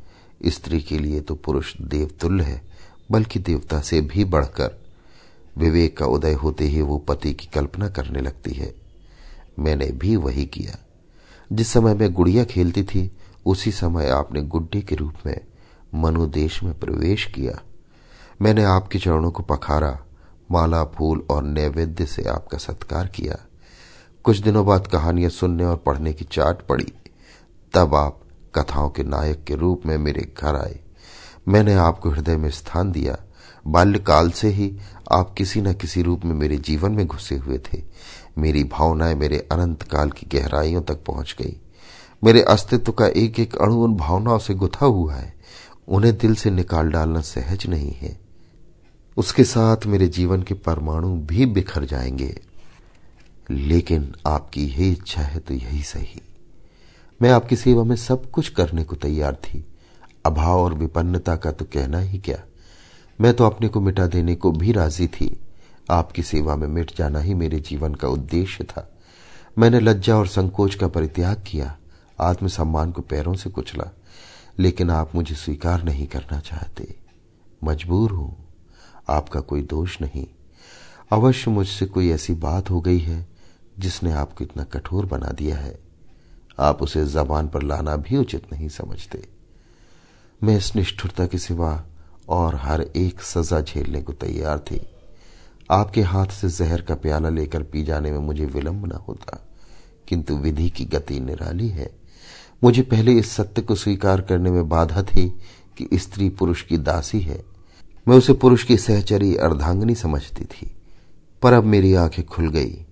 स्त्री 0.45 0.81
के 0.81 0.99
लिए 0.99 1.21
तो 1.21 1.35
पुरुष 1.35 1.77
देवतुल्य 1.81 2.43
है, 2.43 2.61
बल्कि 3.11 3.39
देवता 3.39 3.81
से 3.81 4.01
भी 4.01 4.25
बढ़कर। 4.25 4.81
विवेक 5.57 5.97
का 5.97 6.05
उदय 6.05 6.33
होते 6.33 6.65
ही 6.65 6.81
वो 6.81 6.97
पति 6.97 7.33
की 7.33 7.45
कल्पना 7.45 7.89
करने 7.89 8.21
लगती 8.21 8.51
है। 8.51 8.75
मैंने 9.59 9.87
भी 9.87 10.15
वही 10.15 10.45
किया। 10.45 10.77
जिस 11.53 11.67
समय 11.67 11.93
मैं 11.93 12.13
गुड़िया 12.13 12.43
खेलती 12.43 12.83
थी, 12.83 13.17
उसी 13.45 13.71
समय 13.71 14.09
आपने 14.09 14.41
गुड्डे 14.41 14.81
के 14.81 14.95
रूप 14.95 15.13
में 15.25 15.45
मनुदेश 15.95 16.63
में 16.63 16.79
प्रवेश 16.79 17.25
किया। 17.25 17.61
मैंने 18.41 18.63
आपके 18.63 18.99
चरणों 18.99 19.31
को 19.31 19.43
पखारा 19.43 20.05
माला, 20.51 20.83
फूल 20.83 21.23
और 21.29 21.43
नैवेद्य 21.43 22.05
से 22.05 22.23
आपका 22.23 22.57
सत्कार 22.57 23.07
किया। 23.07 23.37
कुछ 24.23 24.37
दिनों 24.37 24.65
बाद 24.65 24.87
कहानियाँ 24.87 25.29
सुनने 25.29 25.65
और 25.65 25.77
पढ़ने 25.77 26.13
की 26.13 26.25
चाट 26.25 26.67
पड़ी। 26.67 26.93
तब 27.73 27.95
आप 27.95 28.19
कथाओं 28.55 28.89
के 28.89 29.03
नायक 29.03 29.43
के 29.43 29.55
रूप 29.55 29.81
में 29.85 29.97
मेरे 29.97 30.33
घर 30.43 30.55
आए। 30.55 30.79
मैंने 31.47 31.73
आपको 31.73 32.09
हृदय 32.09 32.37
में 32.37 32.49
स्थान 32.49 32.91
दिया। 32.91 33.17
बाल्यकाल 33.67 34.31
से 34.31 34.47
ही 34.47 34.77
आप 35.11 35.35
किसी 35.37 35.61
न 35.61 35.73
किसी 35.73 36.01
रूप 36.01 36.25
में 36.25 36.35
मेरे 36.35 36.57
जीवन 36.57 36.91
में 36.91 37.07
घुसे 37.07 37.35
हुए 37.35 37.57
थे। 37.57 37.83
मेरी 38.37 38.63
भावनाएँ 38.63 39.15
मेरे 39.15 39.47
अनंत 39.51 39.83
काल 39.83 40.09
की 40.09 40.39
गहराइयों 40.39 40.81
तक 40.81 41.03
पहुँच 41.05 41.35
गई। 41.41 41.61
मेरे 42.23 42.41
अस्तित्व 42.41 42.91
का 42.91 43.07
एक 43.07 43.39
एक 43.39 43.55
अणु 43.55 43.75
उन 43.75 43.95
भावनाओं 43.95 44.39
से 44.39 44.53
गुथा 44.53 44.85
हुआ 44.85 45.13
है। 45.13 45.33
उन्हें 45.87 46.17
दिल 46.17 46.35
से 46.35 46.51
निकाल 46.51 46.91
डालना 46.91 47.21
सहज 47.21 47.67
नहीं 47.67 47.91
है। 47.91 48.30
उसके 49.17 49.43
साथ 49.43 49.77
मेरे 49.85 50.07
जीवन 50.07 50.43
के 50.43 50.53
परमाणु 50.53 51.15
भी 51.15 51.45
बिखर 51.45 51.85
जाएँगे। 51.85 52.41
लेकिन 53.51 54.15
आपकी 54.27 54.65
यही 54.65 54.91
इच्छा 54.91 55.21
है 55.21 55.39
तो 55.39 55.53
यही 55.53 55.83
सही। 55.83 56.21
मैं 57.21 57.31
आपकी 57.31 57.55
सेवा 57.55 57.83
में 57.83 57.95
सब 57.95 58.31
कुछ 58.31 58.49
करने 58.49 58.83
को 58.83 58.95
तैयार 58.95 59.35
थी। 59.35 59.65
अभाव 60.25 60.59
और 60.59 60.73
विपन्नता 60.73 61.35
का 61.35 61.51
तो 61.51 61.65
कहना 61.65 61.99
ही 61.99 62.19
क्या? 62.19 62.43
मैं 63.21 63.33
तो 63.33 63.43
अपने 63.43 63.67
को 63.67 63.81
मिटा 63.81 64.07
देने 64.07 64.35
को 64.35 64.51
भी 64.51 64.71
राज़ी 64.71 65.07
थी। 65.07 65.39
आपकी 65.91 66.23
सेवा 66.23 66.55
में 66.55 66.67
मिट 66.67 66.97
जाना 66.97 67.19
ही 67.19 67.33
मेरे 67.33 67.59
जीवन 67.59 67.93
का 67.93 68.07
उद्देश्य 68.07 68.63
था। 68.63 68.91
मैंने 69.57 69.79
लज्जा 69.79 70.17
और 70.17 70.27
संकोच 70.27 70.75
का 70.75 70.87
परित्याग 70.87 71.43
किया। 71.47 71.77
आत्मसम्मान 72.19 72.91
को 72.91 73.01
पैरों 73.01 73.33
से 73.33 73.49
कुचला। 73.49 73.95
लेकिन 74.59 74.89
आप 74.89 75.15
मुझे 75.15 75.35
स्वीकार 75.35 75.83
नहीं 75.83 76.07
करना 76.07 76.39
चाहते। 76.39 76.95
मजबूर 77.63 78.11
हूँ। 78.11 78.50
आपका 79.09 79.39
कोई 79.39 79.61
दोष 79.61 80.01
नहीं। 80.01 80.27
अवश्य 81.11 81.51
मुझसे 81.51 81.85
कोई 81.85 82.09
ऐसी 82.09 82.33
बात 82.33 82.69
हो 82.69 82.81
गई 82.81 82.99
है, 82.99 83.27
जिसने 83.79 84.11
आपको 84.11 84.43
इतना 84.43 84.63
कठोर 84.63 85.05
बना 85.05 85.27
दिया 85.27 85.57
है। 85.57 85.79
आप 86.59 86.81
उसे 86.81 87.05
जबान 87.05 87.47
पर 87.47 87.63
लाना 87.63 87.95
भी 87.95 88.17
उचित 88.17 88.53
नहीं 88.53 88.69
समझते। 88.69 89.27
मैं 90.43 90.57
इस 90.57 90.75
निष्ठुरता 90.75 91.27
के 91.27 91.37
सिवा 91.37 91.83
और 92.29 92.55
हर 92.55 92.81
एक 92.81 93.21
सजा 93.21 93.61
झेलने 93.61 94.01
को 94.01 94.13
तैयार 94.13 94.59
थी। 94.59 94.81
आपके 95.71 96.01
हाथ 96.01 96.27
से 96.27 96.49
जहर 96.49 96.81
का 96.81 96.95
प्याला 96.95 97.29
लेकर 97.29 97.63
पी 97.63 97.83
जाने 97.83 98.11
में 98.11 98.19
मुझे 98.19 98.45
विलंब 98.45 98.85
न 98.85 98.91
होता, 98.91 99.47
किंतु 100.07 100.37
विधि 100.37 100.69
की 100.69 100.85
गति 100.85 101.19
निराली 101.19 101.69
है। 101.69 101.89
मुझे 102.63 102.81
पहले 102.81 103.13
इस 103.13 103.31
सत्य 103.31 103.61
को 103.61 103.75
स्वीकार 103.75 104.21
करने 104.21 104.51
में 104.51 104.69
बाधा 104.69 105.03
थी 105.03 105.29
कि 105.77 105.89
स्त्री 105.93 106.29
पुरुष 106.29 106.61
की 106.61 106.77
दासी 106.77 107.19
है। 107.19 107.50
मैं 108.07 108.17
उसे 108.17 108.33
पुरुष 108.33 108.63
की 108.63 108.77
सहचरी 108.77 109.35
अर्धांगनी 109.35 109.95
समझती 109.95 110.45
थी, 110.45 110.75
पर 111.41 111.53
अब 111.53 111.63
मेरी 111.63 111.93
आँखें 111.93 112.25
खुल 112.25 112.49
गई। 112.49 112.85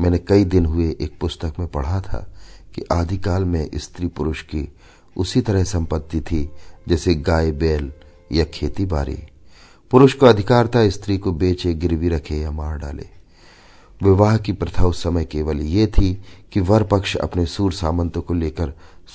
मैंने 0.00 0.18
कई 0.18 0.44
दिन 0.44 0.66
हुए 0.66 0.96
एक 1.00 1.18
पुस्तक 1.20 1.52
में 1.58 1.68
पढ़ा 1.68 2.00
था 2.00 2.34
कि 2.74 2.84
आदिकाल 2.92 3.44
में 3.44 3.70
स्त्री 3.74 4.06
पुरुष 4.06 4.42
की 4.42 4.72
उसी 5.16 5.40
तरह 5.40 5.64
संपत्ति 5.64 6.20
थी, 6.20 6.50
जैसे 6.88 7.14
गाय, 7.14 7.50
बैल 7.50 7.92
या 8.32 8.44
खेती 8.44 8.86
बाड़ी 8.86 9.18
पुरुष 9.90 10.14
को 10.14 10.26
अधिकार 10.26 10.68
था 10.68 10.88
स्त्री 10.88 11.18
को 11.18 11.32
बेचे, 11.32 11.74
गिरवी 11.74 12.08
रखे 12.08 12.36
या 12.36 12.50
मार 12.50 12.78
डाले। 12.78 13.08
विवाह 14.02 14.36
की 14.36 14.52
प्रथा 14.52 14.86
उस 14.86 15.02
समय 15.02 15.24
केवल 15.24 15.60
ये 15.60 15.86
थी 15.86 16.22
कि 16.52 16.60
वर 16.60 16.82
पक्ष 16.82 17.16
अपने 17.16 17.46
सूर 17.46 17.72
सामंतों 17.72 18.22
को 18.22 18.34
लेकर 18.34 18.72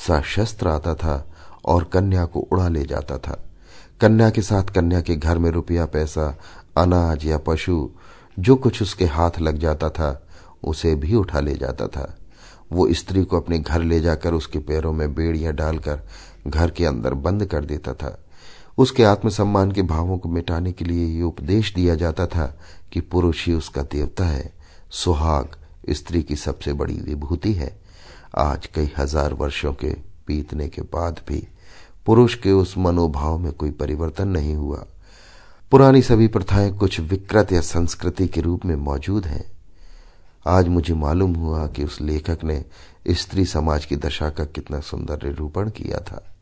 सशस्त्र 0.08 0.68
आता 0.68 0.96
था 0.96 1.34
और 1.66 1.84
कन्या 1.84 2.26
को 2.26 2.40
उड़ा 2.40 2.68
ले 2.68 2.84
जाता 2.86 3.18
था। 3.18 3.44
कन्या 4.02 4.30
के 4.30 4.42
साथ 4.42 4.64
कन्या 4.64 5.02
के 5.02 5.16
घर 5.16 5.38
में 5.38 5.50
रुपया, 5.52 5.86
पैसा, 5.86 6.38
अनाज 6.78 7.26
या 7.26 7.38
पशु, 7.38 7.90
जो 8.40 8.56
कुछ 8.56 8.82
उसके 8.82 9.06
हाथ 9.06 9.40
लग 9.40 9.58
जाता 9.58 9.90
था, 9.90 10.28
उसे 10.64 10.96
भी 10.96 11.16
उठा 11.16 11.40
ले 11.40 11.54
जाता 11.54 11.88
था। 11.88 12.18
वो 12.72 12.94
स्त्री 12.94 13.24
को 13.24 13.40
अपने 13.40 13.60
घर 13.60 13.82
ले 13.82 14.00
जाकर 14.00 14.34
उसके 14.34 14.60
पैरों 14.60 14.94
में 14.94 15.14
बेड़ियाँ 15.16 15.54
डालकर 15.54 16.02
घर 16.48 16.72
के 16.72 16.86
अंदर 16.86 17.14
बंद 17.14 17.46
कर 17.46 17.66
देता 17.66 17.94
था। 17.94 18.18
उसके 18.78 19.04
आत्मसम्मान 19.04 19.72
के 19.72 19.82
भावों 19.82 20.18
को 20.18 20.30
मिटाने 20.30 20.72
के 20.72 20.86
लिए 20.86 21.06
ये 21.08 21.22
उपदेश 21.22 21.74
दिया 21.74 21.96
जाता 21.96 22.26
था 22.26 22.54
कि 22.94 23.02
पुरुष 23.02 23.46
ही 23.48 23.54
उसका 23.54 23.82
देवता 23.82 24.26
है। 24.26 24.54
सुहाग 24.92 25.56
स्त्री 25.90 26.24
की 26.24 26.36
सबसे 26.36 26.74
बड़ी 26.74 26.94
विभूति 26.94 27.54
है। 27.54 27.76
आज 28.38 28.66
कई 28.66 28.92
हज़ार 28.98 29.34
वर्षों 29.34 29.74
के 29.74 29.96
बीतने 30.28 30.68
के 30.68 30.82
बाद 30.82 31.20
भी 31.28 31.48
पुरुष 32.06 32.36
के 32.36 32.52
उस 32.52 32.78
मनोभाव 32.78 33.38
में 33.38 33.54
कोई 33.54 33.72
परिवर्तन 33.72 34.28
नहीं 34.28 34.56
हुआ। 34.56 34.86
पुरानी 35.72 36.02
सभी 36.02 36.28
प्रथाएँ 36.28 36.72
कुछ 36.72 37.00
विकृत 37.00 37.52
या 37.52 37.62
संस्कृति 37.62 38.28
के 38.28 38.42
रूप 38.42 38.66
में 38.66 38.76
मौजूद 38.76 39.26
हैं। 39.26 39.52
आज 40.48 40.68
मुझे 40.68 40.94
मालूम 40.94 41.36
हुआ 41.36 41.68
कि 41.68 41.84
उस 41.84 42.02
लेखक 42.02 42.40
ने 42.44 42.66
स्त्री 43.10 43.46
समाज 43.46 43.86
की 43.86 43.96
दशा 43.96 44.30
का 44.30 44.46
कितना 44.46 44.80
सुंदर 44.80 45.20
निरूपण 45.24 45.70
किया 45.70 45.98
था। 45.98 46.36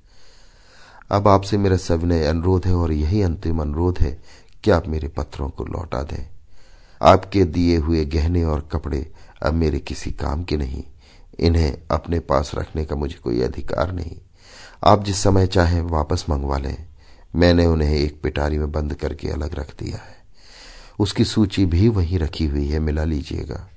अब 1.12 1.28
आपसे 1.28 1.58
मेरा 1.58 1.78
सविनय 1.78 2.26
अनुरोध 2.26 2.66
है 2.66 2.76
और 2.76 2.92
यही 2.92 3.22
अंतिम 3.22 3.62
अनुरोध 3.62 4.00
है 4.00 4.24
कि 4.64 4.72
आप 4.72 4.88
मेरे 4.88 5.08
पत्रों 5.08 5.50
को 5.50 5.66
लौटा 5.66 6.04
दें। 6.04 6.30
आपके 7.02 7.44
दिए 7.44 7.78
हुए 7.78 8.06
गहने 8.06 8.44
और 8.44 8.70
कपड़े 8.72 9.12
अब 9.44 9.54
मेरे 9.54 9.80
किसी 9.80 10.12
काम 10.12 10.44
के 10.44 10.58
नहीं। 10.58 10.84
इन्हें 11.40 11.78
अपने 11.92 12.20
पास 12.20 12.52
रखने 12.56 12.86
का 12.86 12.96
मुझे 12.96 13.16
कोई 13.24 13.42
अधिकार 13.42 13.92
नहीं। 13.92 14.18
आप 14.86 15.04
जिस 15.04 15.18
समय 15.18 15.48
चाहें 15.48 15.82
वापस 15.82 16.26
मंगवा 16.30 16.58
लें। 16.58 16.88
मैंने 17.36 17.66
उन्हें 17.66 17.96
एक 17.96 18.22
पिटारी 18.22 18.58
में 18.58 18.72
बंद 18.72 18.94
करके 18.94 19.30
अलग 19.30 19.56
रख 19.56 19.80
दिया 19.80 19.98
है। 19.98 20.16
उसकी 21.00 21.24
सूची 21.24 21.66
भी 21.66 21.90
वहीं 21.90 22.20
रखी 22.20 22.46
हुई 22.46 22.68
है, 22.68 22.80
मिला 22.80 23.04
लीजिएगा। 23.04 23.70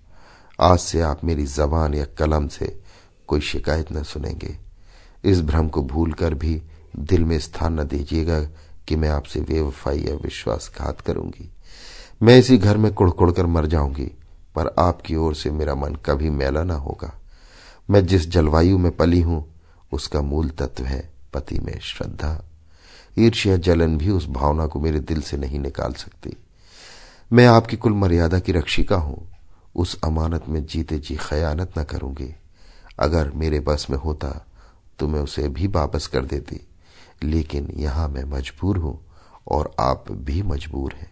आज 0.61 0.79
से 0.79 1.01
आप 1.01 1.25
मेरी 1.25 1.47
जबान 1.47 1.95
या 1.95 2.05
कलम 2.05 2.49
से 2.49 2.81
कोई 3.27 3.41
शिकायत 3.41 3.93
न 3.93 4.03
सुनेंगे। 4.03 4.59
इस 5.25 5.43
भ्रम 5.43 5.69
को 5.69 5.83
भूलकर 5.83 6.35
भी 6.35 6.63
दिल 6.99 7.25
में 7.25 7.39
स्थान 7.39 7.81
न 7.81 7.85
दीजिएगा 7.85 8.41
कि 8.89 8.97
मैं 8.97 9.09
आपसे 9.09 9.41
बेवफाई 9.41 9.99
या 9.99 10.15
विश्वासघात 10.15 11.01
करूँगी। 11.01 11.51
मैं 12.23 12.39
इसी 12.39 12.59
घर 12.59 12.77
में 12.77 12.95
कुड़कुड़ 12.95 13.33
कर 13.33 13.47
मर 13.47 13.67
जाऊँगी, 13.67 14.11
पर 14.55 14.75
आपकी 14.79 15.17
ओर 15.17 15.35
से 15.35 15.51
मेरा 15.51 15.75
मन 15.75 15.95
कभी 15.95 16.31
मेला 16.31 16.65
ना 16.65 16.75
होगा। 16.75 17.21
मैं 17.91 18.07
जिस 18.07 18.31
जलवायु 18.31 18.79
में 18.79 18.97
पली 18.97 19.21
हूँ 19.21 19.56
उसका 19.97 20.21
मूल 20.23 20.49
तत्व 20.51 20.85
है 20.85 21.09
पति 21.35 21.59
में 21.59 21.79
श्रद्धा। 21.81 22.45
ईर्ष्या, 23.19 23.57
जलन 23.57 23.97
भी 23.99 24.11
उस 24.11 24.27
भावना 24.29 24.67
को 24.67 24.81
मेरे 24.81 25.01
दिल 25.01 25.21
से 25.21 25.37
नहीं 25.37 25.59
निकाल 25.59 25.93
सकती। 25.93 26.37
मैं 27.33 27.47
आपकी 27.47 27.77
कुल 27.77 27.93
मर्यादा 27.93 28.39
की 28.39 28.53
रक्षिका 28.53 28.97
हूँ। 28.97 29.27
उस 29.77 29.99
अमानत 30.05 30.49
में 30.49 30.65
जीते 30.67 30.99
जी 30.99 31.17
खयानत 31.17 31.79
न 31.79 31.85
करूँगी। 31.85 32.35
अगर 32.99 33.31
मेरे 33.31 33.61
बस 33.61 33.87
में 33.91 33.99
होता 33.99 34.47
तो 34.99 35.09
मैं 35.09 35.21
उसे 35.21 35.49
भी 35.49 35.67
वापस 35.67 36.07
कर 36.07 36.25
देती। 36.25 36.61
लेकिन 37.23 37.73
यहाँ 37.77 38.09
मैं 38.09 38.25
मजबूर 38.25 38.79
हूँ 38.79 38.99
और 39.49 39.75
आप 39.81 40.13
भी 40.13 40.43
मजबूर 40.43 40.93
हैं। 40.93 41.11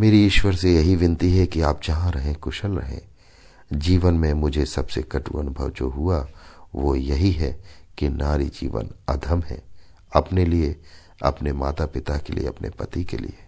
मेरी 0.00 0.24
ईश्वर 0.26 0.54
से 0.54 0.74
यही 0.74 0.96
विनती 0.96 1.36
है 1.36 1.46
कि 1.46 1.60
आप 1.60 1.80
जहाँ 1.84 2.10
रहें, 2.10 2.34
कुशल 2.34 2.72
रहें। 2.72 3.00
जीवन 3.72 4.14
में 4.14 4.32
मुझे 4.34 4.64
सबसे 4.66 5.02
कटु 5.02 5.38
अनुभव 5.38 5.70
जो 5.70 5.88
हुआ, 5.88 6.26
वो 6.74 6.94
यही 6.94 7.30
है 7.32 7.52
कि 8.00 8.08
नारी 8.08 8.44
जीवन 8.44 8.90
अधम 9.08 9.42
है, 9.42 9.62
अपने 10.16 10.44
लिए, 10.44 10.80
अपने 11.22 11.52
माता 11.52 11.86
पिता 11.86 12.16
के 12.16 12.32
लिए, 12.32 12.46
अपने 12.46 12.70
पति 12.70 13.04
के 13.04 13.16
लिए। 13.16 13.38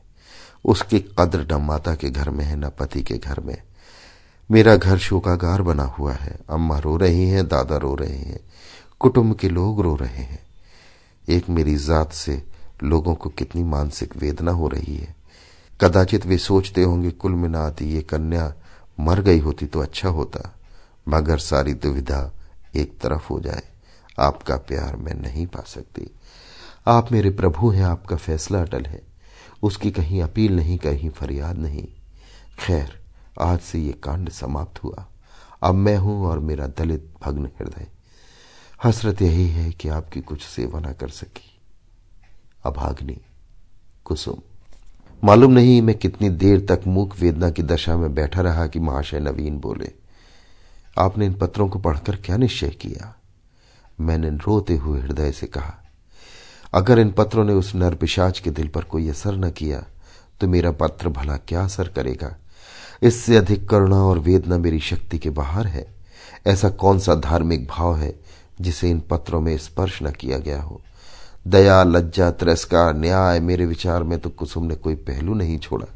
उसकी 0.65 1.01
कद्र 1.01 1.47
न 1.53 1.63
माता 1.63 1.95
के 1.95 2.11
घर 2.11 2.31
में 2.31 2.45
है, 2.45 2.57
न 2.57 2.69
पति 2.69 3.03
के 3.03 3.15
घर 3.15 3.41
में। 3.41 3.63
मेरा 4.51 4.77
घर 4.77 4.99
शोकागार 4.99 5.63
बना 5.63 5.83
हुआ 5.83 6.13
है। 6.13 6.39
अम्मा 6.51 6.79
रो 6.79 6.97
रही 6.97 7.29
हैं, 7.29 7.49
दादा 7.49 7.77
रो 7.77 7.95
रहे 7.95 8.19
हैं, 8.19 8.41
कुटुंब 9.01 9.37
के 9.37 9.49
लोग 9.49 9.81
रो 9.81 9.97
रहे 9.97 10.23
हैं। 10.23 10.47
एक 11.29 11.49
मेरी 11.49 11.77
जात 11.77 12.13
से 12.13 12.45
लोगों 12.83 13.15
को 13.15 13.31
कितनी 13.31 13.63
मानसिक 13.63 14.17
वेदना 14.17 14.53
हो 14.53 14.69
रही 14.69 14.97
है। 14.97 15.17
कदाचित 15.81 16.27
वे 16.27 16.39
सोचते 16.39 16.83
होंगे, 16.83 17.11
कुल 17.11 17.33
मिनाती 17.33 17.85
ये 17.85 18.03
कन्या 18.03 18.55
मर 19.01 19.21
गई 19.21 19.39
होती 19.39 19.67
तो 19.67 19.81
अच्छा 19.81 20.09
होता, 20.09 20.55
मगर 21.09 21.39
सारी 21.39 21.75
दुविधा 21.75 22.33
एक 22.77 22.99
तरफ़ 22.99 23.29
हो 23.31 23.41
जाए। 23.41 23.72
आपका 24.19 24.57
प्यार 24.57 24.97
मैं 24.97 25.15
नहीं 25.15 25.47
पा 25.47 25.61
सकती। 25.61 26.11
आप 26.87 27.13
मेरे 27.13 27.31
प्रभु 27.31 27.71
हैं, 27.71 27.85
आपका 27.85 28.17
फैसला 28.17 28.61
अटल 28.63 28.85
है। 28.85 29.03
उसकी 29.63 29.91
कहीं 29.91 30.23
अपील 30.23 30.57
नहीं, 30.57 30.79
कहीं 30.79 31.11
फरियाद 31.11 31.59
नहीं। 31.59 31.89
खैर, 32.59 33.01
आज 33.41 33.61
से 33.61 33.79
ये 33.79 33.93
कांड 33.93 34.31
समाप्त 34.31 34.85
हुआ। 34.85 35.07
अब 35.63 35.75
मैं 35.75 35.97
हूँ 35.97 36.27
और 36.27 36.39
मेरा 36.39 36.67
दलित 36.67 37.15
भग्न 37.23 37.47
हृदय। 37.47 37.87
हसरत 38.85 39.23
यही 39.23 39.49
है 39.49 39.71
कि 39.71 39.89
आपकी 39.89 40.21
कुछ 40.21 40.43
सेवा 40.43 40.81
ना 40.81 40.93
कर 40.93 41.09
सकी। 41.09 41.61
अभाग्नि 42.65 43.21
कुसुम। 44.05 44.41
मालूम 45.25 45.53
नहीं 45.53 45.83
मैं 45.83 45.99
कितनी 45.99 46.31
देर 46.31 46.61
तक 46.61 46.81
मूक 46.87 47.17
वेदना 47.17 47.51
की 47.51 47.63
दशा 47.63 47.97
में 47.97 48.15
बैठा 48.15 48.41
रहा 48.41 48.67
कि 48.67 48.81
महाशय 48.81 49.21
नवीन 49.21 49.59
बोले, 49.59 49.93
आपने 50.99 51.27
इन 51.27 51.35
पत्रों 51.35 51.69
को 51.69 51.79
पढ़कर 51.79 52.17
क्या 52.17 52.37
निश्चय 52.37 52.69
किया? 52.69 53.17
मैंने 54.03 54.31
रोते 54.39 54.77
हुए 54.77 55.01
हृदय 55.01 55.33
से 55.33 55.47
कहा, 55.47 55.75
अगर 56.75 56.99
इन 56.99 57.11
पत्रों 57.11 57.45
ने 57.45 57.53
उस 57.53 57.75
नर 57.75 57.95
पिशाच 57.95 58.39
के 58.39 58.51
दिल 58.51 58.69
पर 58.69 58.85
कोई 58.85 59.09
असर 59.09 59.37
न 59.37 59.51
किया 59.51 59.85
तो 60.41 60.49
मेरा 60.49 60.71
पत्र 60.73 61.09
भला 61.09 61.37
क्या 61.39 61.65
असर 61.65 61.89
करेगा? 61.89 62.35
इससे 63.03 63.37
अधिक 63.37 63.69
करुणा 63.69 63.97
और 63.97 64.19
वेदना 64.19 64.59
मेरी 64.59 64.79
शक्ति 64.81 65.19
के 65.19 65.31
बाहर 65.31 65.67
है। 65.67 65.87
ऐसा 66.47 66.69
कौन 66.71 66.99
सा 66.99 67.15
धार्मिक 67.15 67.67
भाव 67.67 67.97
है 67.97 68.15
जिसे 68.61 68.91
इन 68.91 69.01
पत्रों 69.01 69.41
में 69.41 69.57
स्पर्श 69.59 69.99
न 70.03 70.11
किया 70.11 70.39
गया 70.39 70.61
हो? 70.63 70.81
दया, 71.49 71.83
लज्जा, 71.83 72.31
तिरस्कार, 72.31 72.95
न्याय, 72.97 73.41
मेरे 73.41 73.67
विचार 73.67 74.03
में 74.03 74.19
तो 74.19 74.31
कुसुम 74.31 74.65
ने 74.65 74.75
कोई 74.75 74.95
पहलू 74.95 75.35
नहीं 75.35 75.59
छोड़ा। 75.59 75.87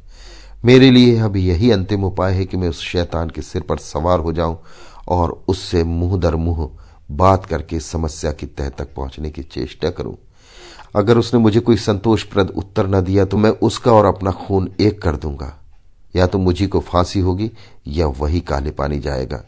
मेरे 0.65 0.91
लिए 0.91 1.19
अब 1.19 1.37
यही 1.37 1.71
अंतिम 1.71 2.05
उपाय 2.05 2.35
है 2.35 2.45
कि 2.45 2.57
मैं 2.57 2.69
उस 2.69 2.81
शैतान 2.83 3.31
के 3.31 3.43
सिर 3.43 3.63
पर 3.63 3.79
सवार 3.79 4.21
हो 4.21 4.33
जाऊँ 4.33 4.59
और 5.09 5.31
उससे 5.49 5.85
मुँह 5.85 6.19
दर 6.21 6.37
मुँह 6.37 6.69
बात 7.11 7.47
करके 7.47 7.81
समस्या 7.81 8.33
की 8.33 8.47
तह 8.47 8.69
तक 8.69 8.95
पहुँचने 8.95 9.31
की 9.31 9.43
चेष्टा 9.43 9.91
करूँ। 9.91 10.17
अगर 10.97 11.19
उसने 11.19 11.41
मुझे 11.41 11.61
कोई 11.61 11.77
संतोषप्रद 11.77 12.51
उत्तर 12.51 12.87
न 12.87 13.01
दिया 13.01 13.25
तो 13.25 13.37
मैं 13.37 13.51
उसका 13.51 13.93
और 13.93 14.05
अपना 14.05 14.31
खून 14.31 14.75
एक 14.81 15.03
कर 15.03 15.17
दूँगा। 15.17 15.53
या 16.17 16.27
तो 16.27 16.39
मुझी 16.39 16.67
को 16.67 16.81
फांसी 16.81 17.21
होगी, 17.21 17.51
या 17.87 18.07
वही 18.07 18.41
काले 18.41 18.71
पानी 18.71 18.99
जाएगा। 18.99 19.45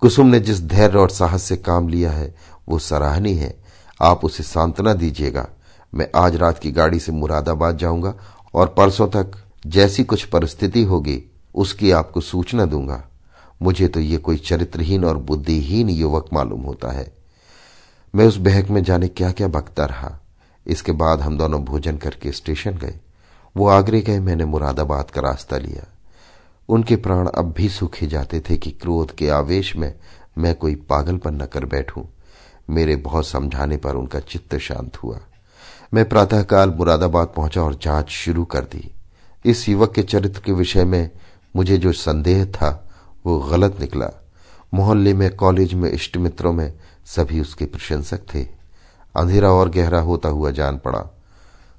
कुसुम 0.00 0.26
ने 0.26 0.40
जिस 0.40 0.60
धैर्य 0.62 0.98
और 0.98 1.10
साहस 1.10 1.42
से 1.42 1.56
काम 1.56 1.88
लिया 1.88 2.10
है, 2.10 2.34
वो 2.68 2.78
सराहनीय 2.78 3.34
है। 3.34 3.54
आप 4.02 4.24
उसे 4.24 4.42
सांत्वना 4.42 4.94
दीजिएगा। 4.94 5.48
मैं 5.94 6.08
आज 6.16 6.36
रात 6.36 6.58
की 6.58 6.70
गाड़ी 6.70 7.00
से 7.00 7.12
मुरादाबाद 7.12 7.78
जाऊँगा 7.78 8.14
और 8.54 8.74
परसों 8.76 9.08
तक 9.08 9.32
जैसी 9.66 10.04
कुछ 10.04 10.24
परिस्थिति 10.24 10.82
होगी, 10.82 11.22
उसकी 11.54 11.90
आपको 11.90 12.20
सूचना 12.20 12.64
दूँगा। 12.64 13.02
मुझे 13.62 13.88
तो 13.88 14.00
ये 14.00 14.16
कोई 14.16 14.36
चरित्रहीन 14.36 15.04
और 15.04 15.16
बुद्धिहीन 15.16 15.88
युवक 15.88 16.26
मालूम 16.32 16.60
होता 16.60 16.92
है। 16.92 17.16
मैं 18.14 18.26
उस 18.26 18.36
बहक 18.36 18.68
में 18.68 18.84
जाने 18.84 19.08
क्या 19.08 19.32
क्या 19.32 19.48
बकता 19.48 19.84
रहा। 19.84 20.20
इसके 20.66 20.92
बाद 20.92 21.20
हम 21.20 21.38
दोनों 21.38 21.64
भोजन 21.64 21.96
करके 21.96 22.32
स्टेशन 22.32 22.70
गए। 22.70 23.00
वो 23.56 23.68
आगरे 23.68 24.00
गए, 24.00 24.20
मैंने 24.20 24.44
मुरादाबाद 24.44 25.10
का 25.10 25.20
रास्ता 25.20 25.58
लिया। 25.58 25.84
उनके 26.68 26.96
प्राण 26.96 27.28
अब 27.28 27.52
भी 27.52 27.68
सूखे 27.68 28.06
जाते 28.06 28.40
थे 28.40 28.56
कि 28.56 28.70
क्रोध 28.70 29.14
के 29.14 29.28
आवेश 29.28 29.76
में 29.76 29.94
मैं 30.38 30.54
कोई 30.54 30.74
पागलपन 30.74 31.34
न 31.34 31.46
कर 31.46 31.64
बैठूं। 31.64 32.02
मेरे 32.70 32.96
बहुत 32.96 33.26
समझाने 33.26 33.76
पर 33.76 33.94
उनका 33.94 34.20
चित्त 34.20 34.58
शांत 34.58 34.96
हुआ। 34.96 35.20
मैं 35.94 36.08
प्रातःकाल 36.08 36.70
मुरादाबाद 36.70 37.32
पहुँचा 37.36 37.62
और 37.62 37.74
जाँच 37.74 38.08
शुरू 38.08 38.44
कर 38.44 38.60
दी। 38.60 38.94
इस 39.44 39.68
युवक 39.68 39.94
के 39.94 40.02
चरित्र 40.02 40.40
के 40.44 40.52
विषय 40.52 40.84
में 40.84 41.10
मुझे 41.56 41.78
जो 41.78 41.92
संदेह 41.92 42.44
था 42.44 42.85
वो 43.26 43.38
गलत 43.38 43.80
निकला। 43.80 44.22
मोहल्ले 44.74 45.14
में, 45.14 45.36
कॉलेज 45.36 45.74
में, 45.74 45.92
इष्ट 45.92 46.16
मित्रों 46.16 46.52
में 46.52 46.72
सभी 47.04 47.40
उसके 47.40 47.64
प्रशंसक 47.64 48.20
थे। 48.34 48.42
अंधेरा 49.16 49.48
और 49.48 49.68
गहरा 49.68 50.00
होता 50.00 50.28
हुआ 50.28 50.50
जान 50.50 50.78
पड़ा। 50.78 51.14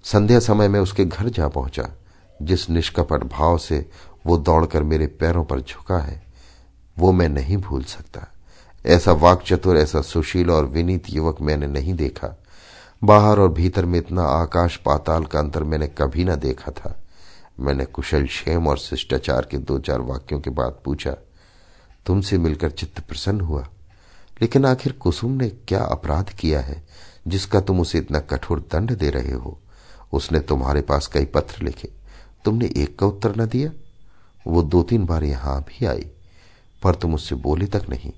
संध्या 0.03 0.39
समय 0.39 0.67
में 0.67 0.79
उसके 0.79 1.05
घर 1.05 1.29
जा 1.29 1.47
पहुँचा, 1.47 1.89
जिस 2.41 2.69
निष्कपट 2.69 3.23
भाव 3.23 3.57
से 3.57 3.89
वो 4.25 4.37
दौड़कर 4.37 4.83
मेरे 4.83 5.07
पैरों 5.07 5.43
पर 5.45 5.59
झुका 5.59 5.97
है, 5.97 6.23
वो 6.99 7.11
मैं 7.11 7.29
नहीं 7.29 7.57
भूल 7.57 7.83
सकता। 7.83 8.27
ऐसा 8.85 9.11
वाक 9.11 9.43
चतुर 9.45 9.77
ऐसा 9.77 10.01
सुशील 10.01 10.51
और 10.51 10.65
विनीत 10.65 11.03
युवक 11.09 11.41
मैंने 11.41 11.67
नहीं 11.67 11.93
देखा। 11.93 12.37
बाहर 13.03 13.39
और 13.39 13.49
भीतर 13.49 13.85
में 13.85 13.99
इतना 13.99 14.23
आकाश 14.23 14.75
पाताल 14.75 15.25
का 15.25 15.39
अंतर 15.39 15.63
मैंने 15.63 15.87
कभी 15.87 16.23
ना 16.23 16.35
देखा 16.35 16.71
था। 16.71 16.99
मैंने 17.59 17.85
कुशल 17.85 18.25
क्षेम 18.25 18.67
और 18.67 18.77
शिष्टाचार 18.77 19.47
के 19.51 19.57
दो 19.57 19.79
चार 19.79 19.99
वाक्यों 19.99 20.39
के 20.39 20.49
बाद 20.49 20.77
पूछा 20.85 21.15
तुमसे 22.07 22.37
मिलकर 22.37 22.71
चित्त 22.71 22.99
प्रसन्न 22.99 23.41
हुआ। 23.41 23.67
लेकिन 24.41 24.65
आखिर 24.65 24.91
कुसुम 24.91 25.31
ने 25.31 25.49
क्या 25.49 25.81
अपराध 25.81 26.29
किया 26.29 26.59
है, 26.61 26.85
जिसका 27.27 27.61
तुम 27.61 27.79
उसे 27.79 27.97
इतना 27.97 28.19
कठोर 28.19 28.59
दंड 28.73 28.97
दे 28.97 29.09
रहे 29.09 29.33
हो? 29.33 29.59
उसने 30.13 30.39
तुम्हारे 30.39 30.81
पास 30.81 31.07
कई 31.07 31.25
पत्र 31.25 31.63
लिखे। 31.63 31.89
तुमने 32.45 32.69
एक 32.77 32.97
का 32.99 33.07
उत्तर 33.07 33.35
न 33.35 33.45
दिया। 33.45 33.71
वो 34.47 34.61
दो 34.63 34.83
तीन 34.83 35.05
बार 35.05 35.23
यहाँ 35.23 35.59
भी 35.61 35.85
आई, 35.85 36.05
पर 36.81 36.95
तुम 36.95 37.15
उससे 37.15 37.35
बोले 37.35 37.65
तक 37.65 37.85
नहीं। 37.89 38.11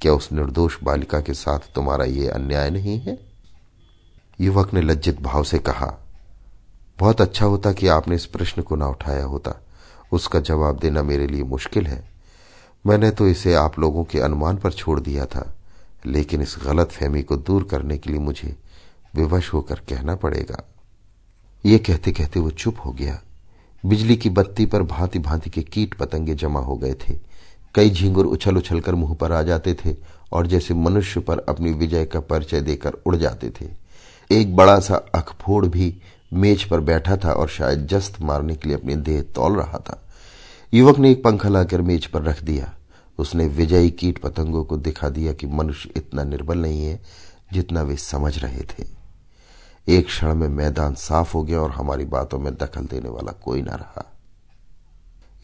क्या 0.00 0.12
उस 0.12 0.32
निर्दोष 0.32 0.76
बालिका 0.82 1.20
के 1.20 1.34
साथ 1.34 1.74
तुम्हारा 1.74 2.04
ये 2.04 2.28
अन्याय 2.28 2.70
नहीं 2.70 2.98
है? 3.00 3.18
युवक 4.40 4.74
ने 4.74 4.82
लज्जित 4.82 5.20
भाव 5.20 5.44
से 5.44 5.58
कहा, 5.58 5.96
बहुत 6.98 7.20
अच्छा 7.20 7.46
होता 7.46 7.72
कि 7.72 7.86
आपने 7.86 8.14
इस 8.14 8.26
प्रश्न 8.26 8.62
को 8.62 8.76
ना 8.76 8.86
उठाया 8.86 9.24
होता। 9.24 9.54
उसका 10.12 10.40
जवाब 10.40 10.78
देना 10.78 11.02
मेरे 11.02 11.26
लिए 11.26 11.42
मुश्किल 11.42 11.86
है। 11.86 12.10
मैंने 12.84 13.10
तो 13.10 13.28
इसे 13.28 13.54
आप 13.54 13.78
लोगों 13.78 14.04
के 14.04 14.20
अनुमान 14.20 14.56
पर 14.56 14.72
छोड़ 14.72 15.00
दिया 15.00 15.24
था, 15.26 15.52
लेकिन 16.06 16.42
इस 16.42 16.56
गलत 16.64 16.90
फहमी 16.90 17.22
को 17.22 17.36
दूर 17.36 17.64
करने 17.64 17.98
के 17.98 18.10
लिए 18.10 18.20
मुझे 18.20 18.54
विवश 19.14 19.52
होकर 19.52 19.80
कहना 19.88 20.14
पड़ेगा। 20.14 20.62
ये 21.64 21.78
कहते 21.78 22.12
कहते 22.12 22.40
वो 22.40 22.50
चुप 22.50 22.76
हो 22.84 22.92
गया। 22.92 23.20
बिजली 23.84 24.16
की 24.16 24.30
बत्ती 24.30 24.66
पर 24.66 24.82
भांति 24.82 25.18
भांति 25.18 25.50
के 25.50 25.62
कीट 25.62 25.94
पतंगे 25.94 26.34
जमा 26.34 26.60
हो 26.60 26.76
गए 26.76 26.94
थे। 27.00 27.18
कई 27.74 27.90
झींगुर 27.90 28.26
उछल 28.26 28.56
उछल 28.56 28.80
कर 28.80 28.94
मुँह 28.94 29.14
पर 29.14 29.32
आ 29.32 29.42
जाते 29.42 29.74
थे 29.74 29.94
और 30.32 30.46
जैसे 30.46 30.74
मनुष्य 30.74 31.20
पर 31.20 31.38
अपनी 31.38 31.72
विजय 31.72 32.04
का 32.04 32.20
परिचय 32.20 32.60
देकर 32.60 32.92
उड़ 33.06 33.16
जाते 33.16 33.50
थे। 33.50 33.68
एक 34.30 34.56
बड़ा 34.56 34.78
सा 34.80 34.94
अखफोड़ 35.14 35.66
भी 35.66 35.94
मेज 36.32 36.64
पर 36.64 36.80
बैठा 36.80 37.16
था 37.16 37.32
और 37.32 37.48
शायद 37.48 37.86
जस्त 37.86 38.20
मारने 38.22 38.56
के 38.56 38.68
लिए 38.68 38.76
अपनी 38.78 38.94
देह 38.96 39.22
तौल 39.34 39.56
रहा 39.56 39.78
था। 39.78 40.02
युवक 40.72 40.98
ने 40.98 41.10
एक 41.10 41.22
पंखा 41.24 41.48
लाकर 41.48 41.82
मेज 41.82 42.06
पर 42.06 42.22
रख 42.22 42.42
दिया। 42.42 42.72
उसने 43.18 43.46
विजयी 43.48 43.90
कीट 43.90 44.18
पतंगों 44.18 44.64
को 44.64 44.76
दिखा 44.76 45.08
दिया 45.08 45.32
कि 45.32 45.46
मनुष्य 45.46 45.90
इतना 45.96 46.24
निर्बल 46.24 46.58
नहीं 46.58 46.84
है 46.84 47.00
जितना 47.52 47.82
वे 47.82 47.96
समझ 47.96 48.38
रहे 48.38 48.60
थे। 48.60 48.84
एक 49.88 50.06
क्षण 50.06 50.34
में 50.34 50.48
मैदान 50.48 50.94
साफ़ 50.94 51.32
हो 51.34 51.42
गया 51.42 51.60
और 51.60 51.70
हमारी 51.70 52.04
बातों 52.04 52.38
में 52.38 52.54
दखल 52.54 52.84
देने 52.84 53.08
वाला 53.08 53.32
कोई 53.32 53.62
ना 53.62 53.74
रहा। 53.74 54.04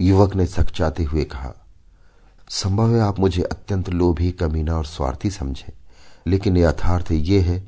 युवक 0.00 0.34
ने 0.34 0.46
सकचाते 0.46 1.04
हुए 1.04 1.24
कहा, 1.24 1.52
संभव 2.48 2.94
है 2.94 3.00
आप 3.00 3.18
मुझे 3.18 3.42
अत्यंत 3.42 3.88
लोभी, 3.90 4.30
कमीना 4.30 4.76
और 4.76 4.86
स्वार्थी 4.86 5.30
समझे, 5.30 5.72
लेकिन 6.26 6.56
यथार्थ 6.56 7.12
यह 7.12 7.44
है 7.44 7.58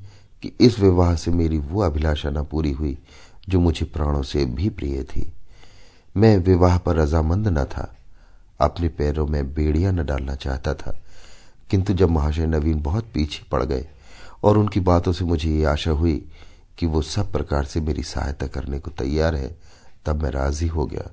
कि 0.43 0.53
इस 0.61 0.79
विवाह 0.79 1.15
से 1.15 1.31
मेरी 1.31 1.59
वो 1.59 1.83
अभिलाषा 1.83 2.31
न 2.31 2.45
पूरी 2.45 2.73
हुई 2.73 2.99
जो 3.49 3.61
मुझे 3.61 3.87
प्राणों 3.87 4.23
से 4.23 4.45
भी 4.45 4.69
प्रिय 4.69 5.03
थी। 5.03 5.33
मैं 6.17 6.37
विवाह 6.37 6.79
पर 6.79 6.97
रजामंद 6.97 7.49
न 7.49 7.65
था। 7.65 7.97
अपने 8.61 8.89
पैरों 8.89 9.27
में 9.27 9.55
बेड़ियाँ 9.55 9.93
न 9.93 10.05
डालना 10.05 10.35
चाहता 10.35 10.75
था। 10.75 11.01
किंतु 11.71 11.95
जब 11.95 12.11
महाशय 12.11 12.47
नवीन 12.47 12.83
बहुत 12.83 13.05
पीछे 13.15 13.47
पड़ 13.51 13.65
गए 13.65 13.89
और 14.43 14.59
उनकी 14.59 14.81
बातों 14.81 15.13
से 15.13 15.25
मुझे 15.25 15.51
ये 15.51 15.65
आशा 15.65 15.91
हुई 15.91 16.29
कि 16.79 16.87
वो 16.87 17.03
सब 17.03 17.33
प्रकार 17.33 17.65
से 17.65 17.81
मेरी 17.81 18.03
सहायता 18.03 18.47
करने 18.47 18.79
को 18.79 18.91
तैयार 18.91 19.37
है, 19.37 19.59
तब 20.07 20.23
मैं 20.23 20.31
राज़ी 20.31 20.67
हो 20.67 20.87
गया। 20.87 21.11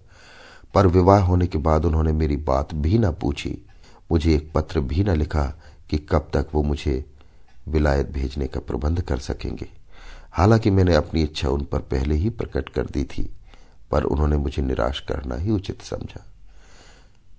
पर 0.73 0.87
विवाह 0.87 1.19
होने 1.19 1.47
के 1.47 1.57
बाद 1.57 1.85
उन्होंने 1.85 2.11
मेरी 2.11 2.37
बात 2.37 2.73
भी 2.73 2.97
न 2.97 3.11
पूछी। 3.11 3.65
मुझे 4.11 4.35
एक 4.35 4.51
पत्र 4.55 4.79
भी 4.79 5.03
न 5.03 5.09
लिखा 5.09 5.59
कि 5.89 5.97
कब 5.97 6.29
तक 6.33 6.47
वो 6.53 6.63
मुझे 6.63 7.05
विलायत 7.67 8.09
भेजने 8.09 8.47
का 8.47 8.59
प्रबंध 8.59 9.01
कर 9.01 9.17
सकेंगे। 9.17 9.69
हालाँकि 10.31 10.69
मैंने 10.69 10.95
अपनी 10.95 11.23
इच्छा 11.23 11.49
उन 11.49 11.67
पर 11.71 11.79
पहले 11.79 12.15
ही 12.15 12.29
प्रकट 12.29 12.69
कर 12.69 12.85
दी 12.85 13.03
थी। 13.03 13.29
पर 13.91 14.03
उन्होंने 14.03 14.37
मुझे 14.37 14.61
निराश 14.61 14.99
करना 14.99 15.35
ही 15.35 15.51
उचित 15.51 15.81
समझा। 15.81 16.25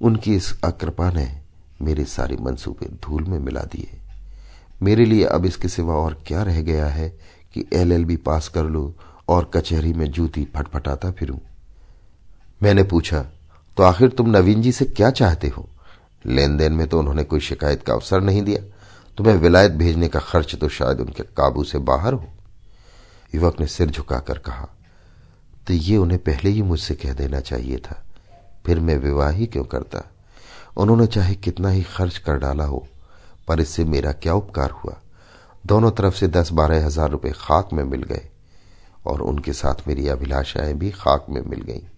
उनकी 0.01 0.35
इस 0.35 0.53
अकृपा 0.65 1.11
ने 1.11 1.43
मेरे 1.83 2.05
सारे 2.05 2.37
मंसूबे 2.37 2.87
धूल 2.87 3.25
में 3.25 3.39
मिला 3.39 3.61
दिए। 3.61 3.99
मेरे 4.83 5.05
लिए 5.05 5.25
अब 5.25 5.45
इसके 5.45 5.69
सिवा 5.69 5.95
और 5.95 6.23
क्या 6.27 6.43
रह 6.43 6.61
गया 6.63 6.87
है 6.87 7.09
कि 7.55 7.65
एलएलबी 7.73 8.17
पास 8.17 8.49
कर 8.49 8.65
लो 8.65 8.95
और 9.29 9.51
कचहरी 9.55 9.93
में 9.93 10.11
जूती 10.11 10.45
फटफटाता 10.57 11.11
फिरूं? 11.11 11.39
मैंने 12.63 12.83
पूछा 12.83 13.21
तो 13.77 13.83
आखिर 13.83 14.09
तुम 14.09 14.31
नवीन 14.31 14.63
जी 14.63 14.73
से 14.73 14.85
क्या 14.85 15.11
चाहते 15.11 15.49
हो? 15.49 15.69
लेन 16.27 16.57
देन 16.57 16.73
में 16.73 16.87
तो 16.89 16.99
उन्होंने 16.99 17.25
कोई 17.25 17.41
शिकायत 17.41 17.83
का 17.83 17.93
अवसर 17.93 18.21
नहीं 18.21 18.43
दिया। 18.43 18.63
तुम्हें 19.17 19.35
विलायत 19.35 19.73
भेजने 19.73 20.09
का 20.09 20.21
खर्च 20.21 20.55
तो 20.55 20.69
शायद 20.69 21.01
उनके 21.01 21.23
काबू 21.23 21.65
से 21.65 21.79
बाहर 21.79 22.13
हो। 22.13 22.27
युवक 23.35 23.61
ने 23.61 23.67
सिर 23.67 23.91
झुकाकर 23.91 24.39
कहा 24.39 24.69
तो 25.67 25.75
ये 25.75 25.97
उन्हें 25.97 26.19
पहले 26.19 26.51
ही 26.51 26.63
मुझसे 26.63 26.95
कह 26.95 27.13
देना 27.13 27.41
चाहिए 27.41 27.77
था। 27.79 28.03
फिर 28.67 28.81
मैं 28.81 28.97
विवाह 28.97 29.31
ही 29.31 29.47
क्यों 29.47 29.65
करता? 29.65 30.03
उन्होंने 30.77 31.07
चाहे 31.07 31.35
कितना 31.35 31.69
ही 31.69 31.83
खर्च 31.87 32.19
कर 32.19 32.39
डाला 32.39 32.65
हो, 32.65 32.87
पर 33.49 33.61
इससे 33.61 33.85
मेरा 33.85 34.13
क्या 34.13 34.35
उपकार 34.35 34.71
हुआ? 34.73 34.97
दोनों 35.67 35.91
तरफ़ 35.91 36.15
से 36.15 36.29
दस 36.29 36.53
बारह 36.53 36.85
हज़ार 36.87 37.11
रुपये 37.11 37.33
खाक 37.37 37.73
में 37.73 37.83
मिल 37.85 38.03
गए, 38.03 38.29
और 39.07 39.23
उनके 39.23 39.53
साथ 39.53 39.87
मेरी 39.89 40.07
अभिलाषाएँ 40.09 40.75
भी 40.75 40.91
खाक 40.91 41.27
में 41.31 41.41
मिल 41.43 41.61
गईं। 41.63 41.89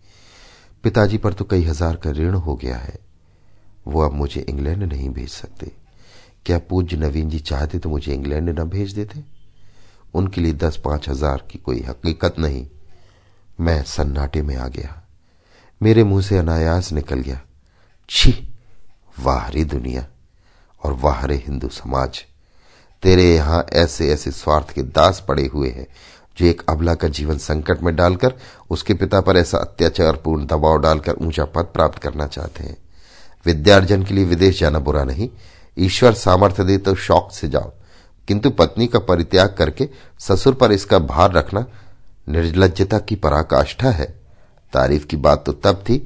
पिताजी 0.85 1.19
पर 1.19 1.33
तो 1.33 1.45
कई 1.45 1.62
हज़ार 1.64 1.97
का 1.97 2.11
ऋण 2.11 2.35
हो 2.35 2.55
गया 2.57 2.77
है। 2.77 2.99
वो 3.87 4.01
अब 4.01 4.12
मुझे 4.12 4.41
इंग्लैंड 4.41 4.83
नहीं 4.83 5.09
भेज 5.11 5.29
सकते। 5.29 5.71
क्या 6.47 6.59
पूज्य 6.61 6.97
नवीन 6.97 7.29
जी 7.31 7.39
चाहते 7.41 7.79
तो 7.79 7.89
मुझे 7.89 8.12
इंग्लैंड 8.14 8.49
न 8.51 8.64
भेज 8.66 8.93
देते? 8.95 9.25
उनके 10.14 10.41
लिए 10.41 10.53
दस 10.55 10.81
पाँच 10.85 11.09
हज़ार 11.09 11.47
की 11.51 11.59
कोई 11.59 11.81
हकीकत 11.81 12.39
नहीं। 12.39 12.66
मैं 13.61 13.83
सन्नाटे 13.83 14.43
में 14.43 14.57
आ 14.57 14.69
गया। 14.69 15.03
मेरे 15.83 16.05
मुँह 16.05 16.23
से 16.23 16.39
अनायास 16.39 16.93
निकल 16.93 17.21
गया। 17.21 17.41
छी, 18.11 18.55
वाहरी 19.21 19.65
दुनिया 19.65 20.07
और 20.83 20.93
वाहरे 20.93 21.37
हिंदू 21.37 21.69
समाज। 21.69 22.25
तेरे 23.03 23.35
यहाँ 23.35 23.67
ऐसे 23.73 24.13
ऐसे 24.13 24.31
स्वार्थ 24.31 24.71
के 24.71 24.83
दास 24.83 25.25
पड़े 25.29 25.47
हुए 25.47 25.71
हैं, 25.71 25.87
जो 26.39 26.47
एक 26.47 26.63
अबला 26.69 26.95
का 26.95 27.09
जीवन 27.09 27.39
संकट 27.39 27.83
में 27.83 27.97
डालकर, 27.97 28.35
उसके 28.71 28.95
पिता 28.95 29.21
पर 29.21 29.37
ऐसा 29.37 29.59
अत्याचारपूर्ण 29.59 30.47
दबाव 30.47 30.79
डालकर 30.79 31.13
ऊँचा 31.13 31.45
पद 31.45 31.65
प्राप्त 31.65 31.99
करना 31.99 32.27
चाहते 32.27 32.65
हैं। 32.65 32.77
विद्यार्जन 33.47 34.03
के 34.05 34.15
लिए 34.15 34.25
विदेश 34.25 34.61
जाना 34.61 34.79
बुरा 34.79 35.05
नहीं। 35.05 35.31
ईश्वर 35.79 36.15
सामर्थ्य 36.15 36.65
दे 36.65 36.79
तो 36.79 36.95
शौक 36.95 37.33
से 37.33 37.49
जाओ। 37.49 37.73
किंतु 38.29 38.51
पत्नी 38.51 38.87
का 38.87 38.99
परित्याग 38.99 39.55
करके 39.59 39.89
ससुर 40.19 40.55
पर 40.55 40.73
इसका 40.73 40.99
भार 40.99 41.33
रखना 41.33 41.67
निर्लजता 42.29 42.99
की 42.99 43.16
पराकाष्ठा 43.16 43.91
है। 43.91 44.20
तारीफ़ 44.72 45.07
की 45.07 45.16
बात 45.16 45.45
तो 45.47 45.53
तब 45.53 45.85
थी 45.89 45.99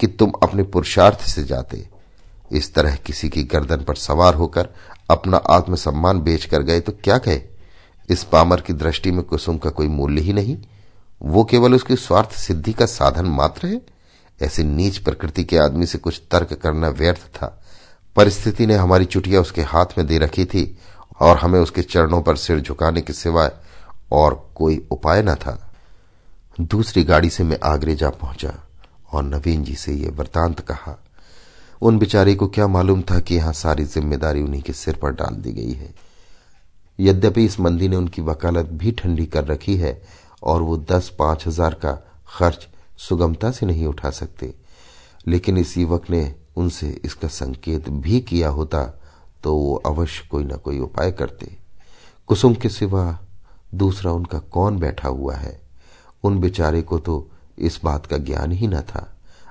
कि 0.00 0.06
तुम 0.06 0.32
अपने 0.42 0.62
पुरुषार्थ 0.62 1.20
से 1.20 1.44
जाते। 1.44 1.88
इस 2.52 2.74
तरह 2.74 2.96
किसी 2.96 3.28
की 3.28 3.42
गर्दन 3.42 3.84
पर 3.84 3.94
सवार 3.94 4.34
होकर 4.34 4.68
अपना 5.10 5.36
आत्मसम्मान 5.36 6.20
बेचकर 6.20 6.62
गए 6.62 6.80
तो 6.80 6.92
क्या 6.92 7.18
कहे? 7.18 7.40
इस 8.10 8.24
पामर 8.24 8.60
की 8.60 8.72
दृष्टि 8.72 9.10
में 9.10 9.22
कुसुम 9.22 9.58
का 9.58 9.70
कोई 9.70 9.88
मूल्य 9.88 10.20
ही 10.20 10.32
नहीं। 10.32 10.58
वो 11.22 11.44
केवल 11.44 11.74
उसकी 11.74 11.96
स्वार्थ 11.96 12.32
सिद्धि 12.32 12.72
का 12.72 12.86
साधन 12.86 13.26
मात्र 13.26 13.66
है। 13.66 13.80
ऐसे 14.42 14.64
नीच 14.64 14.98
प्रकृति 14.98 15.44
के 15.44 15.58
आदमी 15.58 15.86
से 15.86 15.98
कुछ 15.98 16.22
तर्क 16.30 16.52
करना 16.52 16.88
व्यर्थ 16.88 17.20
था। 17.20 17.62
परिस्थिति 18.16 18.66
ने 18.66 18.74
हमारी 18.74 19.04
चुटिया 19.04 19.40
उसके 19.40 19.62
हाथ 19.62 19.86
में 19.98 20.06
दे 20.06 20.18
रखी 20.18 20.44
थी 20.44 20.78
और 21.20 21.36
हमें 21.36 21.60
उसके 21.60 21.82
चरणों 21.82 22.22
पर 22.22 22.36
सिर 22.36 22.60
झुकाने 22.60 23.00
के 23.00 23.12
सिवाय 23.12 23.52
और 24.10 24.34
कोई 24.54 24.76
उपाय 24.90 25.22
न 25.22 25.34
था। 25.36 25.58
दूसरी 26.60 27.02
गाड़ी 27.04 27.30
से 27.30 27.44
मैं 27.44 27.58
आगरे 27.64 27.94
जा 27.96 28.10
पहुँचा 28.12 28.54
और 29.12 29.22
नवीन 29.24 29.64
जी 29.64 29.74
से 29.74 29.92
यह 29.94 30.10
वृतांत 30.10 30.60
कहा, 30.62 30.96
उन 31.82 31.98
बिचारी 31.98 32.34
को 32.34 32.46
क्या 32.48 32.66
मालूम 32.68 33.02
था 33.02 33.18
कि 33.20 33.34
यहाँ 33.34 33.52
सारी 33.54 33.84
ज़िम्मेदारी 33.86 34.42
उन्हीं 34.42 34.62
के 34.62 34.72
सिर 34.74 34.96
पर 34.96 35.12
डाल 35.12 35.34
दी 35.36 35.52
गई 35.52 35.72
है। 35.72 35.94
यद्यपि 36.98 37.44
इस 37.44 37.58
मंदी 37.60 37.88
ने 37.88 37.96
उनकी 37.96 38.22
वकालत 38.22 38.70
भी 38.72 38.92
ठंडी 38.92 39.26
कर 39.26 39.44
रखी 39.46 39.76
है 39.76 40.00
और 40.42 40.62
वो 40.62 40.76
दस 40.88 41.12
पाँच 41.18 41.46
हज़ार 41.46 41.74
का 41.74 41.92
खर्च 42.30 42.66
सुगमता 42.98 43.50
से 43.50 43.66
नहीं 43.66 43.86
उठा 43.86 44.10
सकते, 44.12 44.52
लेकिन 45.26 45.58
इस 45.58 45.76
युवक 45.78 46.10
ने 46.10 46.34
उनसे 46.56 46.88
इसका 47.04 47.28
संकेत 47.28 47.88
भी 47.88 48.20
किया 48.22 48.48
होता 48.50 48.84
तो 49.44 49.54
वो 49.54 49.74
अवश्य 49.86 50.26
कोई 50.30 50.44
ना 50.44 50.56
कोई 50.56 50.78
उपाय 50.80 51.12
करते। 51.12 51.50
कुसुम 52.28 52.54
के 52.54 52.68
सिवा 52.70 53.04
दूसरा 53.74 54.12
उनका 54.12 54.38
कौन 54.38 54.78
बैठा 54.78 55.08
हुआ 55.08 55.34
है? 55.34 55.60
उन 56.24 56.38
बेचारे 56.38 56.82
को 56.82 56.98
तो 56.98 57.30
इस 57.58 57.80
बात 57.84 58.06
का 58.06 58.16
ज्ञान 58.18 58.52
ही 58.52 58.66
न 58.66 58.80
था। 58.80 59.06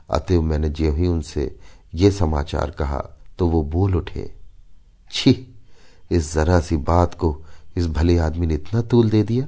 अतएव 0.10 0.42
मैंने 0.42 0.70
जो 0.70 0.92
ही 0.92 1.08
उनसे 1.08 1.56
ये 1.96 2.12
समाचार 2.12 2.72
कहा 2.72 3.00
तो 3.40 3.48
वो 3.48 3.62
बोल 3.64 3.96
उठे, 3.96 4.32
छी, 5.12 5.56
इस 6.12 6.34
जरा 6.34 6.60
सी 6.60 6.78
बात 6.78 7.14
को 7.14 7.36
इस 7.78 7.88
भले 7.88 8.18
आदमी 8.18 8.48
ने 8.48 8.54
इतना 8.54 8.82
तूल 8.82 9.10
दे 9.10 9.24
दिया। 9.24 9.46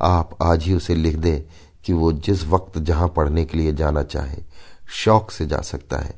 आप 0.00 0.36
आज 0.42 0.64
ही 0.64 0.74
उसे 0.74 0.94
लिख 0.94 1.16
दें 1.16 1.42
कि 1.84 1.92
वो 1.92 2.12
जिस 2.12 2.44
वक्त 2.46 2.78
जहाँ 2.78 3.08
पढ़ने 3.08 3.44
के 3.44 3.58
लिए 3.58 3.72
जाना 3.72 4.02
चाहे, 4.02 4.42
शौक 4.88 5.30
से 5.30 5.46
जा 5.46 5.60
सकता 5.60 5.98
है। 5.98 6.14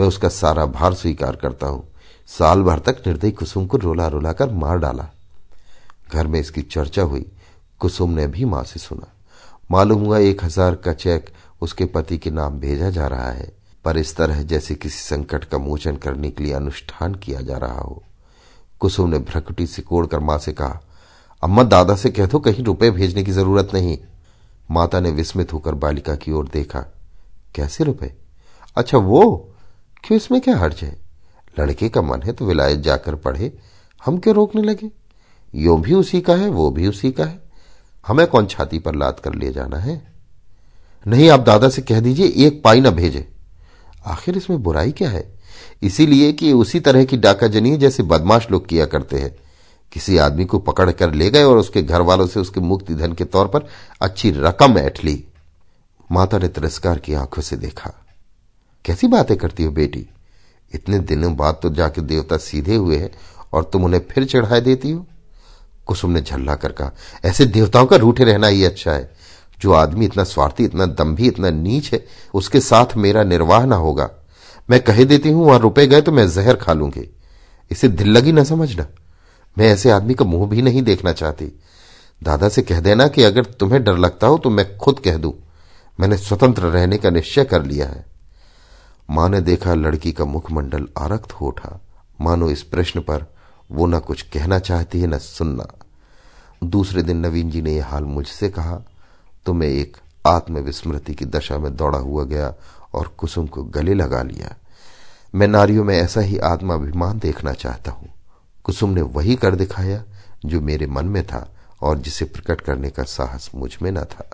मैं 0.00 0.06
उसका 0.06 0.28
सारा 0.28 0.66
भार 0.66 0.94
स्वीकार 0.94 1.36
करता 1.36 1.66
हूँ। 1.66 1.86
साल 2.28 2.62
भर 2.62 2.78
तक 2.78 3.02
निर्दयी 3.06 3.32
कुसुम 3.32 3.66
को 3.66 3.76
रोला 3.76 4.06
रोला 4.08 4.32
कर 4.32 4.50
मार 4.50 4.78
डाला। 4.78 5.08
घर 6.08 6.26
में 6.26 6.38
इसकी 6.40 6.62
चर्चा 6.64 7.02
हुई। 7.02 7.26
कुसुम 7.80 8.10
ने 8.10 8.26
भी 8.26 8.44
माँ 8.44 8.62
से 8.64 8.80
सुना। 8.80 9.12
मालूम 9.70 10.04
हुआ 10.04 10.18
एक 10.20 10.44
हज़ार 10.44 10.74
का 10.74 10.92
चेक 10.94 11.30
उसके 11.62 11.84
पति 11.86 12.18
के 12.18 12.30
नाम 12.30 12.58
भेजा 12.60 12.90
जा 12.90 13.06
रहा 13.06 13.30
है, 13.30 13.52
पर 13.84 13.96
इस 13.96 14.14
तरह 14.16 14.42
जैसे 14.42 14.74
किसी 14.74 14.98
संकट 14.98 15.44
का 15.44 15.58
मोचन 15.58 15.96
करने 15.96 16.30
के 16.30 16.44
लिए 16.44 16.52
अनुष्ठान 16.52 17.14
किया 17.14 17.40
जा 17.40 17.56
रहा 17.56 17.80
हो। 17.80 18.02
कुसुम 18.80 19.10
ने 19.10 19.18
भ्रकुटी 19.20 19.66
सिकोड़कर 19.66 20.20
माँ 20.20 20.38
से 20.38 20.52
कहा, 20.52 20.80
अम्मा, 21.42 21.62
दादा 21.64 21.94
से 21.96 22.10
कह 22.10 22.26
दो, 22.26 22.38
कहीं 22.38 22.64
रुपए 22.64 22.90
भेजने 22.90 23.22
की 23.22 23.32
ज़रूरत 23.32 23.70
नहीं। 23.74 23.98
माता 24.70 25.00
ने 25.00 25.10
विस्मित 25.10 25.52
होकर 25.52 25.74
बालिका 25.76 26.14
की 26.14 26.32
ओर 26.32 26.48
देखा, 26.48 26.80
कैसे 27.54 27.84
रुपए? 27.84 28.12
अच्छा 28.76 28.98
वो? 28.98 29.22
क्यों 30.04 30.16
इसमें 30.16 30.40
क्या 30.40 30.56
हर्ज 30.56 30.80
है? 30.82 30.96
लड़के 31.58 31.88
का 31.88 32.02
मन 32.02 32.22
है 32.22 32.32
तो 32.32 32.46
विलायत 32.46 32.80
जाकर 32.80 33.14
पढ़े, 33.16 33.52
हम 34.02 34.18
क्यों 34.18 34.34
रोकने 34.34 34.62
लगे? 34.62 34.90
यो 35.54 35.76
भी 35.76 35.94
उसी 35.94 36.20
का 36.20 36.34
है, 36.34 36.48
वो 36.48 36.70
भी 36.70 36.86
उसी 36.86 37.12
का 37.12 37.24
है। 37.24 37.42
हमें 38.06 38.26
कौन 38.26 38.46
छाती 38.46 38.78
पर 38.78 38.94
लाद 38.94 39.20
कर 39.20 39.34
ले 39.34 39.52
जाना 39.52 39.76
है? 39.76 40.12
नहीं, 41.06 41.30
आप 41.30 41.40
दादा 41.40 41.68
से 41.68 41.82
कह 41.82 42.00
दीजिए, 42.00 42.46
एक 42.46 42.62
पाई 42.62 42.80
ना 42.80 42.90
भेजे। 42.90 43.28
आखिर 44.06 44.36
इसमें 44.36 44.62
बुराई 44.62 44.92
क्या 44.92 45.10
है? 45.10 45.38
इसीलिए 45.82 46.32
कि 46.32 46.52
उसी 46.52 46.80
तरह 46.80 47.04
की 47.04 47.16
डाकाजनी 47.16 47.76
जैसे 47.76 48.02
बदमाश 48.02 48.50
लोग 48.50 48.66
किया 48.66 48.86
करते 48.86 49.18
हैं। 49.18 49.36
किसी 49.92 50.16
आदमी 50.16 50.44
को 50.44 50.58
पकड़ 50.58 50.90
कर 50.90 51.14
ले 51.14 51.30
गए 51.30 51.42
और 51.42 51.58
उसके 51.58 51.82
घर 51.82 52.00
वालों 52.00 52.26
से 52.26 52.40
उसके 52.40 52.60
मुक्ति 52.60 52.94
धन 52.94 53.12
के 53.12 53.24
तौर 53.24 53.46
पर 53.48 53.66
अच्छी 54.02 54.30
रकम 54.30 54.78
ऐठ 54.78 55.04
ली 55.04 55.24
माता 56.12 56.38
ने 56.38 56.48
तिरस्कार 56.48 56.98
की 56.98 57.14
आँखों 57.14 57.42
से 57.42 57.56
देखा। 57.56 57.92
कैसी 58.84 59.06
बातें 59.06 59.36
करती 59.36 59.64
हो 59.64 59.70
बेटी? 59.70 60.06
इतने 60.74 60.98
दिनों 60.98 61.36
बाद 61.36 61.60
तो 61.62 61.70
जाके 61.70 62.00
देवता 62.00 62.36
सीधे 62.36 62.74
हुए 62.74 62.96
हैं 62.96 63.10
और 63.52 63.64
तुम 63.64 63.84
उन्हें 63.84 64.00
फिर 64.10 64.24
चढ़ाए 64.24 64.60
देती 64.60 64.90
हो। 64.90 65.06
कुसुम 65.88 66.10
ने 66.10 66.20
झल्ला 66.20 66.54
कर 66.54 66.72
कहा, 66.72 66.92
ऐसे 67.24 67.44
देवताओं 67.46 67.86
का 67.86 67.96
रूठे 67.96 68.24
रहना 68.24 68.46
ही 68.46 68.64
अच्छा 68.64 68.92
है। 68.92 69.10
जो 69.60 69.72
आदमी 69.72 70.04
इतना 70.04 70.24
स्वार्थी, 70.24 70.64
इतना 70.64 70.86
दम्भी 70.86 71.26
इतना 71.26 71.50
नीच 71.50 71.92
है, 71.92 72.04
उसके 72.34 72.60
साथ 72.60 72.96
मेरा 72.96 73.22
निर्वाह 73.22 73.64
ना 73.66 73.76
होगा। 73.76 74.10
मैं 74.70 74.80
कह 74.80 75.04
देती 75.04 75.30
हूँ, 75.30 75.46
वहाँ 75.46 75.58
रुपए 75.58 75.86
गए 75.86 76.00
तो 76.00 76.12
मैं 76.12 76.28
जहर 76.28 76.56
खा 76.56 76.72
लूँगी। 76.72 77.08
इसे 77.70 77.88
दिल 77.88 78.08
लगी 78.08 78.32
ना 78.32 78.44
समझना। 78.44 78.86
मैं 79.56 79.68
ऐसे 79.68 79.90
आदमी 79.90 80.14
का 80.14 80.24
मुँह 80.24 80.48
भी 80.48 80.62
नहीं 80.62 80.82
देखना 80.82 81.12
चाहती। 81.12 81.52
दादा 82.22 82.48
से 82.48 82.62
कह 82.62 82.80
देना 82.80 83.06
कि 83.08 83.22
अगर 83.22 83.44
तुम्हें 83.44 83.82
डर 83.84 83.96
लगता 83.96 84.26
हो 84.26 84.38
तो 84.38 84.50
मैं 84.50 84.76
खुद 84.76 84.98
कह 84.98 85.16
दूँ। 85.16 85.32
मैंने 86.00 86.16
स्वतंत्र 86.16 86.62
रहने 86.62 86.98
का 86.98 87.10
निश्चय 87.10 87.44
कर 87.44 87.64
लिया 87.64 87.86
है। 87.86 88.04
माँ 89.10 89.28
ने 89.28 89.40
देखा 89.40 89.74
लड़की 89.74 90.12
का 90.12 90.24
मुखमंडल 90.24 90.88
आरक्त 90.98 91.32
हो 91.32 91.46
उठा। 91.46 91.80
मानो 92.20 92.50
इस 92.50 92.62
प्रश्न 92.62 93.00
पर 93.00 93.26
वो 93.70 93.86
न 93.86 93.98
कुछ 93.98 94.22
कहना 94.24 94.58
चाहती 94.58 95.00
है, 95.00 95.06
न 95.06 95.18
सुनना। 95.18 95.66
दूसरे 96.62 97.02
दिन 97.02 97.16
नवीन 97.16 97.50
जी 97.50 97.62
ने 97.62 97.74
यह 97.74 97.86
हाल 97.86 98.04
मुझसे 98.04 98.48
कहा 98.50 98.82
तो 99.46 99.52
मैं 99.52 99.68
एक 99.68 99.96
आत्मविस्मृति 100.24 101.14
की 101.14 101.24
दशा 101.26 101.58
में 101.58 101.74
दौड़ा 101.76 101.98
हुआ 101.98 102.24
गया 102.24 102.52
और 102.94 103.08
कुसुम 103.18 103.46
को 103.46 103.62
गले 103.64 103.94
लगा 103.94 104.22
लिया। 104.22 104.54
मैं 105.34 105.48
नारियों 105.48 105.84
में 105.84 105.94
ऐसा 105.96 106.20
ही 106.20 106.38
आत्माभिमान 106.38 107.18
देखना 107.18 107.52
चाहता 107.52 107.90
हूँ। 107.90 108.08
कुसुम 108.64 108.90
ने 108.90 109.02
वही 109.02 109.36
कर 109.36 109.54
दिखाया, 109.54 110.02
जो 110.46 110.60
मेरे 110.60 110.86
मन 110.86 111.06
में 111.06 111.22
था 111.26 111.46
और 111.82 111.98
जिसे 111.98 112.24
प्रकट 112.24 112.60
करने 112.60 112.90
का 112.90 113.02
साहस 113.02 113.50
मुझमें 113.54 113.90
न 113.92 114.04
था। 114.04 114.30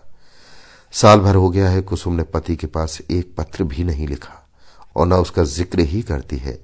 साल 0.95 1.21
भर 1.21 1.35
हो 1.35 1.49
गया 1.51 1.69
है, 1.69 1.83
कुसुम 1.83 2.15
ने 2.15 2.23
पति 2.25 2.57
के 2.57 2.67
पास 2.67 3.01
एक 3.11 3.35
पत्र 3.37 3.65
भी 3.65 3.85
नहीं 3.85 4.09
लिखा, 4.09 4.43
और 4.97 5.07
न 5.07 5.13
उसका 5.13 5.45
ज़िक्र 5.45 5.81
ही 5.81 6.03
करती 6.03 6.37
है। 6.37 6.59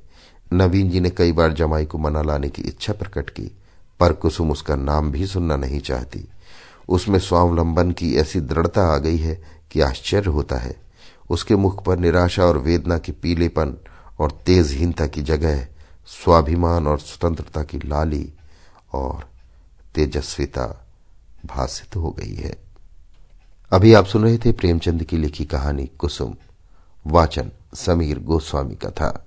नवीन 0.52 0.90
जी 0.90 1.00
ने 1.00 1.10
कई 1.10 1.32
बार 1.32 1.52
जमाई 1.52 1.84
को 1.84 1.98
मना 1.98 2.22
लाने 2.22 2.48
की 2.48 2.62
इच्छा 2.62 2.92
प्रकट 2.92 3.30
की, 3.30 3.50
पर 4.00 4.12
कुसुम 4.12 4.50
उसका 4.50 4.76
नाम 4.76 5.12
भी 5.12 5.26
सुनना 5.26 5.56
नहीं 5.56 5.80
चाहती। 5.80 6.28
उसमें 6.88 7.18
स्वावलंबन 7.18 7.90
की 7.90 8.16
ऐसी 8.16 8.40
दृढ़ता 8.40 8.82
आ 8.82 8.96
गई 8.98 9.16
है 9.16 9.44
कि 9.70 9.80
आश्चर्य 9.80 10.30
होता 10.30 10.56
है। 10.56 10.76
उसके 11.30 11.56
मुख 11.56 11.84
पर 11.84 11.98
निराशा 11.98 12.44
और 12.44 12.58
वेदना 12.58 12.98
के 12.98 13.12
पीलेपन 13.12 13.74
और 14.20 14.30
तेजहीनता 14.30 15.06
की 15.06 15.22
जगह 15.22 15.66
स्वाभिमान 16.06 16.86
और 16.86 16.98
स्वतंत्रता 16.98 17.62
की 17.62 17.78
लाली 17.78 18.32
और 18.92 19.28
तेजस्विता 19.94 20.86
भाषित 21.46 21.96
हो 21.96 22.10
गई 22.10 22.34
है। 22.34 22.54
अभी 23.72 23.94
आप 23.94 24.06
सुन 24.06 24.24
रहे 24.24 24.38
थे 24.38 24.52
प्रेमचंद 24.52 25.04
की 25.04 25.16
लिखी 25.16 25.44
कहानी 25.44 25.86
कुसुम, 25.86 26.34
वाचन 27.06 27.50
समीर 27.74 28.18
गोस्वामी 28.18 28.74
का 28.74 28.90
था। 28.90 29.26